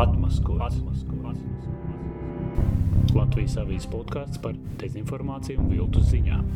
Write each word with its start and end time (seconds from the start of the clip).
Atmaskots. 0.00 0.78
Latvijas 3.10 3.56
avīzes 3.60 3.88
podkāsts 3.90 4.40
par 4.40 4.54
dezinformāciju 4.80 5.60
un 5.60 5.72
viltus 5.74 6.06
ziņām. 6.12 6.46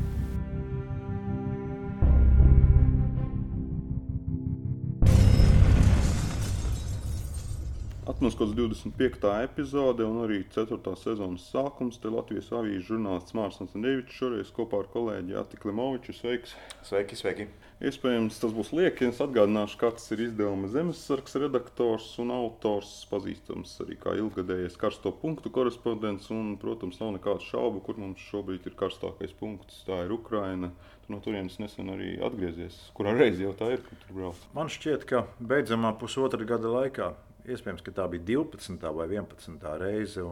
Atmoskos 8.07 8.51
25. 8.53 9.45
epizode 9.45 10.05
un 10.05 10.19
arī 10.27 10.43
4. 10.53 10.77
sezonas 11.01 11.47
sākums. 11.49 11.97
Te 11.97 12.11
Latvijas 12.13 12.51
avīzes 12.53 12.85
žurnālists 12.91 13.33
Mārcis 13.33 13.73
Kalniņš 13.73 14.19
šoreiz 14.19 14.51
kopā 14.53 14.83
ar 14.83 14.91
kolēģi 14.93 15.39
Atiku 15.41 15.71
Limoviču. 15.71 16.13
Sveiks! 16.13 16.53
Sveiki, 16.85 17.17
sveiki! 17.17 17.49
Iespējams, 17.81 18.43
tas 18.43 18.53
būs 18.53 18.75
lieki. 18.77 19.09
Es 19.09 19.25
atgādināšu, 19.25 19.81
kāds 19.81 20.13
ir 20.13 20.27
izdevuma 20.27 20.69
Zemesargs 20.69 21.39
redaktors 21.41 22.13
un 22.21 22.37
autors, 22.37 22.93
pazīstams 23.09 23.73
arī 23.87 23.97
kā 24.05 24.13
ilgadējais 24.21 24.77
karsto 24.85 25.09
punktu 25.25 25.49
korespondents. 25.57 26.29
Un, 26.29 26.59
protams, 26.61 27.01
nav 27.01 27.17
nekādu 27.17 27.49
šaubu, 27.49 27.81
kur 27.89 28.05
mums 28.05 28.21
šobrīd 28.29 28.69
ir 28.69 28.77
karstākais 28.85 29.33
punkts. 29.41 29.81
Tā 29.89 30.05
ir 30.05 30.13
Ukraina. 30.13 30.75
Tu 31.07 31.17
no 31.17 31.25
turienes 31.25 31.57
nesen 31.57 31.89
arī 31.97 32.19
atgriezies. 32.21 32.83
Kurā 32.93 33.17
reizē 33.17 33.49
jau 33.49 33.57
tā 33.65 33.79
ir, 33.79 33.85
kur 33.89 34.05
tur 34.05 34.19
brauc? 34.21 34.49
Man 34.53 34.69
šķiet, 34.73 35.09
ka 35.09 35.25
beidzamā 35.41 35.97
pusotra 35.97 36.45
gada 36.45 36.69
laikā 36.83 37.15
Iespējams, 37.45 37.83
ka 37.85 37.93
tā 37.93 38.07
bija 38.09 38.25
12. 38.41 38.87
vai 38.97 39.09
11. 39.11 39.67
reize. 39.81 40.25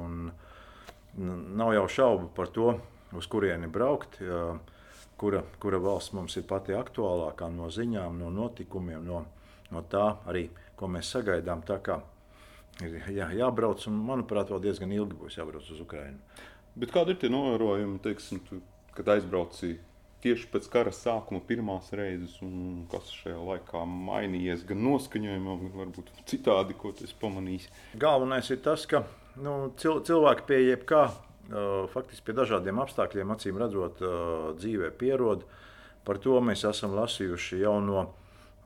Nav 1.13 1.73
jau 1.77 1.89
šaubu 1.93 2.31
par 2.37 2.49
to, 2.55 2.71
uz 3.13 3.29
kurieni 3.29 3.69
braukt, 3.69 4.17
kura, 5.21 5.43
kura 5.61 5.81
valsts 5.83 6.15
mums 6.17 6.39
ir 6.41 6.47
pati 6.49 6.73
aktuālākā 6.77 7.51
no 7.53 7.69
ziņām, 7.69 8.17
no 8.23 8.31
notikumiem, 8.33 9.05
no, 9.05 9.27
no 9.71 9.85
tā 9.93 10.07
arī, 10.31 10.47
ko 10.77 10.89
mēs 10.89 11.13
sagaidām. 11.13 11.61
Tā 11.69 11.79
kā 11.85 12.01
ir 12.81 12.97
jā, 13.13 13.29
jābrauc, 13.43 13.85
un 13.91 14.01
manuprāt, 14.09 14.49
vēl 14.49 14.65
diezgan 14.71 14.97
ilgi 14.97 15.19
būs 15.21 15.37
jābrauc 15.37 15.69
uz 15.69 15.85
Ukrajinu. 15.85 16.19
Bet 16.81 16.95
kādi 16.95 17.13
ir 17.13 17.21
tie 17.21 17.29
novērojumi, 17.29 18.01
teiksim, 18.01 18.41
kad 18.97 19.13
aizbraucīji? 19.19 19.77
Tieši 20.23 20.49
pēc 20.53 20.69
kara 20.73 20.93
sākuma 20.95 21.43
pirmās 21.47 21.91
reizes, 21.97 22.37
un 22.45 22.85
kas 22.91 23.11
šajā 23.23 23.41
laikā 23.49 23.83
mainījies, 23.89 24.65
gan 24.69 24.83
noskaņojumā, 24.87 25.57
gan 25.65 25.75
varbūt 25.81 26.13
citādi, 26.31 26.77
ko 26.79 26.95
tas 26.97 27.13
pamanījis. 27.23 27.69
Galvenais 28.01 28.51
ir 28.55 28.63
tas, 28.65 28.87
ka 28.91 29.03
nu, 29.43 29.73
cil 29.81 30.01
cilvēki 30.07 30.47
pie 30.49 30.61
jebkā, 30.69 31.03
faktiski 31.93 32.29
pie 32.29 32.37
dažādiem 32.39 32.81
apstākļiem, 32.85 33.35
acīm 33.35 33.59
redzot, 33.61 34.01
dzīvē 34.61 34.93
pierod. 34.99 35.45
Par 36.07 36.19
to 36.23 36.39
mēs 36.43 36.65
esam 36.67 36.95
lasījuši 36.99 37.61
jau 37.63 37.77
no, 37.83 38.07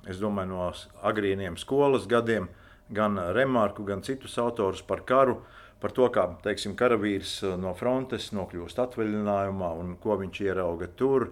domāju, 0.06 0.52
no 0.52 0.70
agrīniem 1.08 1.58
skolas 1.60 2.06
gadiem, 2.08 2.48
gan 2.92 3.18
Remarku, 3.34 3.84
gan 3.84 4.04
citus 4.06 4.36
autorus 4.38 4.84
par 4.86 5.02
karu 5.08 5.40
par 5.80 5.92
to, 5.96 6.08
kā 6.12 6.28
teiksim, 6.44 6.77
karavīrs 6.78 7.41
no 7.60 7.74
frontes 7.77 8.30
nokļūst 8.36 8.78
atvaļinājumā 8.86 9.72
un 9.80 9.96
ko 10.02 10.16
viņš 10.22 10.41
ierauga 10.46 10.88
tur. 10.96 11.30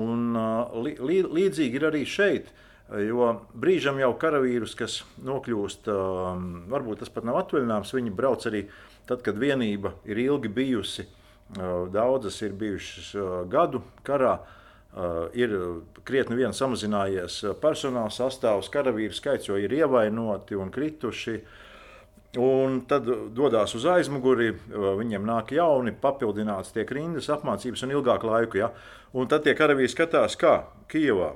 Un, 0.00 0.32
lī, 0.84 1.22
līdzīgi 1.24 1.80
ir 1.80 1.88
arī 1.90 2.04
šeit. 2.08 2.52
Jo 2.92 3.30
brīžam 3.56 3.96
jau 4.02 4.10
karavīrus, 4.20 4.74
kas 4.76 4.98
nokļūst, 5.24 5.86
varbūt 6.72 7.00
tas 7.00 7.12
pat 7.12 7.24
nav 7.24 7.38
atvaļinājums, 7.40 7.92
viņi 7.96 8.12
brauc 8.12 8.44
arī 8.50 8.66
tad, 9.08 9.22
kad 9.24 9.38
vienība 9.40 9.94
ir 10.04 10.20
ilgi 10.20 10.50
bijusi. 10.52 11.06
Daudzas 11.92 12.38
ir 12.44 12.52
bijušas 12.56 13.12
gadu 13.52 13.82
karā, 14.04 14.34
ir 15.36 15.56
krietni 16.04 16.36
vien 16.36 16.52
samazinājies 16.56 17.38
personāla 17.62 18.12
sastāvs, 18.12 18.70
karavīru 18.72 19.16
skaits, 19.16 19.48
jo 19.48 19.56
ir 19.60 19.72
ievainoti 19.72 20.56
un 20.56 20.72
krituši. 20.72 21.38
Un 22.40 22.78
tad 22.88 23.04
dodas 23.36 23.74
uz 23.76 23.84
aizmuguri, 23.92 24.54
viņiem 24.72 25.26
nāk 25.28 25.50
jauni, 25.52 25.92
papildināts, 25.92 26.72
tiek 26.72 26.88
rindas, 26.88 27.28
apmācības 27.28 27.84
un 27.84 27.92
ilgāku 27.92 28.30
laiku. 28.30 28.62
Ja? 28.62 28.70
Un 29.12 29.28
tad 29.28 29.44
tie 29.44 29.52
karavīri 29.58 29.92
skatās, 29.92 30.38
kā 30.40 30.62
Kijavā 30.88 31.34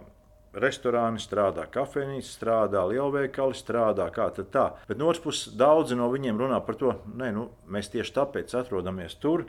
restorāni 0.56 1.21
strādā, 1.21 1.67
kafejnīca 1.69 2.31
strādā, 2.31 2.87
lielveikali 2.89 3.56
strādā, 3.56 4.09
kā 4.15 4.31
tad 4.39 4.49
tā. 4.55 4.65
Bet 4.89 4.97
no 4.97 5.11
otras 5.11 5.21
puses, 5.21 5.53
daudzi 5.53 5.99
no 5.99 6.09
viņiem 6.12 6.41
runā 6.41 6.62
par 6.65 6.79
to, 6.81 6.95
ka 6.97 7.31
nu, 7.35 7.51
mēs 7.69 7.93
tieši 7.93 8.17
tāpēc 8.17 8.56
atrodamies 8.56 9.19
tur 9.21 9.45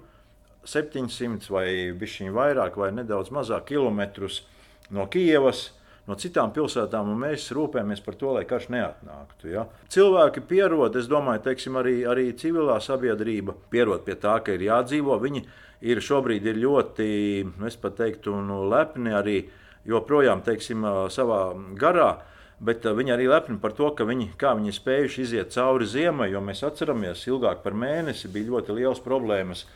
700 0.68 1.48
vai 1.54 1.68
bišķiņu 1.96 2.36
vairāk 2.36 2.76
vai 2.76 2.92
nedaudz 2.92 3.32
mazāk 3.32 3.70
kilometrus 3.72 4.42
no 4.92 5.08
Kijavas 5.08 5.70
no 6.08 6.16
citām 6.20 6.54
pilsētām, 6.56 7.12
un 7.12 7.20
mēs 7.26 7.50
rūpējamies 7.56 8.02
par 8.06 8.16
to, 8.20 8.32
lai 8.38 8.46
karš 8.48 8.70
neatnāktu. 8.74 9.52
Ja? 9.52 9.66
Cilvēki 9.94 10.44
pierod, 10.48 10.96
es 11.00 11.10
domāju, 11.12 11.44
teiksim, 11.50 11.78
arī, 11.80 12.00
arī 12.08 12.30
civilā 12.40 12.80
sabiedrība 12.84 13.56
pierod 13.72 14.06
pie 14.08 14.16
tā, 14.20 14.38
ka 14.44 14.56
ir 14.56 14.64
jādzīvo. 14.70 15.20
Viņi 15.24 15.44
ir 15.92 16.02
šobrīd 16.04 16.48
ir 16.48 16.62
ļoti, 16.64 17.10
es 17.68 17.78
pat 17.82 18.00
teiktu, 18.00 18.38
nu, 18.48 18.64
lepni 18.72 19.14
arī 19.14 19.38
joprojām 19.88 20.44
teiksim, 20.46 20.88
savā 21.14 21.42
garā. 21.80 22.16
Bet 22.58 22.88
viņi 22.90 23.14
arī 23.14 23.28
lepni 23.30 23.60
par 23.62 23.76
to, 23.78 23.92
ka 23.94 24.08
viņi, 24.08 24.32
viņi 24.42 24.72
spējuši 24.74 25.22
iziet 25.28 25.52
cauri 25.54 25.86
ziemai, 25.86 26.32
jo 26.32 26.42
mēs 26.42 26.64
atceramies, 26.66 27.28
ilgāk 27.30 27.62
par 27.62 27.76
mēnesi 27.78 28.32
bija 28.34 28.50
ļoti 28.56 28.80
liels 28.80 29.04
problēmas 29.06 29.68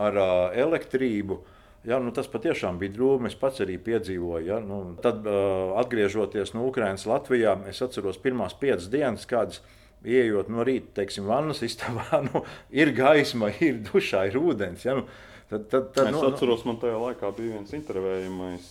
ar 0.00 0.16
elektrību. 0.56 1.42
Ja, 1.82 1.98
nu, 1.98 2.12
tas 2.14 2.28
patiešām 2.30 2.78
bija 2.78 2.94
drūmi. 2.94 3.26
Es 3.30 3.38
pats 3.38 3.62
arī 3.64 3.74
piedzīvoju. 3.82 4.46
Ja, 4.46 4.60
nu, 4.62 4.82
tad, 5.02 5.26
uh, 5.26 5.74
atgriežoties 5.82 6.54
no 6.54 6.68
Ukrainas 6.68 7.08
Latvijā, 7.10 7.56
es 7.70 7.82
atceros 7.82 8.20
pirmās 8.22 8.54
piecas 8.58 8.90
dienas, 8.92 9.26
kādas 9.28 9.62
Iejot 10.02 10.48
no 10.50 10.64
rīta, 10.66 10.96
teiksim, 10.96 11.28
vannas 11.30 11.60
istabā, 11.62 12.18
nu, 12.28 12.42
ir 12.74 12.90
gaisma, 12.96 13.52
ir 13.62 13.82
dušā, 13.86 14.24
ir 14.30 14.40
ūdens. 14.40 14.86
Ja, 14.86 14.96
nu, 14.98 15.06
Tad, 15.52 15.66
tad, 15.68 15.90
tad, 15.92 16.06
es 16.08 16.14
nu, 16.14 16.20
atceros, 16.30 16.62
man 16.64 16.78
tajā 16.80 16.96
laikā 16.96 17.28
bija 17.36 17.58
viens 17.58 17.74
intervējamais 17.76 18.68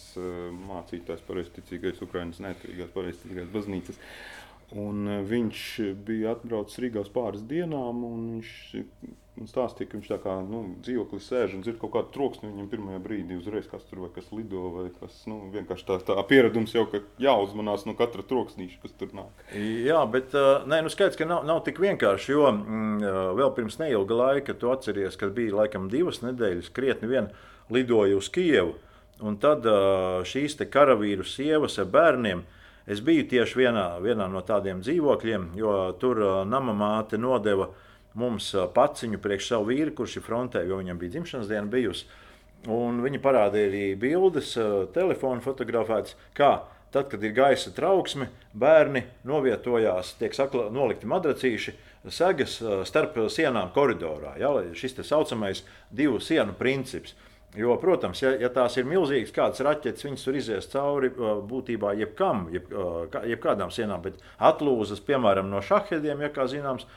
mācītājs, 0.66 1.20
pareizticīgais 1.28 2.00
Ukraiņas 2.02 2.40
neatkarīgās 2.42 2.90
pareizticīgās 2.96 3.52
baznīcas. 3.54 4.00
Un 4.82 5.12
viņš 5.30 5.62
bija 6.08 6.34
atbraucis 6.34 6.82
Rīgā 6.82 7.04
uz 7.06 7.12
pāris 7.14 7.44
dienām, 7.46 8.02
un 8.08 8.24
viņš 8.32 8.56
Un 9.40 9.48
stāstīja, 9.48 9.88
ka 9.88 9.96
viņš 9.96 10.08
tā 10.12 10.18
kā 10.20 10.34
nu, 10.44 10.60
dzīvoklī 10.84 11.18
sēž 11.24 11.54
un 11.56 11.62
dzird 11.64 11.78
kaut 11.80 11.94
kādu 11.94 12.12
troksni. 12.12 12.50
Viņam 12.52 12.66
pirmajā 12.68 13.00
brīdī 13.02 13.38
uzreiz 13.40 13.68
kas 13.72 13.86
tur 13.88 14.02
vai 14.04 14.10
kas 14.12 14.28
lido, 14.36 14.66
vai 14.76 14.90
kas 14.92 15.22
nu, 15.32 15.38
vienkārši 15.54 15.86
tā, 15.88 15.98
tā 16.10 16.24
pieredums 16.28 16.74
jau, 16.76 16.84
ka 16.92 17.00
jāuzmanās 17.22 17.86
no 17.88 17.96
katra 17.96 18.26
troksnīša, 18.28 18.82
kas 18.84 18.98
tur 19.00 19.14
nāk. 19.16 19.46
Jā, 19.56 20.02
bet 20.12 20.36
nē, 20.68 20.82
nu 20.84 20.92
skaidrs, 20.92 21.16
ka 21.16 21.28
nav, 21.30 21.46
nav 21.48 21.62
tik 21.64 21.80
vienkārši, 21.80 22.34
jo 22.36 22.50
mm, 22.52 23.06
vēl 23.40 23.54
pirms 23.56 23.80
neilga 23.80 24.18
laika 24.20 24.56
tu 24.60 24.70
atceries, 24.74 25.16
kad 25.20 25.32
bija 25.38 25.62
laikam 25.62 25.88
divas 25.94 26.20
nedēļas 26.26 26.68
krietni 26.76 27.10
vien 27.14 27.30
lidoja 27.72 28.18
uz 28.20 28.28
Kievu. 28.36 28.76
Un 29.24 29.38
tad 29.40 29.64
šīs 30.28 30.60
karavīru 30.74 31.24
sievas 31.24 31.80
ar 31.80 31.88
bērniem. 31.94 32.44
Es 32.90 33.00
biju 33.06 33.24
tieši 33.32 33.62
vienā, 33.62 33.86
vienā 34.04 34.28
no 34.28 34.42
tādiem 34.44 34.82
dzīvokļiem, 34.84 35.54
jo 35.56 35.78
tur 36.02 36.20
nama 36.50 36.74
māte 36.76 37.20
nodeva 37.22 37.70
uh, 37.70 37.88
mums 38.18 38.52
paciņu 38.76 39.22
priekš 39.22 39.54
savu 39.54 39.72
vīru, 39.72 39.94
kurš 39.96 40.20
ir 40.20 40.26
frontē, 40.26 40.66
jo 40.68 40.82
viņam 40.82 41.00
bija 41.00 41.18
dzimšanas 41.18 41.50
diena 41.52 41.72
bijusi. 41.72 42.10
Un 42.70 43.00
viņi 43.02 43.22
parādīja 43.24 43.72
arī 43.72 43.86
bildes, 43.98 44.54
telefonu 44.94 45.42
fotografētas, 45.42 46.14
kā 46.38 46.52
tad, 46.92 47.08
kad 47.10 47.24
ir 47.24 47.34
gaisa 47.34 47.72
trauksme, 47.74 48.28
bērni 48.54 49.06
novietojās, 49.26 50.16
tiek 50.20 50.36
sakla, 50.36 50.68
nolikti 50.74 51.10
madracīši, 51.10 51.74
segas 52.12 52.60
starp 52.90 53.18
sienām 53.32 53.72
koridorā. 53.74 54.36
Ja, 54.42 54.52
šis 54.78 55.00
tā 55.00 55.06
saucamais 55.08 55.64
divu 55.90 56.20
sienu 56.22 56.54
princips. 56.58 57.16
Jo, 57.56 57.74
protams, 57.76 58.22
ja, 58.24 58.30
ja 58.40 58.48
tās 58.48 58.78
ir 58.80 58.86
milzīgas 58.88 59.34
kādas 59.36 59.60
raķetes, 59.66 60.06
viņas 60.06 60.22
tur 60.24 60.38
izies 60.40 60.70
cauri 60.72 61.10
būtībā 61.12 61.92
jebkam, 62.00 62.46
jeb, 62.54 62.70
jebkādām 63.28 63.74
sienām, 63.76 64.00
bet 64.06 64.22
atlūzas, 64.40 65.02
piemēram, 65.04 65.50
no 65.52 65.60
šahediem, 65.60 66.24
ja 66.24 66.30
kā 66.32 66.46
zināms, 66.48 66.88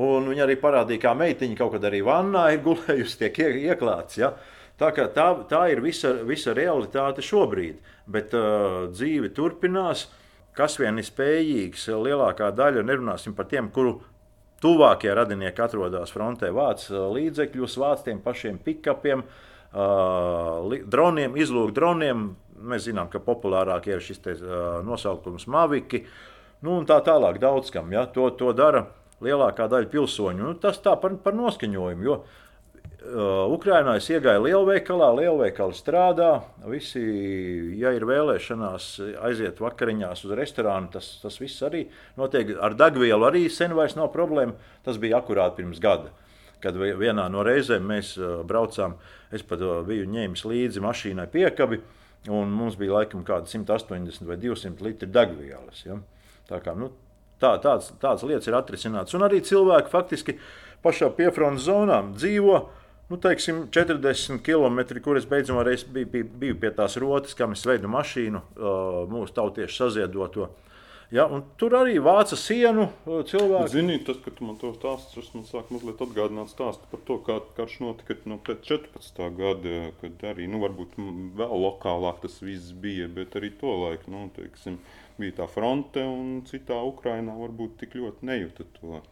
Un 0.00 0.24
viņa 0.30 0.46
arī 0.46 0.56
parādīja, 0.60 1.02
kā 1.02 1.12
meitiņa 1.18 1.58
kaut 1.58 1.74
kad 1.74 1.84
arī 1.84 2.00
vannā 2.06 2.46
ir 2.54 2.62
gulējusi, 2.64 3.18
tiek 3.20 3.42
ieklāts. 3.44 4.16
Ja? 4.22 4.32
Tā, 4.80 4.88
tā, 5.12 5.26
tā 5.50 5.66
ir 5.68 5.82
visa, 5.84 6.14
visa 6.24 6.54
realitāte 6.56 7.24
šobrīd, 7.24 7.82
bet 8.10 8.32
uh, 8.34 8.88
dzīve 8.92 9.32
turpinās. 9.36 10.08
Kas 10.56 10.76
vien 10.80 10.98
ir 11.00 11.06
spējīgs, 11.06 11.86
lielākā 11.96 12.50
daļa, 12.52 12.82
nerunāsim 12.84 13.36
par 13.36 13.46
tiem, 13.48 13.70
kuru 13.72 14.00
tuvākie 14.60 15.12
radinieki 15.16 15.62
atrodas 15.64 16.12
frontē, 16.12 16.50
vāc 16.52 16.84
līdzekļus, 16.92 17.76
vāc 17.80 18.04
tiem 18.06 18.20
pašiem 18.24 18.58
pikapiem, 18.64 19.24
uh, 19.24 20.76
droniem, 20.88 21.36
izlūk 21.40 21.72
droniem. 21.76 22.30
Mēs 22.62 22.86
zinām, 22.86 23.08
ka 23.12 23.20
populārāk 23.20 23.88
ir 23.90 24.04
šis 24.04 24.24
te, 24.24 24.36
uh, 24.40 24.80
nosaukums 24.86 25.48
Maviki. 25.52 26.04
Nu, 26.62 26.78
un 26.78 26.88
tā 26.88 27.00
tālāk 27.04 27.40
daudz 27.42 27.72
kam 27.74 27.92
ja? 27.92 28.06
to, 28.08 28.28
to 28.38 28.52
dara 28.56 28.86
lielākā 29.24 29.68
daļa 29.70 29.90
pilsoņu. 29.92 30.46
Nu, 30.46 30.54
tas 30.60 30.80
tā 30.82 30.96
par, 31.00 31.16
par 31.24 31.36
noskaņojumu. 31.38 32.08
Jo 32.08 32.22
Uh, 33.02 33.48
Ukrainā 33.50 33.96
es 33.98 34.06
iegāju 34.12 34.44
lielveikalā, 34.44 35.08
lielveikali 35.18 35.74
strādā. 35.74 36.44
Visi, 36.70 37.00
ja 37.80 37.90
ir 37.96 38.04
vēlēšanās, 38.06 38.86
aiziet 39.26 39.58
vakariņās 39.58 40.22
uz 40.28 40.34
restorānu. 40.38 40.92
Tas, 40.94 41.08
tas 41.18 41.40
viss 41.42 41.64
arī 41.66 41.88
notiek. 42.20 42.52
Ar 42.62 42.76
degvielu 42.78 43.26
arī 43.26 43.48
sen 43.50 43.74
vairs 43.74 43.96
nav 43.98 44.12
problēma. 44.14 44.54
Tas 44.86 45.00
bija 45.02 45.18
akurāt 45.18 45.58
pirms 45.58 45.82
gada. 45.82 46.12
Kad 46.62 46.78
vienā 46.78 47.26
no 47.32 47.42
reizēm 47.42 47.90
mēs 47.90 48.14
uh, 48.20 48.44
braucām, 48.46 48.94
es 49.34 49.42
pat 49.42 49.64
uh, 49.66 49.80
biju 49.86 50.06
ņēmis 50.06 50.46
līdzi 50.46 50.86
mašīnai 50.86 51.26
piekabi, 51.32 51.80
un 52.30 52.54
mums 52.54 52.78
bija 52.78 53.00
laikam 53.00 53.26
kāda 53.26 53.50
180 53.50 54.30
vai 54.30 54.38
200 54.38 54.86
litri 54.86 55.10
degvielas. 55.10 55.82
Ja? 55.88 55.98
Tā 56.46 56.62
kā, 56.62 56.78
nu, 56.78 56.92
tā, 57.42 57.56
tāds, 57.62 57.90
tāds 58.02 58.22
lietas 58.28 58.48
ir 58.48 58.58
atrisināts. 58.58 59.18
Un 59.18 59.26
arī 59.26 59.42
cilvēki 59.44 59.92
faktiski 59.92 60.38
pašā 60.86 61.10
piefrontes 61.18 61.66
zonā 61.66 62.00
dzīvo 62.14 62.62
nu, 63.12 63.18
teiksim, 63.20 63.66
40 63.70 64.40
km, 64.40 64.80
kur 65.04 65.18
es 65.20 65.28
reizē 65.28 65.84
biju, 65.92 66.06
biju, 66.08 66.28
biju 66.40 66.58
pie 66.62 66.70
tās 66.72 66.96
rotas, 66.96 67.36
kā 67.36 67.44
mēs 67.50 67.66
veidu 67.68 67.90
mašīnu, 67.92 68.40
mūsu 69.12 69.34
tautiešu 69.36 69.82
saziedoto. 69.82 70.48
Ja, 71.12 71.26
tur 71.60 71.74
arī 71.76 71.98
vāca 72.00 72.38
sienu 72.40 72.86
cilvēku. 73.04 73.68
Zini, 73.68 73.98
tas, 74.00 74.16
ka 74.24 74.32
tu 74.32 74.46
man 74.48 74.56
to 74.56 74.70
stāstīji, 74.72 75.18
tas 75.18 75.34
man 75.34 75.44
sāk 75.44 75.68
mazliet 75.74 76.00
atgādināt 76.00 76.48
stāstu 76.54 76.88
par 76.88 77.02
to, 77.04 77.18
kā 77.26 77.36
karš 77.58 77.74
notika 77.84 78.16
no 78.24 78.38
14. 78.48 79.20
gada, 79.36 79.82
kad 80.00 80.24
arī, 80.30 80.48
nu, 80.48 80.62
varbūt 80.64 80.96
vēl 81.36 81.52
lokālāk 81.66 82.24
tas 82.24 82.40
viss 82.40 82.72
bija, 82.72 83.12
bet 83.12 83.36
arī 83.36 83.52
to 83.60 83.76
laiku, 83.82 84.08
nu, 84.14 84.24
teiksim, 84.38 84.80
bija 85.20 85.42
tā 85.42 85.48
fronte 85.50 86.04
un 86.06 86.40
citā 86.48 86.78
Ukrainā 86.86 87.34
varbūt 87.38 87.78
tik 87.82 87.98
ļoti 88.00 88.28
nejūta 88.30 88.68
to. 88.78 89.02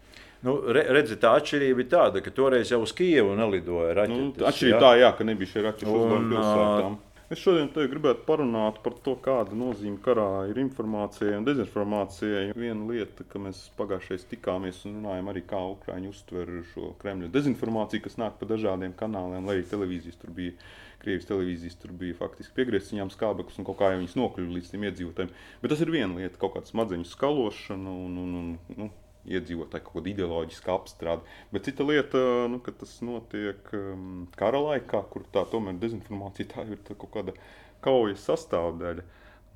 Nu, 0.46 0.56
re, 0.72 0.86
redzi, 0.96 1.18
tā 1.20 1.34
atšķirība 1.36 1.84
ir 1.84 1.88
tāda, 1.92 2.24
ka 2.24 2.32
toreiz 2.32 2.72
jau 2.72 2.80
uz 2.80 2.94
Kijevu 2.96 3.36
nelidoja 3.36 3.92
raķetes. 3.98 4.40
Nu, 4.40 4.48
atšķirība 4.48 4.76
jā. 4.78 4.82
tā, 4.86 4.92
jā, 5.02 5.12
ka 5.18 5.28
nebija 5.28 5.52
šie 5.52 5.64
raķešu 5.66 5.92
uzbrukumi 5.92 6.32
pilsētām. 6.32 6.98
Es 7.30 7.38
šodien 7.38 7.68
gribētu 7.70 8.24
parunāt 8.26 8.80
par 8.82 8.96
to, 9.04 9.12
kāda 9.22 9.54
nozīme 9.54 10.00
karā 10.02 10.48
ir 10.50 10.56
informācijai 10.58 11.36
un 11.38 11.44
dezinformācijai. 11.46 12.48
Viena 12.58 12.88
lieta, 12.88 13.22
ka 13.30 13.38
mēs 13.38 13.60
pagājušajā 13.78 14.24
tikāmies 14.32 14.80
un 14.88 14.96
runājām 14.96 15.30
arī, 15.30 15.44
kā 15.46 15.60
Ukrāņi 15.76 16.10
uztver 16.10 16.50
šo 16.72 16.90
Kremļa 16.98 17.30
dezinformāciju, 17.36 18.02
kas 18.08 18.18
nāk 18.18 18.40
pa 18.40 18.48
dažādiem 18.50 18.96
kanāliem, 18.98 19.46
lai 19.46 19.60
arī 19.60 19.68
televīzijas 19.70 20.18
tur 20.18 20.34
bija. 20.34 20.56
Krievijas 21.00 21.28
televīzijas 21.30 21.78
tur 21.80 21.92
bija 21.96 22.16
faktiski 22.18 22.52
piegriezts 22.58 22.92
viņām 22.92 23.10
skābeklis 23.14 23.60
un 23.60 23.66
kaut 23.68 23.78
kā 23.80 23.88
viņas 23.94 24.18
nokļuva 24.20 24.56
līdz 24.56 24.72
tiem 24.72 24.82
iedzīvotājiem. 24.88 25.30
Bet 25.62 25.72
tas 25.72 25.84
ir 25.84 25.92
viena 25.94 26.18
lieta, 26.18 26.36
kaut 26.40 26.56
kāda 26.56 26.68
smadzeņu 26.68 27.08
skalošana 27.08 27.94
un, 28.04 28.18
un, 28.20 28.34
un 28.40 28.50
nu, 28.76 28.88
iedzīvotāji 29.28 29.86
kaut 29.86 29.96
kāda 29.96 30.12
ideoloģiska 30.12 30.74
apstrāde. 30.74 31.38
Bet 31.54 31.68
cita 31.68 31.86
lieta, 31.88 32.20
nu, 32.52 32.60
ka 32.64 32.74
tas 32.82 32.92
notiek 33.04 33.72
um, 33.76 34.26
kara 34.36 34.60
laikā, 34.66 35.00
kur 35.12 35.24
tā 35.32 35.46
tomēr 35.48 35.80
dezinformācija 35.80 36.52
tā 36.52 36.66
ir 36.68 36.82
tā 36.84 36.96
kaut 37.00 37.14
kāda 37.16 37.36
kaujas 37.84 38.26
sastāvdaļa. 38.28 39.06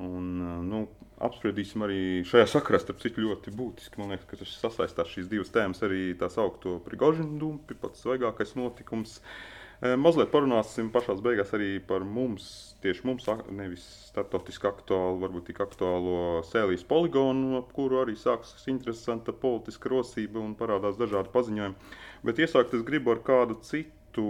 Un, 0.05 0.31
nu, 0.67 0.81
apspriedīsim 1.23 1.85
arī 1.87 1.99
šajā 2.27 2.49
sakarā, 2.57 2.81
starp 2.83 3.05
citu, 3.05 3.23
ļoti 3.29 3.53
būtiski. 3.55 4.01
Man 4.01 4.11
liekas, 4.11 4.27
ka 4.31 4.41
tas 4.41 4.57
sasaistās 4.65 5.13
šīs 5.13 5.29
divas 5.31 5.53
tēmas, 5.55 5.85
arī 5.87 6.09
tā 6.19 6.27
saucamo 6.33 6.81
Prigožinu 6.89 7.37
dumpi, 7.39 7.77
pats 7.79 8.03
svaigākais 8.03 8.57
notikums. 8.59 9.21
Uh, 9.21 9.61
Mazliet 9.85 10.31
parunāsim 10.33 10.87
pašā 10.89 11.13
beigās 11.21 11.51
arī 11.53 11.75
par 11.85 12.07
mums, 12.09 12.45
tieši 12.81 13.05
mums, 13.05 13.27
nevis 13.53 13.83
starptautiski 14.07 14.65
aktuālu, 14.71 15.19
varbūt 15.21 15.51
tik 15.51 15.59
aktuālo 15.61 16.41
sēlijas 16.49 16.87
poligonu, 16.89 17.59
ap 17.59 17.75
kuru 17.77 17.99
arī 18.01 18.15
sākas 18.17 18.65
interesanta 18.73 19.35
politiska 19.43 19.93
rosība 19.93 20.41
un 20.41 20.55
parādās 20.57 20.97
dažādi 20.97 21.29
paziņojumi. 21.35 21.93
Bet 22.25 22.41
iesākt 22.41 22.73
es 22.79 22.87
gribu 22.89 23.13
ar 23.13 23.21
kādu 23.27 23.59
citu 23.61 24.25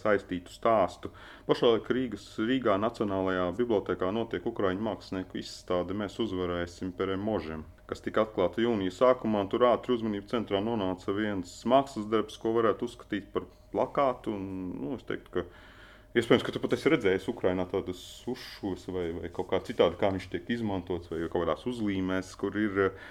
saistītu 0.00 0.50
stāstu. 0.50 1.12
Pašlaik 1.46 1.86
Rīgas, 1.94 2.26
Rīgā 2.42 2.74
Nacionālajā 2.82 3.46
bibliotekā 3.54 4.10
notiek 4.10 4.50
Ukrāņu 4.50 4.82
mākslinieku 4.90 5.38
izstāde 5.38 5.94
Mēs 5.94 6.18
uzvarēsim 6.26 6.90
pere 6.98 7.14
možem 7.14 7.62
kas 7.90 8.02
tika 8.04 8.24
atklāta 8.24 8.64
jūnija 8.64 8.94
sākumā. 8.94 9.44
Tur 9.52 9.66
ātri 9.70 9.96
uzmanību 9.96 10.30
centrā 10.30 10.62
nonāca 10.64 11.14
viens 11.16 11.52
mākslas 11.68 12.08
darbs, 12.12 12.38
ko 12.40 12.54
varētu 12.56 12.88
uzskatīt 12.88 13.28
par 13.34 13.48
plakātu. 13.74 14.34
Un, 14.36 14.48
nu, 14.80 14.94
es 14.98 15.04
teiktu, 15.08 15.34
ka 15.34 16.18
iespējams, 16.18 16.46
ka 16.46 16.54
tu 16.54 16.62
pat 16.62 16.78
esi 16.78 16.94
redzējis 16.94 17.28
Ukrajinā 17.34 17.68
tādas 17.70 18.00
uzšos 18.30 18.88
vai, 18.94 19.10
vai 19.18 19.32
kaut 19.34 19.50
kā 19.52 19.60
citādi, 19.66 20.00
kā 20.00 20.12
viņš 20.14 20.30
tiek 20.32 20.56
izmantots, 20.56 21.12
vai 21.12 21.26
kaut 21.26 21.42
kādās 21.42 21.66
uzlīmēs, 21.70 22.32
kur 22.40 22.56
ir 22.60 22.82
uh, 22.88 23.06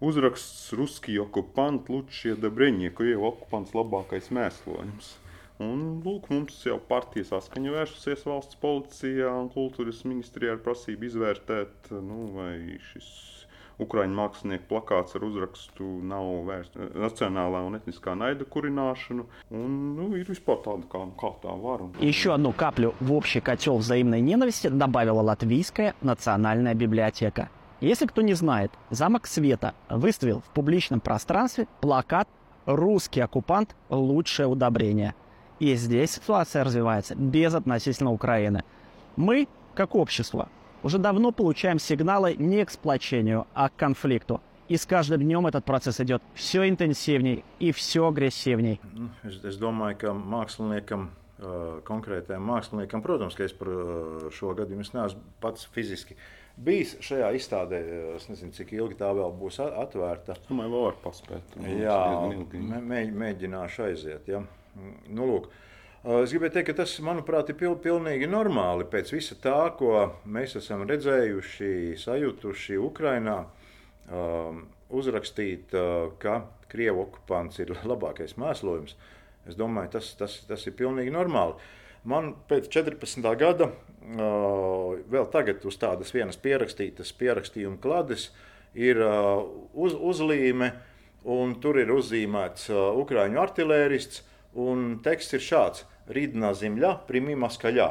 uzraksts 0.00 0.72
Ruski 0.76 1.16
okupant 1.20 1.88
Lučie 1.88 2.34
Dabreņie, 2.36 2.90
ko 2.96 3.06
jau 3.06 3.22
okupants 3.30 3.72
labākais 3.76 4.28
mēslojums. 4.34 5.14
Un, 5.62 6.02
lūk, 6.04 6.28
mums 6.28 6.58
jau 6.66 6.76
partija 6.88 7.24
saskaņa 7.30 7.72
vērsusies 7.72 8.26
valsts 8.28 8.58
policijā 8.60 9.30
un 9.32 9.48
kultūras 9.54 10.02
ministrijā 10.04 10.52
ar 10.52 10.60
prasību 10.64 11.08
izvērtēt, 11.08 11.94
nu, 12.04 12.26
vai 12.34 12.76
šis 12.90 13.08
Ukraiņu 13.76 14.16
mākslinieku 14.16 14.64
plakāts 14.70 15.16
ar 15.18 15.24
uzrakstu 15.26 15.84
nav 16.08 16.24
vērsts 16.48 16.94
национальная 16.96 17.60
un 17.68 17.76
этническая 17.76 18.14
наида 18.14 18.44
куринашину. 18.44 19.26
Он, 19.50 19.96
ну, 19.96 20.16
и 20.16 20.24
vispār 20.24 20.62
tāda 20.64 20.88
kā, 20.88 21.02
kā 21.20 21.32
tā 21.42 21.52
var. 21.60 21.82
Еще 22.00 22.32
одну 22.32 22.52
каплю 22.52 22.94
в 23.00 23.12
общий 23.12 23.40
котел 23.40 23.76
взаимной 23.76 24.20
ненависти 24.20 24.68
добавила 24.68 25.20
Латвийская 25.20 25.94
национальная 26.00 26.74
библиотека. 26.74 27.50
Если 27.80 28.06
кто 28.06 28.22
не 28.22 28.32
знает, 28.32 28.72
Замок 28.88 29.26
Света 29.26 29.74
выставил 29.90 30.40
в 30.40 30.54
публичном 30.54 31.00
пространстве 31.00 31.66
плакат 31.82 32.26
«Русский 32.64 33.20
оккупант– 33.20 33.76
лучшее 33.90 34.46
удобрение». 34.46 35.14
И 35.58 35.74
здесь 35.74 36.12
ситуация 36.12 36.64
развивается 36.64 37.14
без 37.14 37.54
относительно 37.54 38.12
Украины. 38.12 38.64
Мы, 39.16 39.48
как 39.74 39.94
общество, 39.94 40.48
уже 40.82 40.98
давно 40.98 41.32
получаем 41.32 41.78
сигналы 41.78 42.34
не 42.36 42.64
к 42.64 42.70
сплочению, 42.70 43.46
а 43.54 43.68
к 43.68 43.76
конфликту. 43.76 44.40
И 44.68 44.76
с 44.76 44.84
каждым 44.84 45.20
днем 45.20 45.46
этот 45.46 45.64
процесс 45.64 46.00
идет 46.00 46.22
все 46.34 46.68
интенсивней 46.68 47.44
и 47.60 47.70
все 47.70 48.08
агрессивней. 48.08 48.80
Es, 49.22 49.38
es 49.44 49.60
domāju, 49.62 50.00
ka 50.00 50.14
māksliniekam, 50.16 51.10
konkrētajam 51.86 52.42
māksliniekam, 52.42 53.04
protams, 53.04 53.36
ka 53.38 53.46
es 53.46 53.54
par 53.54 53.70
šo 54.34 54.56
gadījumu 54.58 54.88
neesmu 54.96 55.22
pats 55.40 55.68
fiziski 55.70 56.16
bijis 56.56 56.96
šajā 57.04 57.30
izstādē. 57.38 57.80
Es 58.16 58.26
nezinu, 58.26 58.50
cik 58.56 58.72
ilgi 58.74 58.98
tā 58.98 59.12
vēl 59.14 59.30
būs 59.38 59.60
atvērta. 59.62 60.34
Domāju, 60.48 60.74
vēl 60.74 60.84
var 60.88 60.98
paspēt. 61.04 61.56
Jā, 61.78 62.00
mē, 62.90 63.04
mēģināšu 63.22 63.86
aiziet. 63.86 64.26
Ja. 64.32 64.42
Nu, 65.06 65.28
lūk, 65.30 65.46
uh, 65.46 65.65
Es 66.06 66.30
gribēju 66.30 66.52
teikt, 66.54 66.68
ka 66.68 66.74
tas, 66.84 66.92
manuprāt, 67.02 67.48
ir 67.50 67.56
pil, 67.58 67.72
pilnīgi 67.82 68.28
normāli 68.30 68.84
pēc 68.86 69.08
visa 69.10 69.34
tā, 69.42 69.72
ko 69.74 70.04
mēs 70.30 70.52
esam 70.60 70.84
redzējuši, 70.86 71.70
sajutuši 71.98 72.76
Ukrajinā. 72.78 73.40
Um, 74.06 74.60
uzrakstīt, 74.94 75.74
uh, 75.74 76.12
ka 76.22 76.44
Krievijas 76.70 77.08
okupants 77.08 77.58
ir 77.58 77.72
labākais 77.90 78.36
mēslojums. 78.38 78.94
Es 79.50 79.58
domāju, 79.58 79.96
tas, 79.96 80.12
tas, 80.20 80.36
tas 80.46 80.68
ir 80.70 80.76
pilnīgi 80.78 81.10
normāli. 81.10 81.58
Man 82.06 82.36
pēc 82.46 82.70
14. 82.70 83.26
gada, 83.42 83.72
uh, 83.72 84.94
vēl 85.10 85.26
tagad 85.34 85.66
uz 85.66 85.80
tādas 85.82 86.14
vienas 86.14 86.38
pierakstītas 86.38 87.10
pierakstījuma 87.18 87.82
klades, 87.82 88.28
ir 88.78 89.02
uh, 89.02 89.42
uz, 89.74 89.98
uzlīme, 89.98 90.70
un 91.26 91.58
tur 91.58 91.82
ir 91.82 91.90
uzzīmēts 91.90 92.70
Ukrāņu 92.70 93.42
artilērists, 93.42 94.22
un 94.54 95.00
teksts 95.02 95.40
ir 95.40 95.46
šāds 95.50 95.86
Rīdnā 96.12 96.52
zemļā, 96.54 96.92
primīmā 97.08 97.50
skaļā. 97.50 97.88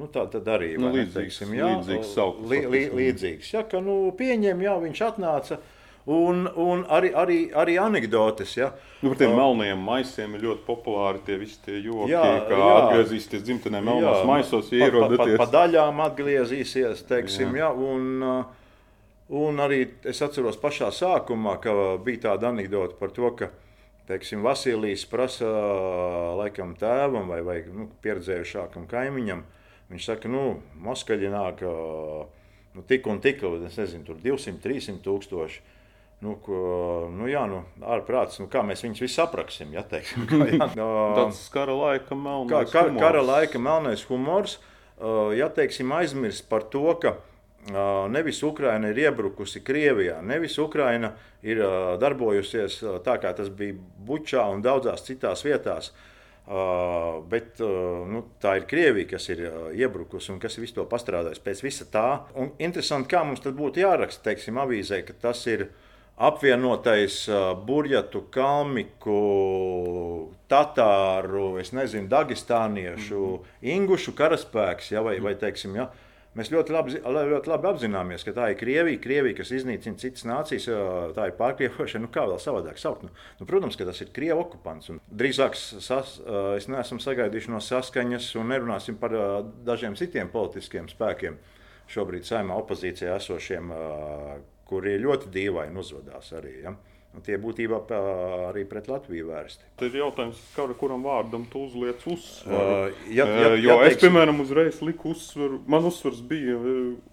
Nu, 0.00 0.08
tā 0.08 0.24
tad 0.32 0.46
arī 0.48 0.72
nu, 0.80 0.88
līdzīgs, 0.94 1.12
teiksim, 1.18 1.52
jā, 1.52 1.68
līdzīgs, 1.68 2.14
sauklis, 2.16 2.48
li, 2.48 2.60
li, 2.72 2.82
līdzīgs. 2.96 3.52
Ja, 3.52 3.62
ka, 3.68 3.82
nu, 3.84 4.06
pieņem, 4.16 4.64
jā, 4.64 4.76
viņš 4.80 5.02
atnāca. 5.10 5.58
Un, 6.02 6.48
un 6.58 6.80
arī, 6.90 7.12
arī, 7.14 7.36
arī 7.54 7.76
anekdotes. 7.78 8.56
Ja. 8.56 8.72
Nu, 9.02 9.12
par 9.12 9.20
tiem 9.20 9.36
melniem 9.38 9.84
maisiem 9.86 10.32
ir 10.34 10.42
ļoti 10.48 10.64
populāri 10.66 11.20
tie 11.26 11.36
visi 11.38 11.60
tie 11.62 11.76
joki, 11.76 12.10
jā, 12.10 12.22
kā 12.48 12.58
jā. 12.58 12.72
atgriezīsties 12.80 13.44
dzimtenē 13.46 13.82
melnos 13.84 14.18
jā, 14.18 14.24
maisos, 14.26 14.72
ja 14.72 14.88
ierodaties. 14.88 15.36
Pa, 15.36 15.44
pa, 15.44 15.44
pa 15.44 15.58
daļām 15.60 16.02
atgriezīsies, 16.08 17.04
teiksim, 17.06 17.54
jā. 17.54 17.68
Ja, 17.68 17.70
un, 17.70 18.24
un 19.44 19.62
arī 19.62 19.84
es 20.10 20.24
atceros 20.24 20.58
pašā 20.58 20.90
sākumā, 20.96 21.60
ka 21.62 21.76
bija 22.02 22.30
tāda 22.32 22.50
anekdote 22.50 22.98
par 22.98 23.14
to, 23.14 23.30
ka 23.38 23.52
teiksim, 24.08 24.42
Vasilijs 24.44 25.04
prasa 25.10 25.48
laikam 26.38 26.76
tēvam 26.78 27.30
vai, 27.30 27.40
vai 27.46 27.58
nu, 27.68 27.88
pieredzējušākam 28.04 28.86
kaimiņam. 28.90 29.44
Viņš 29.92 30.08
saka, 30.08 30.30
nu, 30.32 30.62
Moskaļi 30.82 31.30
nāk 31.32 31.62
nu, 31.62 32.84
tik 32.88 33.06
un 33.10 33.20
tik, 33.24 33.44
es 33.68 33.78
nezinu, 33.78 34.06
tur 34.08 34.18
200, 34.22 34.58
300 34.64 35.02
tūkstoši. 35.04 35.62
Nu, 36.22 36.36
ko, 36.38 36.58
nu, 37.10 37.26
jā, 37.26 37.42
nu, 37.50 37.64
ārprāts, 37.82 38.38
nu, 38.38 38.46
kā 38.50 38.62
mēs 38.62 38.84
viņus 38.84 39.00
visus 39.02 39.18
apraksim, 39.24 39.72
ja 39.74 39.82
teiksim. 39.82 40.28
Kā, 40.30 40.44
jā, 40.46 40.60
Tas 41.18 41.40
kara 41.50 41.74
laika 41.74 42.14
melnais 42.14 42.52
kā, 42.52 42.60
kar, 42.70 42.92
humors. 42.92 43.02
Kara 43.02 43.24
laika 43.26 43.62
melnais 43.62 44.04
humors, 44.06 44.60
ja 45.34 45.50
teiksim 45.50 45.90
aizmirst 45.96 46.46
par 46.50 46.68
to, 46.70 46.84
ka 47.02 47.16
nevis 48.12 48.42
Ukraina 48.42 48.88
ir 48.90 48.98
iebrukusi 49.04 49.60
Krievijā, 49.62 50.16
nevis 50.22 50.58
Ukraina 50.58 51.12
ir 51.42 51.60
darbojusies 52.02 52.80
tā, 53.04 53.18
kā 53.22 53.30
tas 53.38 53.52
bija 53.54 53.76
Bučā 54.06 54.48
un 54.50 54.64
daudzās 54.64 55.06
citās 55.06 55.44
vietās. 55.46 55.92
Uh, 56.42 57.22
bet 57.30 57.60
uh, 57.62 58.02
nu, 58.10 58.24
tā 58.42 58.56
ir 58.58 58.64
Krievija, 58.66 59.12
kas 59.12 59.28
ir 59.30 59.44
uh, 59.46 59.68
iebrukusi 59.78 60.32
un 60.34 60.40
kas 60.42 60.56
ir 60.56 60.64
visu 60.64 60.74
to 60.80 60.84
pastrādājis 60.90 61.38
pēc 61.38 61.60
visa 61.62 61.86
tā. 61.86 62.06
Un 62.34 62.50
interesanti, 62.58 63.12
kā 63.12 63.20
mums 63.22 63.44
tad 63.44 63.54
būtu 63.54 63.84
jāraksta, 63.84 64.24
teiksim, 64.26 64.58
avīzē, 64.58 65.04
ka 65.06 65.14
tas 65.22 65.44
ir 65.46 65.68
apvienotais 66.18 67.20
uh, 67.30 67.52
burjatu, 67.54 68.24
kalmiku, 68.34 69.20
tatāru, 70.50 71.60
es 71.62 71.70
nezinu, 71.78 72.10
dagestāniešu, 72.10 73.22
mm 73.22 73.38
-hmm. 73.38 73.70
ingušu 73.76 74.12
karaspēks, 74.18 74.90
ja, 74.92 75.02
vai, 75.06 75.20
vai 75.20 75.36
teiksim, 75.38 75.76
ja, 75.78 75.92
Mēs 76.32 76.48
ļoti 76.48 76.72
labi, 76.72 76.94
ļoti 77.04 77.50
labi 77.50 77.68
apzināmies, 77.68 78.22
ka 78.24 78.32
tā 78.32 78.46
ir 78.52 78.56
Krievija, 78.56 79.00
Krievija 79.04 79.36
kas 79.42 79.50
iznīcina 79.52 80.00
citas 80.00 80.24
nācijas, 80.24 80.68
tā 81.12 81.26
ir 81.28 81.34
pārkrievošana. 81.36 82.06
Nu, 82.06 82.10
kā 82.12 82.24
vēl 82.24 82.38
savādāk 82.40 82.80
saukt? 82.80 83.04
Nu, 83.04 83.12
nu, 83.40 83.48
protams, 83.48 83.76
ka 83.76 83.84
tas 83.84 84.00
ir 84.00 84.14
Krievijas 84.16 84.46
okupants. 84.46 84.88
Drīzāk 85.12 85.58
sas, 85.60 86.14
es 86.56 86.68
neesmu 86.72 87.02
sagaidījis 87.04 87.50
no 87.52 87.60
saskaņas, 87.60 88.30
un 88.40 88.48
nerunāsim 88.48 88.96
par 89.02 89.12
dažiem 89.66 89.98
citiem 90.00 90.32
politiskiem 90.32 90.88
spēkiem. 90.88 91.36
Šobrīd 91.92 92.24
saimā 92.24 92.56
opozīcijā 92.62 93.18
esošiem, 93.20 93.68
kuri 94.70 94.96
ļoti 95.04 95.28
dīvaini 95.34 95.84
uzvedās 95.84 96.32
arī. 96.38 96.54
Ja? 96.64 96.72
Un 97.12 97.20
tie 97.20 97.36
būtībā 97.36 97.82
arī 98.48 98.62
pret 98.68 98.86
Latviju 98.88 99.26
vērsti. 99.28 99.66
Tas 99.76 99.90
ir 99.90 100.00
jautājums, 100.00 100.38
kuram 100.80 101.02
vārdam 101.04 101.42
tu 101.52 101.66
uzliec 101.66 102.00
uzsvaru. 102.08 102.76
Uh, 102.88 103.02
ja, 103.12 103.26
uh, 103.28 103.56
jo 103.60 103.74
ja, 103.74 103.88
es, 103.90 103.98
piemēram, 104.00 104.40
uzreiz 104.40 104.78
liku 104.80 105.10
uzsvaru, 105.12 105.58
man 105.68 105.84
uzsvars 105.90 106.22
bija 106.24 106.56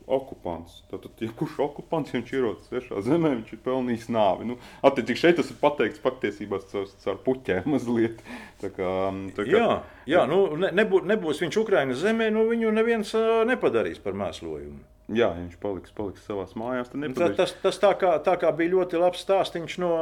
okupants. 0.07 0.77
Tātad, 0.87 1.11
ja 1.19 1.33
kurš 1.35 1.57
okupants, 1.65 2.13
ja 2.13 2.21
viņš 2.21 2.31
ierodas 2.31 2.69
svešā 2.71 3.01
zemē, 3.09 3.33
viņš 3.41 3.51
ir 3.57 3.61
pelnījis 3.65 4.07
nāvi. 4.15 4.47
Nu, 4.53 4.55
attiecīgi 4.87 5.23
šeit 5.25 5.39
tas 5.41 5.51
ir 5.51 5.59
pateikts 5.59 6.03
patiesībā 6.05 6.61
caur, 6.71 6.87
caur 7.03 7.19
puķēm 7.25 7.67
mazliet. 7.75 8.23
Tā 8.63 8.71
kā, 8.71 8.93
tā 9.35 9.43
kā, 9.43 9.51
jā, 9.51 9.67
jā, 10.15 10.23
nu, 10.31 10.45
ne, 10.63 10.71
nebūs, 10.79 11.43
viņš 11.43 11.59
Ukrainas 11.59 11.99
zemē, 12.05 12.31
nu 12.35 12.47
viņu 12.47 12.71
neviens 12.79 13.11
nepadarīs 13.51 13.99
par 14.03 14.15
mēslojumu. 14.15 14.79
Jā, 15.09 15.31
ja 15.33 15.39
viņš 15.39 15.55
paliks, 15.61 15.93
paliks 15.97 16.25
savā 16.27 16.45
mājās. 16.59 16.91
Tas, 16.93 17.31
tas, 17.37 17.53
tas 17.63 17.79
tā, 17.81 17.93
kā, 17.97 18.11
tā 18.25 18.35
kā 18.41 18.51
bija 18.53 18.75
ļoti 18.75 18.99
labs 19.01 19.23
stāstījums 19.25 19.79
no 19.81 19.93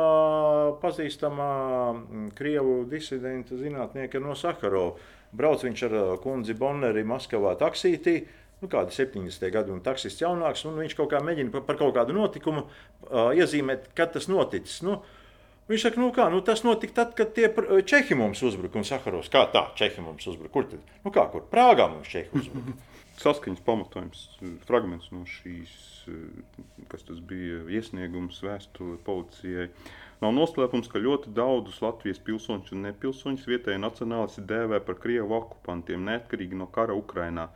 pazīstamā 0.82 1.52
krievu 2.36 2.82
disidenta 2.92 3.56
zinātnieka 3.60 4.20
no 4.24 4.36
Sakarova. 4.36 4.98
Brauc 5.38 5.64
viņš 5.64 5.86
ar 5.88 5.96
kundzi 6.24 6.56
Bonneri 6.58 7.06
Maskavā 7.08 7.56
taksītī. 7.60 8.22
Nu, 8.58 8.68
kādi 8.72 8.96
70 8.96 9.52
gadi, 9.54 9.70
un 9.70 9.84
taksists 9.86 10.24
jaunāks, 10.24 10.64
un 10.66 10.80
viņš 10.82 10.96
kaut 10.98 11.12
kā 11.12 11.22
mēģina 11.22 11.54
par, 11.54 11.64
par 11.68 11.78
kaut 11.78 11.94
kādu 11.94 12.16
notikumu 12.18 12.64
uh, 12.66 13.30
iezīmēt, 13.38 13.92
kad 13.96 14.16
tas 14.16 14.26
noticis. 14.32 14.82
Nu, 14.88 15.04
Viņš 15.68 15.84
saka, 15.84 16.00
nu 16.00 16.14
kā, 16.16 16.30
nu 16.32 16.38
tas 16.48 16.62
notika 16.64 17.02
tad, 17.02 17.10
kad 17.18 17.34
tie 17.36 17.50
čehi 17.84 18.16
mums 18.16 18.40
uzbruka. 18.48 18.80
Un 18.80 18.86
Sakaros, 18.88 19.28
kā 19.28 19.42
tā, 19.52 19.66
čehi 19.76 20.00
mums 20.00 20.24
uzbruka? 20.32 20.54
Kur 20.54 20.68
tad? 20.72 20.94
Nu 21.04 21.12
kā, 21.12 21.26
kur? 21.34 21.44
Prāgā 21.52 21.90
mums 21.92 22.08
čehi 22.08 22.32
uzbruka. 22.32 22.78
saskaņas 23.22 23.64
pamatojums, 23.66 24.26
fragments 24.68 25.10
no 25.14 25.24
šīs, 25.30 25.72
kas 26.92 27.06
tas 27.08 27.22
bija, 27.30 27.64
iesniegums 27.74 28.42
vēstule 28.46 29.00
policijai. 29.08 29.70
Nav 30.22 30.34
noslēpums, 30.34 30.90
ka 30.90 31.02
ļoti 31.02 31.34
daudzus 31.38 31.82
Latvijas 31.84 32.22
pilsoņus 32.26 32.74
un 32.74 32.86
nepilsoņus 32.88 33.48
vietējie 33.50 33.82
nacionālisti 33.82 34.46
dēvē 34.50 34.82
par 34.86 35.00
krievu 35.02 35.36
okupantiem, 35.38 36.06
neatkarīgi 36.10 36.58
no 36.58 36.70
kara 36.74 36.98
Ukrainā. 36.98 37.50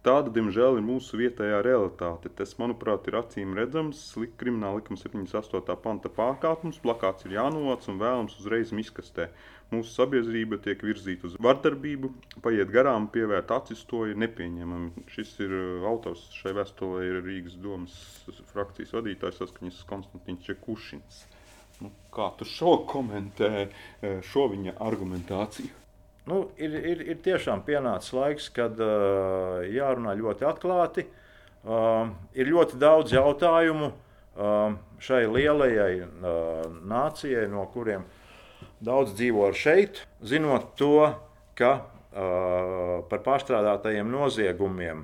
Tāda, 0.00 0.30
diemžēl, 0.32 0.78
ir 0.80 0.84
mūsu 0.86 1.18
vietējā 1.20 1.58
realitāte. 1.60 2.30
Tas, 2.32 2.54
manuprāt, 2.56 3.04
ir 3.10 3.18
acīm 3.18 3.50
redzams. 3.58 3.98
Krimināla 4.40 4.78
likuma 4.78 4.96
78. 4.96 5.74
panta 5.82 6.08
pārkāpums, 6.16 6.78
plakāts 6.80 7.26
ir 7.28 7.34
jānovāc 7.36 7.84
un 7.92 7.98
vēlams 8.00 8.38
uzreiz 8.40 8.72
miskastē. 8.72 9.26
Mūsu 9.70 9.92
sabiedrība 9.92 10.56
tiek 10.64 10.80
virzīta 10.82 11.28
uz 11.28 11.34
vardarbību, 11.44 12.08
paiet 12.42 12.72
garām, 12.72 13.10
pievērt 13.12 13.52
acis, 13.54 13.82
to 13.90 14.06
ir 14.08 14.16
nepieņemami. 14.24 15.04
Šis 15.12 15.34
ir 15.44 15.52
uh, 15.58 15.84
autors 15.92 16.24
šai 16.38 16.56
vēstulē, 16.56 17.04
ir 17.06 17.20
Rīgas 17.26 17.60
domas 17.60 17.98
frakcijas 18.54 18.96
vadītājs 18.96 19.42
saskaņas 19.42 19.84
Konstantins 19.92 20.48
Čekušins. 20.48 21.20
Nu, 21.84 21.92
kā 22.16 22.32
tu 22.40 22.48
šo 22.48 22.78
komentē, 22.88 23.68
uh, 23.68 24.16
šo 24.32 24.48
viņa 24.56 24.78
argumentāciju? 24.88 25.79
Nu, 26.30 26.44
ir, 26.62 26.74
ir, 26.92 27.00
ir 27.10 27.18
tiešām 27.24 27.64
pienācis 27.66 28.12
laiks, 28.14 28.46
kad 28.54 28.78
uh, 28.78 29.64
jārunā 29.66 30.14
ļoti 30.20 30.46
atklāti. 30.46 31.06
Uh, 31.60 32.12
ir 32.38 32.48
ļoti 32.48 32.78
daudz 32.80 33.12
jautājumu 33.16 33.90
uh, 33.90 34.76
šai 35.02 35.24
lielajai 35.26 36.04
uh, 36.04 36.68
nācijai, 36.86 37.48
no 37.50 37.66
kuriem 37.74 38.06
daudz 38.84 39.16
dzīvo 39.18 39.50
šeit, 39.58 40.04
zinot 40.22 40.70
to, 40.78 41.10
ka 41.58 41.72
uh, 41.80 43.02
par 43.10 43.26
pārstrādātajiem 43.26 44.08
noziegumiem 44.14 45.02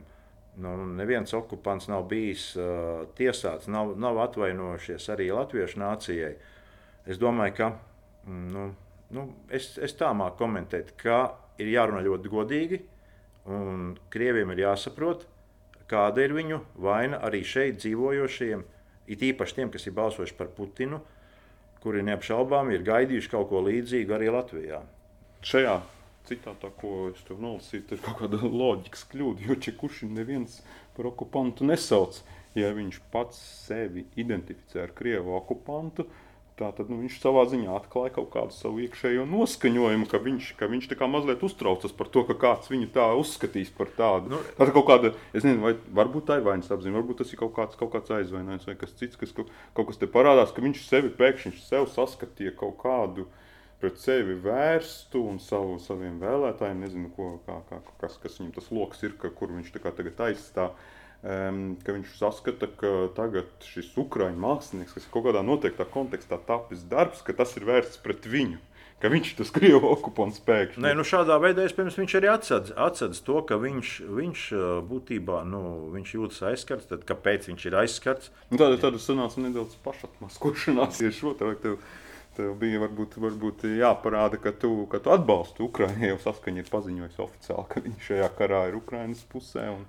nu, 0.62 0.78
neviens 0.97 1.35
okupants 1.37 1.90
nav 1.90 2.06
bijis 2.09 2.49
uh, 2.56 3.04
tiesāts, 3.18 3.68
nav, 3.68 3.97
nav 4.00 4.23
atvainojušies 4.28 5.11
arī 5.12 5.28
Latviešu 5.35 5.83
nācijai. 5.83 6.35
Es 7.06 7.21
domāju, 7.21 7.59
ka. 7.59 7.71
Mm, 8.26 8.49
nu, 8.54 8.66
nu, 9.14 9.28
es, 9.52 9.75
es 9.82 9.94
tā 9.98 10.10
māku 10.16 10.42
komentēt, 10.44 10.94
ka 11.00 11.36
ir 11.62 11.70
jārunā 11.72 12.02
ļoti 12.06 12.32
godīgi, 12.32 12.80
un 13.52 13.92
krieviem 14.10 14.52
ir 14.54 14.64
jāsaprot, 14.66 15.26
kāda 15.90 16.25
ir 16.25 16.34
viņu 16.36 16.60
vaina 16.82 17.20
arī 17.26 17.44
šeit 17.46 17.78
dzīvojošiem, 17.82 18.64
it 19.06 19.22
īpaši 19.22 19.60
tiem, 19.60 19.70
kas 19.70 19.86
ir 19.86 19.94
balsojuši 19.96 20.38
par 20.38 20.50
Putinu, 20.56 21.00
kuri 21.82 22.02
neapšaubām 22.06 22.72
ir 22.75 22.86
gaidījuši 22.86 23.30
kaut 23.30 23.50
ko 23.52 23.62
līdzīgu 23.62 24.16
arī 24.16 24.32
Latvijā. 24.34 24.80
Šajā 25.46 25.76
citātā, 26.26 26.72
ko 26.80 27.12
es 27.12 27.22
tev 27.28 27.38
nolasīju, 27.42 27.84
ir 27.94 28.02
kaut 28.02 28.18
kāda 28.25 28.40
loģikas 28.42 29.06
kļūda, 29.12 29.46
jo 29.46 29.56
Čekušinu 29.66 30.16
neviens 30.16 30.58
par 30.96 31.12
okupantu 31.12 31.68
nesauc. 31.68 32.18
Ja 32.56 32.70
viņš 32.72 33.02
pats 33.12 33.38
sevi 33.66 34.06
identificē 34.16 34.86
ar 34.86 34.94
krievu 34.96 35.34
okupantu, 35.36 36.06
tad 36.08 36.25
Tātad 36.56 36.88
nu, 36.88 36.96
viņš 37.02 37.18
savā 37.20 37.42
ziņā 37.52 37.68
atklāja 37.76 38.14
kaut 38.14 38.30
kādu 38.32 38.54
savu 38.56 38.80
iekšējo 38.80 39.26
noskaņojumu, 39.28 40.06
ka 40.08 40.20
viņš, 40.25 40.46
ka 40.56 40.68
viņš 40.72 40.86
tā 40.88 40.96
kā 40.96 41.08
mazliet 41.12 41.42
uztraucas 41.44 41.92
par 41.92 42.08
to, 42.14 42.22
ka 42.25 42.36
kāds 42.40 42.70
viņu 42.72 42.88
tā 42.94 43.10
uzskatīs 43.20 43.68
par 43.76 43.90
tādu. 43.98 44.32
Nu, 44.32 44.38
tā 44.56 44.70
kaut 44.70 44.86
kāda, 44.88 45.10
es 45.36 45.44
nezinu, 45.44 45.60
vai 45.66 45.75
varbūt 46.00 46.30
tā 46.30 46.38
ir 46.40 46.46
vainas 46.46 46.72
apziņa, 46.72 46.96
varbūt 46.96 47.20
tas 47.20 47.34
ir 47.34 47.42
kaut 47.42 47.52
kāds, 47.58 47.76
kaut 47.76 47.92
kāds 47.92 48.14
aizvainojums 48.22 48.64
vai 48.70 48.76
kas 48.80 48.96
cits, 48.96 49.20
kas 49.20 49.36
kaut, 49.36 49.52
kas 49.76 50.00
te 50.00 50.08
parādās, 50.08 50.54
ka 50.56 50.64
viņš 50.64 50.80
sevi 50.86 51.12
pēkšņi 51.20 51.52
sev 51.60 51.90
saskatīja 51.92 52.56
kaut 52.56 52.80
kādu 52.80 53.28
pret 53.82 54.00
sevi 54.00 54.40
vērstu 54.40 55.26
un 55.28 55.36
savu, 55.44 55.76
saviem 55.84 56.16
vēlētājiem, 56.25 56.86
nezinu, 56.86 57.12
ko, 57.12 57.34
kā, 57.44 57.60
kā, 57.68 57.84
kas, 58.00 58.16
kas 58.22 58.40
viņam 58.40 58.56
tas 58.56 58.72
lokus 58.72 59.04
ir, 59.04 59.18
ka, 59.20 59.28
kur 59.28 59.52
viņš 59.52 59.75
tagad 59.76 60.25
aizstāv 60.30 60.72
ka 61.26 61.95
viņš 61.97 62.14
saskata, 62.21 62.68
ka 62.78 62.92
tagad 63.16 63.66
šis 63.66 63.88
ukrāņu 63.99 64.38
mākslinieks, 64.42 64.95
kas 64.95 65.06
ir 65.06 65.12
kaut 65.14 65.26
kādā 65.26 65.42
noteiktā 65.42 65.87
kontekstā 65.90 66.38
tapis 66.47 66.85
darbs, 66.87 67.25
ka 67.26 67.35
tas 67.35 67.56
ir 67.59 67.66
vērsts 67.66 68.02
pret 68.04 68.28
viņu. 68.30 68.61
Ka 68.97 69.11
viņš 69.12 69.33
ir 69.33 69.37
tas 69.42 69.50
krievu 69.52 69.90
okupants 69.90 70.38
pēkšņi. 70.47 70.80
Nē, 70.80 70.95
nu 70.97 71.04
šādā 71.04 71.37
veidā 71.42 71.66
iespējams 71.66 71.99
viņš 72.00 72.14
arī 72.16 72.30
atsedz, 72.33 72.71
atsedz 72.80 73.21
to, 73.26 73.42
ka 73.45 73.59
viņš, 73.61 73.90
viņš 74.09 74.45
būtībā 74.88 75.42
nu, 75.50 75.61
viņš 75.92 76.14
jūtas 76.14 76.40
aizskarts. 76.52 76.88
Tad 76.88 77.04
kāpēc 77.09 77.50
viņš 77.50 77.66
ir 77.68 77.76
aizskarts? 77.83 78.33
Nu, 78.49 78.56
tāda 78.62 78.80
tāda 78.87 79.02
sanāca 79.02 79.45
nedaudz 79.45 79.76
pašatmaskošanās. 79.85 81.02
Ja 81.04 81.12
šo 81.12 81.35
tev, 81.37 81.52
tev, 81.61 81.76
tev 82.38 82.56
bija 82.62 82.80
varbūt, 82.87 83.21
varbūt 83.21 83.68
jāparāda, 83.76 84.40
ka 84.40 84.54
tu, 84.56 84.73
ka 84.88 85.02
tu 85.04 85.12
atbalsti 85.12 85.66
Ukraiņu, 85.68 86.14
jau 86.14 86.18
saskaņa 86.30 86.64
ir 86.64 86.73
paziņojis 86.73 87.23
oficiāli, 87.28 87.68
ka 87.75 87.85
viņš 87.85 88.12
šajā 88.14 88.33
karā 88.40 88.66
ir 88.71 88.80
Ukraiņas 88.80 89.26
pusē. 89.28 89.68
Un, 89.76 89.85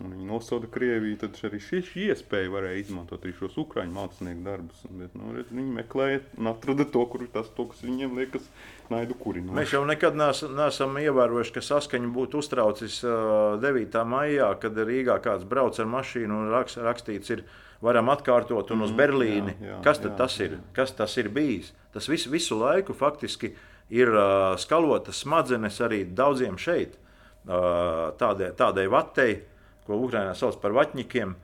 un 0.00 0.12
viņi 0.14 0.26
nosauca 0.26 0.68
Krieviju, 0.72 1.18
tad 1.20 1.36
arī 1.46 1.58
šī, 1.62 1.80
šī 1.84 2.04
iespēja 2.12 2.50
varēja 2.52 2.80
izmantot 2.80 3.24
arī 3.24 3.34
šos 3.36 3.58
ukrāņu 3.60 3.92
mākslinieku 3.92 4.44
darbus. 4.46 4.84
Bet, 4.88 5.16
nu, 5.18 5.32
redz, 5.36 5.50
viņi 5.52 5.74
meklēja 5.76 6.22
un 6.40 6.48
atrada 6.52 6.86
to, 6.94 7.02
kur 7.12 7.24
tas, 7.34 7.50
to, 7.56 7.66
kas 7.70 7.82
viņiem 7.84 8.16
liekas 8.18 8.46
naidu 8.92 9.16
kurinoši. 9.20 9.56
Mēs 9.58 9.74
jau 9.76 9.82
nekad 9.88 10.16
neesam, 10.18 10.96
ievērojuši, 11.02 11.54
ka 11.56 11.64
saskaņa 11.66 12.12
būtu 12.14 12.40
uztraucis 12.42 13.02
uh, 13.04 13.58
9. 13.62 14.00
maijā, 14.14 14.48
kad 14.62 14.80
Rīgā 14.80 15.18
kāds 15.24 15.44
brauc 15.48 15.76
ar 15.76 15.92
mašīnu 15.92 16.40
un 16.40 16.50
rakst, 16.54 16.80
rakstīts 16.82 17.36
ir 17.36 17.44
varam 17.82 18.10
atkārtot 18.14 18.72
un 18.72 18.86
uz 18.86 18.94
mm, 18.94 18.98
Berlīni. 18.98 19.54
Jā, 19.58 19.74
jā, 19.74 19.78
Kas 19.84 20.02
jā, 20.02 20.14
tas 20.18 20.40
ir? 20.40 20.56
Jā. 20.56 20.64
Kas 20.80 20.96
tas 20.98 21.18
ir 21.20 21.30
bijis? 21.34 21.72
Tas 21.92 22.08
visu, 22.08 22.32
visu 22.32 22.58
laiku 22.58 22.96
faktiski 22.96 23.52
ir 23.92 24.12
uh, 24.14 24.52
skalotas 24.60 25.20
smadzenes 25.24 25.80
arī 25.84 26.04
daudziem 26.08 26.58
šeit. 26.60 26.98
Uh, 27.42 28.12
tādai, 28.20 28.52
tādai 28.54 28.86
vatei, 28.86 29.40
ko 29.86 29.98
Ukrainā 30.06 30.34
sauc 30.38 30.60
par 30.62 30.74
vaķņikiem, 30.76 31.34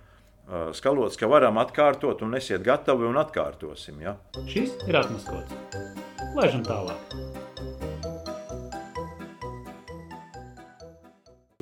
skalots, 0.79 1.19
ka 1.21 1.29
varam 1.29 1.61
atkārtot 1.61 2.23
un 2.25 2.39
esiet 2.39 2.65
gatavi 2.65 3.09
un 3.09 3.21
atkārtosim. 3.21 4.01
Ja? 4.05 4.17
Šis 4.49 4.79
ir 4.89 5.01
atmaskots. 5.01 5.53
Laižam 6.37 6.65
tālāk. 6.65 7.48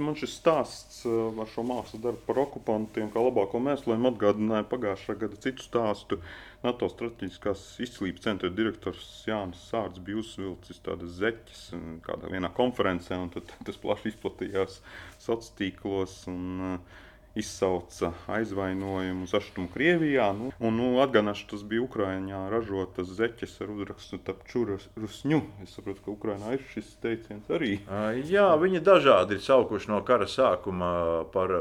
Man 0.06 0.16
šis 0.18 0.36
stāsts 0.38 1.00
ar 1.06 1.48
šo 1.52 1.64
mākslas 1.66 2.02
darbu 2.02 2.22
par 2.28 2.40
okupantiem, 2.46 3.10
kā 3.12 3.22
labāko 3.22 3.60
mēslojumu, 3.62 4.12
atgādināja 4.12 4.66
pagājušā 4.70 5.16
gada 5.22 5.40
citu 5.42 5.66
stāstu. 5.66 6.20
NATO 6.64 6.88
strateģiskās 6.90 7.64
izcīlības 7.84 8.24
centra 8.24 8.50
direktors 8.50 9.02
Jānis 9.28 9.66
Sārds 9.70 10.02
bija 10.02 10.22
uzvilcis 10.22 10.80
tādas 10.86 11.18
zeķes 11.20 11.66
kādā 12.06 12.30
vienā 12.32 12.50
konferencē, 12.56 13.18
un 13.20 13.32
tas 13.66 13.82
plaši 13.82 14.14
izplatījās 14.14 14.80
sociālos 15.18 15.52
tīklos. 15.60 16.22
Un, 16.32 16.46
uh, 16.74 17.02
izsauca 17.36 18.12
aizvainojumu 18.32 19.26
zaštumu 19.30 19.68
Krievijā. 19.74 20.30
Nu, 20.36 20.50
un, 20.60 20.76
nu, 20.78 20.88
atgādināšu, 21.04 21.48
tas 21.52 21.64
bija 21.68 21.84
Ukraiņā 21.84 22.46
ražotas 22.52 23.10
zeķes 23.18 23.58
ar 23.64 23.72
uzrakstu 23.74 24.18
Tapčūra 24.26 24.78
Rusņu. 24.98 25.40
Es 25.64 25.76
saprotu, 25.76 26.02
ka 26.04 26.12
Ukrainā 26.14 26.56
ir 26.56 26.64
šis 26.72 26.94
teiciens 27.02 27.50
arī. 27.52 27.76
Jā, 28.30 28.48
viņi 28.60 28.82
dažādi 28.84 29.36
ir 29.36 29.44
saukuši 29.44 29.92
no 29.92 30.00
kara 30.06 30.28
sākuma 30.30 30.90
par 31.34 31.52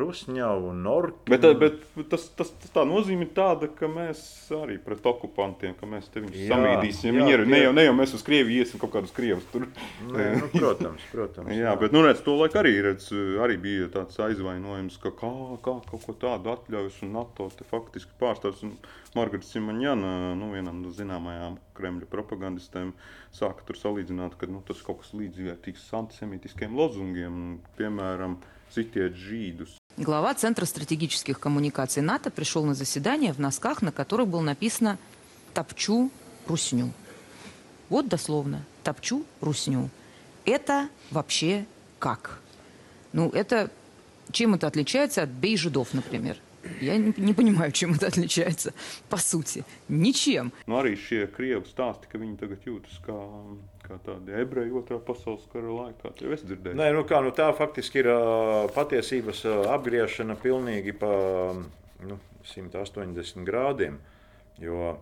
Rusņavu 0.00 0.72
un 0.72 0.82
Norku. 0.86 1.28
Bet, 1.30 1.46
bet 1.60 1.84
tas, 2.12 2.26
tas, 2.36 2.52
tas 2.62 2.74
tā 2.74 2.86
nozīme 2.88 3.28
ir 3.28 3.34
tāda, 3.36 3.68
ka 3.68 3.90
mēs 3.90 4.22
arī 4.56 4.78
pret 4.82 5.04
okupantiem, 5.06 5.76
ka 5.78 5.88
mēs 5.90 6.08
te 6.12 6.24
viņus 6.24 6.40
jā, 6.40 6.54
samīdīsim. 6.54 7.12
Jā, 7.12 7.18
viņi 7.20 7.36
ir, 7.36 7.44
ne 7.50 7.62
jau, 7.64 7.74
ne 7.76 7.86
jau 7.86 7.96
mēs 8.00 8.16
uz 8.16 8.24
Krieviju 8.26 8.64
iesim 8.64 8.80
kaut 8.82 8.94
kādus 8.96 9.14
Krievus 9.16 9.46
tur. 9.52 9.66
Nē, 10.10 10.28
nu, 10.40 10.50
protams, 10.54 11.04
protams. 11.12 11.52
jā, 11.54 11.66
jā, 11.66 11.76
bet, 11.80 11.94
nu, 11.94 12.02
redz, 12.06 12.22
to 12.24 12.36
laik 12.38 12.56
arī, 12.60 12.74
redz, 12.84 13.10
arī 13.44 13.58
bija 13.60 13.90
tāds 13.92 14.18
aizvainojums, 14.24 14.98
ka 15.02 15.09
ka 15.10 15.26
kā, 15.26 15.30
kā 15.64 15.74
kaut 15.90 16.06
ko 16.06 16.14
tādu 16.14 16.52
atļaujas 16.52 17.00
un 17.04 17.12
NATO 17.16 17.48
te 17.56 17.66
faktiski 17.68 18.14
pārstāvs. 18.20 18.62
Margarita 19.14 19.48
Simonjana, 19.48 20.34
nu, 20.38 20.50
vienam 20.54 20.80
no 20.84 20.92
zināmajām 20.94 21.58
Kremļa 21.76 22.08
propagandistiem, 22.10 22.94
sāka 23.34 23.66
tur 23.66 23.78
salīdzināt, 23.78 24.36
ka 24.38 24.48
nu, 24.50 24.62
tas 24.66 24.82
kaut 24.86 25.02
kas 25.02 25.12
līdzīgs 25.16 25.88
antisemītiskiem 26.00 26.76
lozungiem, 26.78 27.60
piemēram, 27.78 28.38
citiet 28.70 29.18
žīdus. 29.18 29.76
Глава 29.96 30.34
Центра 30.34 30.64
стратегических 30.64 31.40
коммуникаций 31.40 32.02
НАТО 32.02 32.30
пришел 32.30 32.64
на 32.64 32.74
заседание 32.74 33.32
в 33.32 33.38
носках, 33.38 33.82
на 33.82 33.92
которых 33.92 34.28
было 34.28 34.40
написано 34.40 34.98
«Топчу 35.52 36.10
русню». 36.46 36.92
Вот 37.88 38.08
дословно 38.08 38.64
«Топчу 38.84 39.24
русню». 39.40 39.90
Это 40.46 40.88
вообще 41.10 41.66
как? 41.98 42.40
Ну, 43.12 43.28
это 43.30 43.70
Чем 44.31 44.55
это 44.55 44.67
отличается 44.67 45.23
от 45.23 45.29
«бей 45.29 45.57
жидов», 45.57 45.93
например? 45.93 46.37
Я 46.81 46.97
не, 46.97 47.13
не 47.17 47.33
понимаю, 47.33 47.71
чем 47.71 47.93
это 47.93 48.07
отличается, 48.07 48.73
по 49.09 49.17
сути. 49.17 49.63
Ничем. 49.87 50.51
Nu, 50.67 50.79
arī 50.81 50.95
šie 50.97 51.27
krievi 51.29 51.65
stāsti, 51.69 52.09
ka 52.09 52.17
viņi 52.17 52.37
tagad 52.41 52.65
jūtas 52.65 52.97
kā, 53.05 53.17
kā 53.85 53.99
tādi 54.05 54.33
ebreji 54.33 54.73
otrā 54.73 54.97
pasaules 54.97 55.45
kara 55.51 55.69
laikā. 55.69 56.15
Jau 56.21 56.33
es 56.33 56.41
dzirdēju. 56.45 56.77
Nē, 56.79 56.89
nu 56.97 57.05
kā, 57.07 57.21
nu 57.21 57.33
tā 57.35 57.51
faktiski 57.55 58.01
ir 58.01 58.09
uh, 58.11 58.65
patiesības 58.75 59.45
uh, 59.45 59.59
apgriešana 59.75 60.37
pilnīgi 60.41 60.95
pa 60.97 61.11
nu, 61.53 62.19
180 62.49 63.45
grādiem. 63.45 64.01
Jo 64.61 64.95
uh, 64.95 64.99